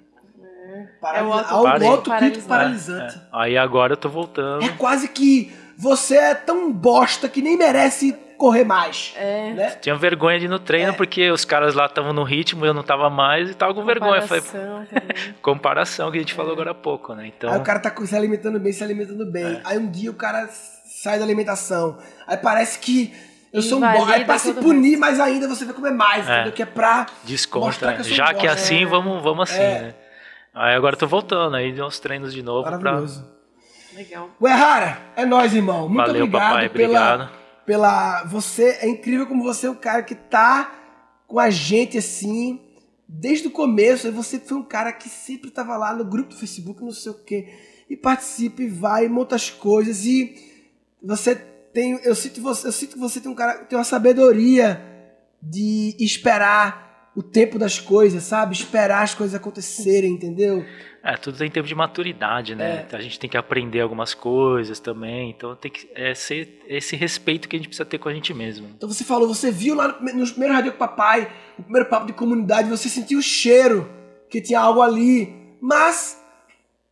Paralisa... 0.99 1.47
É 1.49 1.53
o 1.53 1.87
autopito 1.87 2.41
paralisante. 2.43 3.17
É, 3.17 3.21
Aí 3.33 3.57
agora 3.57 3.93
eu 3.93 3.97
tô 3.97 4.09
voltando. 4.09 4.63
É 4.63 4.69
quase 4.69 5.09
que 5.09 5.51
você 5.77 6.15
é 6.15 6.35
tão 6.35 6.71
bosta 6.71 7.27
que 7.27 7.41
nem 7.41 7.57
merece 7.57 8.15
correr 8.41 8.63
mais. 8.63 9.13
É. 9.15 9.53
Né? 9.53 9.69
Tinha 9.79 9.95
vergonha 9.95 10.39
de 10.39 10.45
ir 10.45 10.47
no 10.47 10.57
treino 10.57 10.89
é. 10.89 10.95
porque 10.95 11.29
os 11.29 11.45
caras 11.45 11.75
lá 11.75 11.85
estavam 11.85 12.11
no 12.11 12.23
ritmo, 12.23 12.65
eu 12.65 12.73
não 12.73 12.81
tava 12.81 13.07
mais 13.07 13.51
e 13.51 13.53
tava 13.53 13.71
com 13.71 13.85
vergonha. 13.85 14.23
Falei, 14.23 14.43
comparação 15.43 16.09
que 16.09 16.17
a 16.17 16.21
gente 16.21 16.33
é. 16.33 16.35
falou 16.35 16.51
agora 16.51 16.71
há 16.71 16.73
pouco, 16.73 17.13
né? 17.13 17.27
Então... 17.27 17.53
Aí 17.53 17.59
o 17.59 17.61
cara 17.61 17.79
tá 17.79 17.93
se 18.03 18.15
alimentando 18.15 18.59
bem, 18.59 18.73
se 18.73 18.83
alimentando 18.83 19.31
bem. 19.31 19.45
É. 19.45 19.61
Aí 19.63 19.77
um 19.77 19.87
dia 19.91 20.09
o 20.09 20.15
cara 20.15 20.49
sai 20.85 21.19
da 21.19 21.23
alimentação. 21.23 21.99
Aí 22.25 22.35
parece 22.35 22.79
que 22.79 23.13
eu 23.53 23.61
sou 23.61 23.77
um 23.77 23.81
bom. 23.81 24.05
Aí 24.05 24.25
pra 24.25 24.39
se 24.39 24.53
punir 24.55 24.97
mais 24.97 25.19
ainda, 25.19 25.47
você 25.47 25.63
vai 25.63 25.75
comer 25.75 25.91
mais, 25.91 26.27
é. 26.27 26.33
entendeu? 26.33 26.53
Que 26.53 26.63
é 26.63 26.65
pra. 26.65 27.05
Desconta. 27.23 27.93
Que 27.93 28.03
Já 28.03 28.33
que 28.33 28.47
é 28.47 28.49
assim, 28.49 28.87
vamos, 28.87 29.21
vamos 29.21 29.51
assim, 29.51 29.61
é. 29.61 29.81
né? 29.81 29.93
Aí 30.51 30.73
agora 30.73 30.95
eu 30.95 30.99
tô 30.99 31.05
voltando, 31.05 31.55
aí 31.55 31.71
deu 31.71 31.85
uns 31.85 31.99
treinos 31.99 32.33
de 32.33 32.41
novo 32.41 32.63
Maravilhoso. 32.63 33.23
pra. 33.23 33.99
Legal. 33.99 34.29
Uerrara, 34.41 34.97
é 35.15 35.25
nóis, 35.25 35.53
irmão. 35.53 35.87
Muito 35.87 35.97
Valeu, 35.97 36.23
obrigado 36.23 36.49
papai. 36.49 36.69
Pela, 36.69 36.87
obrigado. 36.87 37.40
Pela. 37.71 38.25
Você 38.25 38.79
é 38.81 38.89
incrível 38.89 39.25
como 39.25 39.43
você 39.43 39.65
é 39.65 39.69
o 39.69 39.75
cara 39.75 40.03
que 40.03 40.13
tá 40.13 40.75
com 41.25 41.39
a 41.39 41.49
gente 41.49 41.97
assim. 41.97 42.59
Desde 43.07 43.47
o 43.47 43.51
começo, 43.51 44.11
você 44.11 44.37
foi 44.41 44.57
um 44.57 44.63
cara 44.63 44.91
que 44.91 45.07
sempre 45.07 45.49
tava 45.49 45.77
lá 45.77 45.95
no 45.95 46.03
grupo 46.03 46.31
do 46.31 46.35
Facebook, 46.35 46.81
não 46.81 46.91
sei 46.91 47.13
o 47.13 47.23
quê. 47.23 47.47
E 47.89 47.95
participa 47.95 48.61
e 48.61 48.67
vai, 48.67 49.05
e 49.05 49.09
monta 49.09 49.37
as 49.37 49.49
coisas. 49.49 50.05
E 50.05 50.35
você 51.01 51.33
tem. 51.33 51.97
Eu 52.03 52.13
sinto, 52.13 52.41
você, 52.41 52.67
eu 52.67 52.73
sinto 52.73 52.95
que 52.95 52.99
você 52.99 53.21
tem 53.21 53.31
um 53.31 53.35
cara. 53.35 53.59
Tem 53.59 53.79
uma 53.79 53.85
sabedoria 53.85 54.85
de 55.41 55.95
esperar 55.97 56.90
o 57.15 57.21
tempo 57.21 57.59
das 57.59 57.79
coisas, 57.79 58.23
sabe? 58.23 58.53
Esperar 58.53 59.03
as 59.03 59.13
coisas 59.13 59.35
acontecerem, 59.35 60.13
entendeu? 60.13 60.65
É, 61.03 61.17
tudo 61.17 61.37
tem 61.37 61.49
tempo 61.49 61.67
de 61.67 61.75
maturidade, 61.75 62.55
né? 62.55 62.85
É. 62.89 62.95
A 62.95 63.01
gente 63.01 63.19
tem 63.19 63.29
que 63.29 63.35
aprender 63.35 63.81
algumas 63.81 64.13
coisas 64.13 64.79
também. 64.79 65.31
Então 65.31 65.55
tem 65.55 65.71
que 65.71 65.89
é, 65.93 66.13
ser 66.13 66.61
esse 66.67 66.95
respeito 66.95 67.49
que 67.49 67.55
a 67.55 67.59
gente 67.59 67.67
precisa 67.67 67.85
ter 67.85 67.97
com 67.97 68.07
a 68.07 68.13
gente 68.13 68.33
mesmo. 68.33 68.69
Então 68.77 68.87
você 68.87 69.03
falou, 69.03 69.27
você 69.27 69.51
viu 69.51 69.75
lá 69.75 69.87
no, 69.87 69.95
primeiro 69.95 70.53
Rádio 70.53 70.71
com 70.71 70.77
Papai, 70.77 71.31
no 71.57 71.63
primeiro 71.63 71.89
papo 71.89 72.05
de 72.05 72.13
comunidade, 72.13 72.69
você 72.69 72.87
sentiu 72.87 73.19
o 73.19 73.23
cheiro 73.23 73.89
que 74.29 74.39
tinha 74.39 74.59
algo 74.59 74.81
ali. 74.81 75.57
Mas 75.59 76.21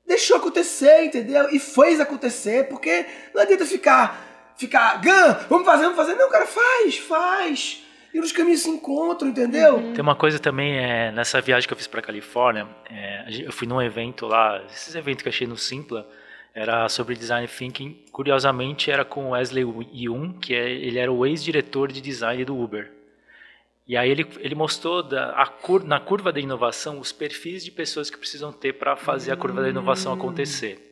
deixou 0.05 0.37
acontecer, 0.37 1.05
entendeu? 1.05 1.49
E 1.51 1.59
fez 1.59 1.99
acontecer, 1.99 2.67
porque 2.67 3.05
não 3.33 3.41
adianta 3.41 3.65
ficar, 3.65 4.53
ficar, 4.57 4.99
Gan, 5.01 5.39
vamos 5.47 5.65
fazer, 5.65 5.83
vamos 5.83 5.97
fazer. 5.97 6.15
Não, 6.15 6.29
cara, 6.29 6.47
faz, 6.47 6.97
faz. 6.97 7.88
E 8.13 8.19
os 8.19 8.31
caminhos 8.31 8.61
se 8.61 8.69
encontram, 8.69 9.29
entendeu? 9.29 9.75
Uhum. 9.75 9.93
Tem 9.93 10.01
uma 10.01 10.15
coisa 10.15 10.39
também, 10.39 10.77
é, 10.77 11.11
nessa 11.11 11.39
viagem 11.41 11.67
que 11.67 11.73
eu 11.73 11.77
fiz 11.77 11.87
para 11.87 12.01
Califórnia, 12.01 12.67
é, 12.89 13.25
eu 13.29 13.51
fui 13.51 13.67
num 13.67 13.81
evento 13.81 14.25
lá, 14.25 14.61
esses 14.71 14.95
eventos 14.95 15.21
que 15.21 15.27
eu 15.27 15.31
achei 15.31 15.45
no 15.45 15.57
Simpla, 15.57 16.07
era 16.53 16.89
sobre 16.89 17.15
design 17.15 17.47
thinking. 17.47 18.03
Curiosamente, 18.11 18.89
era 18.91 19.05
com 19.05 19.29
Wesley 19.29 19.63
Yun, 19.93 20.33
que 20.33 20.53
é, 20.53 20.69
ele 20.69 20.97
era 20.97 21.11
o 21.11 21.25
ex-diretor 21.25 21.91
de 21.91 22.01
design 22.01 22.43
do 22.43 22.57
Uber. 22.57 22.91
E 23.87 23.97
aí 23.97 24.09
ele, 24.09 24.27
ele 24.39 24.53
mostrou 24.53 25.01
da, 25.01 25.45
cur, 25.61 25.83
na 25.83 25.99
curva 25.99 26.31
da 26.31 26.39
inovação 26.39 26.99
os 26.99 27.11
perfis 27.11 27.63
de 27.63 27.71
pessoas 27.71 28.09
que 28.09 28.17
precisam 28.17 28.51
ter 28.51 28.73
para 28.73 28.95
fazer 28.95 29.31
a 29.31 29.37
curva 29.37 29.61
da 29.61 29.69
inovação 29.69 30.13
acontecer. 30.13 30.88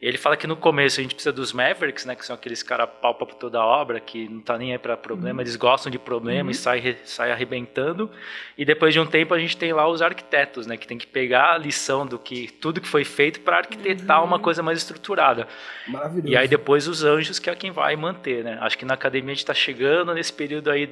Ele 0.00 0.18
fala 0.18 0.36
que 0.36 0.46
no 0.46 0.56
começo 0.56 1.00
a 1.00 1.02
gente 1.02 1.14
precisa 1.14 1.32
dos 1.32 1.52
Mavericks, 1.52 2.04
né, 2.04 2.14
que 2.14 2.24
são 2.24 2.34
aqueles 2.34 2.62
caras 2.62 2.88
palpa 3.00 3.24
por 3.24 3.34
toda 3.34 3.58
a 3.58 3.64
obra, 3.64 4.00
que 4.00 4.28
não 4.28 4.40
tá 4.40 4.58
nem 4.58 4.72
aí 4.72 4.78
para 4.78 4.96
problema, 4.96 5.38
uhum. 5.38 5.40
eles 5.40 5.56
gostam 5.56 5.90
de 5.90 5.98
problema 5.98 6.44
uhum. 6.44 6.50
e 6.50 6.54
saem 6.54 6.96
sai 7.04 7.30
arrebentando. 7.32 8.10
E 8.56 8.64
depois 8.64 8.92
de 8.92 9.00
um 9.00 9.06
tempo 9.06 9.32
a 9.32 9.38
gente 9.38 9.56
tem 9.56 9.72
lá 9.72 9.88
os 9.88 10.02
arquitetos, 10.02 10.66
né, 10.66 10.76
que 10.76 10.86
tem 10.86 10.98
que 10.98 11.06
pegar 11.06 11.54
a 11.54 11.58
lição 11.58 12.06
do 12.06 12.18
que 12.18 12.48
tudo 12.60 12.80
que 12.80 12.88
foi 12.88 13.04
feito 13.04 13.40
para 13.40 13.58
arquitetar 13.58 14.20
uhum. 14.20 14.26
uma 14.26 14.38
coisa 14.38 14.62
mais 14.62 14.78
estruturada. 14.78 15.48
Maravilhoso. 15.86 16.28
E 16.28 16.36
aí 16.36 16.48
depois 16.48 16.86
os 16.86 17.04
anjos, 17.04 17.38
que 17.38 17.48
é 17.48 17.54
quem 17.54 17.70
vai 17.70 17.96
manter, 17.96 18.44
né? 18.44 18.58
Acho 18.60 18.76
que 18.76 18.84
na 18.84 18.94
academia 18.94 19.32
a 19.32 19.34
gente 19.34 19.44
está 19.44 19.54
chegando 19.54 20.12
nesse 20.12 20.32
período 20.32 20.70
aí 20.70 20.90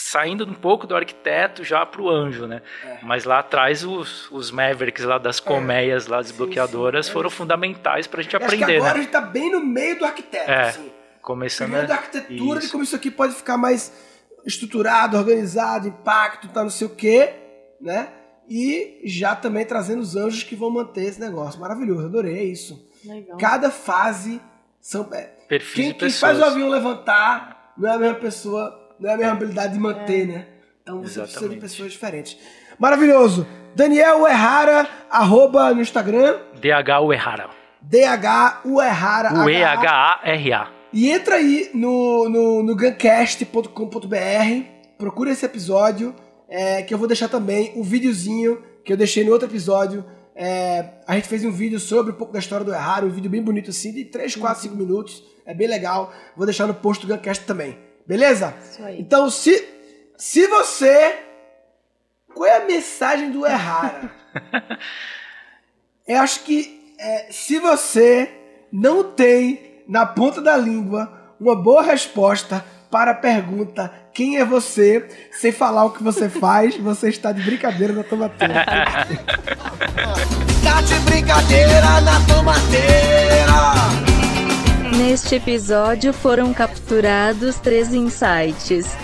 saindo 0.00 0.44
um 0.44 0.54
pouco 0.54 0.86
do 0.86 0.96
arquiteto 0.96 1.62
já 1.62 1.84
para 1.84 2.00
o 2.00 2.08
anjo, 2.08 2.46
né? 2.46 2.62
É. 2.84 2.98
Mas 3.02 3.24
lá 3.24 3.40
atrás 3.40 3.84
os, 3.84 4.30
os 4.30 4.50
Mavericks 4.50 5.04
lá 5.04 5.18
das 5.18 5.38
é. 5.38 5.42
colmeias 5.42 6.06
lá 6.06 6.22
desbloqueadoras 6.22 7.06
sim, 7.06 7.10
sim. 7.10 7.12
foram 7.12 7.28
é. 7.28 7.30
fundamentais 7.30 8.06
para 8.06 8.20
a 8.20 8.22
gente 8.22 8.34
aprender. 8.34 8.64
Acho 8.64 8.66
que 8.66 8.76
agora 8.76 8.94
né? 8.94 9.00
a 9.00 9.02
gente 9.02 9.06
está 9.06 9.20
bem 9.20 9.52
no 9.52 9.60
meio 9.60 9.98
do 9.98 10.04
arquiteto, 10.04 10.50
é. 10.50 10.68
assim. 10.68 10.90
Começando 11.20 11.66
Primeiro 11.66 11.88
da 11.88 11.94
arquitetura 11.94 12.58
isso. 12.58 12.66
de 12.66 12.72
como 12.72 12.82
isso 12.82 12.96
aqui 12.96 13.10
pode 13.10 13.34
ficar 13.34 13.58
mais 13.58 13.92
estruturado, 14.46 15.18
organizado, 15.18 15.86
impacto, 15.86 16.48
tá 16.48 16.62
não 16.62 16.70
sei 16.70 16.86
o 16.86 16.90
quê, 16.90 17.34
né? 17.78 18.08
E 18.48 19.02
já 19.04 19.36
também 19.36 19.64
trazendo 19.66 20.00
os 20.00 20.16
anjos 20.16 20.42
que 20.42 20.56
vão 20.56 20.70
manter 20.70 21.04
esse 21.04 21.20
negócio. 21.20 21.60
Maravilhoso, 21.60 22.06
adorei 22.06 22.50
isso. 22.50 22.88
Legal. 23.04 23.36
Cada 23.36 23.70
fase 23.70 24.40
são 24.80 25.06
é, 25.12 25.24
Perfis 25.46 25.74
quem, 25.74 25.92
quem 25.92 26.10
faz 26.10 26.38
o 26.38 26.44
avião 26.44 26.68
levantar 26.68 27.74
não 27.76 27.88
é 27.88 27.94
a 27.94 27.98
mesma 27.98 28.16
pessoa 28.16 28.79
não 29.00 29.10
é 29.10 29.14
a 29.14 29.16
mesma 29.16 29.32
habilidade 29.32 29.72
de 29.72 29.78
manter, 29.78 30.26
né? 30.26 30.46
Então 30.82 30.98
você 30.98 31.20
Exatamente. 31.20 31.32
precisa 31.32 31.48
de 31.48 31.56
pessoas 31.56 31.92
diferentes. 31.92 32.36
Maravilhoso. 32.78 33.46
Daniel 33.74 34.22
Uerrara, 34.22 34.88
arroba 35.10 35.72
no 35.72 35.80
Instagram. 35.80 36.38
DH 36.60 37.00
Uerrara. 37.02 37.50
DH 37.80 38.66
Uerrara. 38.66 39.44
U-E-H-A-R-A. 39.44 40.68
E 40.92 41.10
entra 41.10 41.36
aí 41.36 41.70
no, 41.72 42.28
no, 42.28 42.62
no 42.64 42.76
guncast.com.br, 42.76 43.68
procura 44.98 45.30
esse 45.30 45.46
episódio, 45.46 46.14
é, 46.48 46.82
que 46.82 46.92
eu 46.92 46.98
vou 46.98 47.06
deixar 47.06 47.28
também 47.28 47.72
o 47.76 47.80
um 47.80 47.82
videozinho 47.82 48.60
que 48.84 48.92
eu 48.92 48.96
deixei 48.96 49.24
no 49.24 49.30
outro 49.30 49.48
episódio. 49.48 50.04
É, 50.34 50.84
a 51.06 51.14
gente 51.14 51.28
fez 51.28 51.44
um 51.44 51.52
vídeo 51.52 51.78
sobre 51.78 52.12
um 52.12 52.16
pouco 52.16 52.32
da 52.32 52.40
história 52.40 52.64
do 52.64 52.72
Errara, 52.72 53.06
um 53.06 53.10
vídeo 53.10 53.30
bem 53.30 53.40
bonito 53.42 53.70
assim, 53.70 53.92
de 53.92 54.04
3, 54.04 54.34
4, 54.34 54.62
5 54.62 54.74
minutos. 54.74 55.22
É 55.46 55.54
bem 55.54 55.68
legal. 55.68 56.12
Vou 56.36 56.44
deixar 56.44 56.66
no 56.66 56.74
post 56.74 57.06
do 57.06 57.14
Guncast 57.14 57.44
também. 57.44 57.89
Beleza? 58.10 58.52
Isso 58.60 58.82
aí. 58.82 59.00
Então, 59.00 59.30
se, 59.30 59.64
se 60.16 60.44
você. 60.48 61.16
Qual 62.34 62.44
é 62.44 62.56
a 62.56 62.64
mensagem 62.66 63.30
do 63.30 63.46
Errara? 63.46 64.10
Eu 66.08 66.18
acho 66.18 66.40
que 66.40 66.92
é, 66.98 67.28
se 67.30 67.60
você 67.60 68.28
não 68.72 69.04
tem 69.04 69.84
na 69.86 70.04
ponta 70.04 70.40
da 70.40 70.56
língua 70.56 71.08
uma 71.38 71.54
boa 71.54 71.82
resposta 71.82 72.64
para 72.90 73.12
a 73.12 73.14
pergunta 73.14 73.92
quem 74.12 74.38
é 74.38 74.44
você, 74.44 75.08
sem 75.30 75.52
falar 75.52 75.84
o 75.84 75.90
que 75.90 76.02
você 76.02 76.28
faz, 76.28 76.76
você 76.82 77.10
está 77.10 77.30
de 77.30 77.42
brincadeira 77.42 77.92
na 77.92 78.02
tomateira. 78.02 78.64
tá 80.64 80.82
de 80.82 80.94
brincadeira 81.00 82.00
na 82.00 82.20
tomateira. 82.26 84.09
Neste 84.96 85.36
episódio 85.36 86.12
foram 86.12 86.52
capturados 86.52 87.58
três 87.60 87.94
insights. 87.94 88.96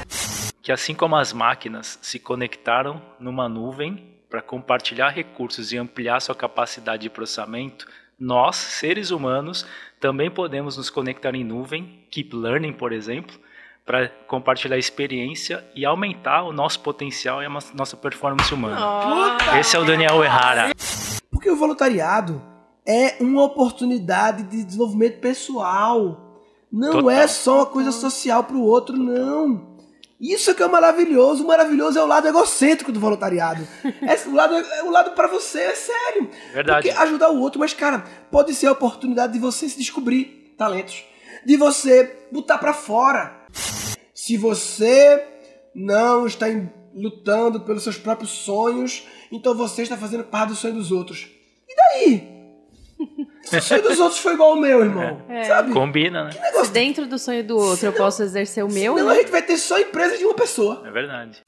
Que 0.61 0.73
assim 0.73 0.95
como 0.95 1.15
as 1.15 1.33
máquinas 1.33 1.99
se 2.03 2.19
conectaram 2.19 3.01
numa 3.21 3.49
nuvem 3.49 4.17
para 4.29 4.43
compartilhar 4.43 5.11
recursos 5.11 5.73
e 5.73 5.79
ampliar 5.79 6.21
sua 6.21 6.35
capacidade 6.35 7.03
de 7.03 7.11
processamento, 7.11 7.87
nós, 8.19 8.57
seres 8.57 9.11
humanos, 9.11 9.65
também 10.01 10.31
podemos 10.31 10.77
nos 10.77 10.91
conectar 10.91 11.35
em 11.35 11.45
nuvem, 11.45 12.05
Keep 12.11 12.35
Learning, 12.35 12.73
por 12.73 12.93
exemplo, 12.93 13.39
para 13.85 14.09
compartilhar 14.27 14.77
experiência 14.77 15.65
e 15.75 15.85
aumentar 15.85 16.43
o 16.43 16.53
nosso 16.53 16.81
potencial 16.81 17.41
e 17.43 17.47
a 17.47 17.51
nossa 17.75 17.97
performance 17.97 18.53
humana. 18.53 18.77
Oh, 18.81 19.57
Esse 19.57 19.77
é 19.77 19.79
o 19.79 19.85
Daniel 19.85 20.25
Errara. 20.25 20.73
Porque 21.31 21.49
o 21.49 21.57
voluntariado 21.57 22.56
é 22.87 23.17
uma 23.21 23.43
oportunidade 23.43 24.45
de 24.45 24.63
desenvolvimento 24.63 25.19
pessoal. 25.19 26.41
Não 26.73 26.93
Total. 26.93 27.11
é 27.11 27.27
só 27.27 27.57
uma 27.57 27.67
coisa 27.67 27.91
social 27.91 28.45
para 28.45 28.57
o 28.57 28.63
outro, 28.63 28.97
não. 28.97 29.77
Isso 30.21 30.51
é 30.51 30.55
que 30.55 30.63
é 30.63 30.69
maravilhoso. 30.69 31.45
O 31.45 31.47
maravilhoso 31.47 31.99
é 31.99 32.03
o 32.03 32.07
lado 32.07 32.27
egocêntrico 32.27 32.93
do 32.93 33.01
voluntariado. 33.01 33.67
É, 34.03 34.29
o 34.29 34.35
lado, 34.35 34.55
é, 34.55 34.83
o 34.85 34.91
lado 34.91 35.11
para 35.13 35.27
você 35.27 35.61
é 35.61 35.75
sério. 35.75 36.31
Verdade. 36.53 36.89
Porque 36.89 36.99
ajudar 37.01 37.31
o 37.31 37.41
outro, 37.41 37.59
mas, 37.59 37.75
cara, 37.75 38.05
pode 38.31 38.55
ser 38.55 38.67
a 38.69 38.73
oportunidade 38.73 39.33
de 39.33 39.39
você 39.39 39.69
se 39.69 39.77
descobrir 39.77 40.55
talentos. 40.57 41.05
De 41.45 41.57
você 41.57 42.17
botar 42.31 42.59
para 42.59 42.73
fora. 42.73 43.47
Se 44.15 44.37
você 44.37 45.25
não 45.75 46.27
está 46.27 46.49
em, 46.49 46.71
lutando 46.95 47.61
pelos 47.61 47.83
seus 47.83 47.99
próprios 47.99 48.31
sonhos, 48.31 49.07
então 49.31 49.55
você 49.55 49.83
está 49.83 49.97
fazendo 49.97 50.25
parte 50.25 50.51
do 50.51 50.57
sonho 50.57 50.75
dos 50.75 50.91
outros. 50.91 51.29
E 51.69 51.77
daí? 51.77 52.36
Se 53.43 53.57
o 53.59 53.63
sonho 53.63 53.83
dos 53.83 54.01
outros 54.01 54.19
foi 54.19 54.35
igual 54.35 54.51
ao 54.51 54.57
meu, 54.57 54.81
irmão. 54.81 55.23
É. 55.29 55.45
Sabe? 55.45 55.73
Combina, 55.73 56.25
né? 56.25 56.31
Se 56.65 56.71
dentro 56.73 57.07
do 57.07 57.19
sonho 57.19 57.45
do 57.45 57.57
outro 57.57 57.87
eu 57.87 57.93
posso 57.93 58.23
exercer 58.23 58.65
o 58.65 58.69
meu. 58.69 58.95
Senão 58.95 59.09
né? 59.09 59.15
a 59.15 59.19
gente 59.19 59.31
vai 59.31 59.43
ter 59.43 59.57
só 59.57 59.79
empresa 59.79 60.19
de 60.19 60.25
uma 60.25 60.35
pessoa. 60.35 60.83
É 60.85 60.91
verdade. 60.91 61.43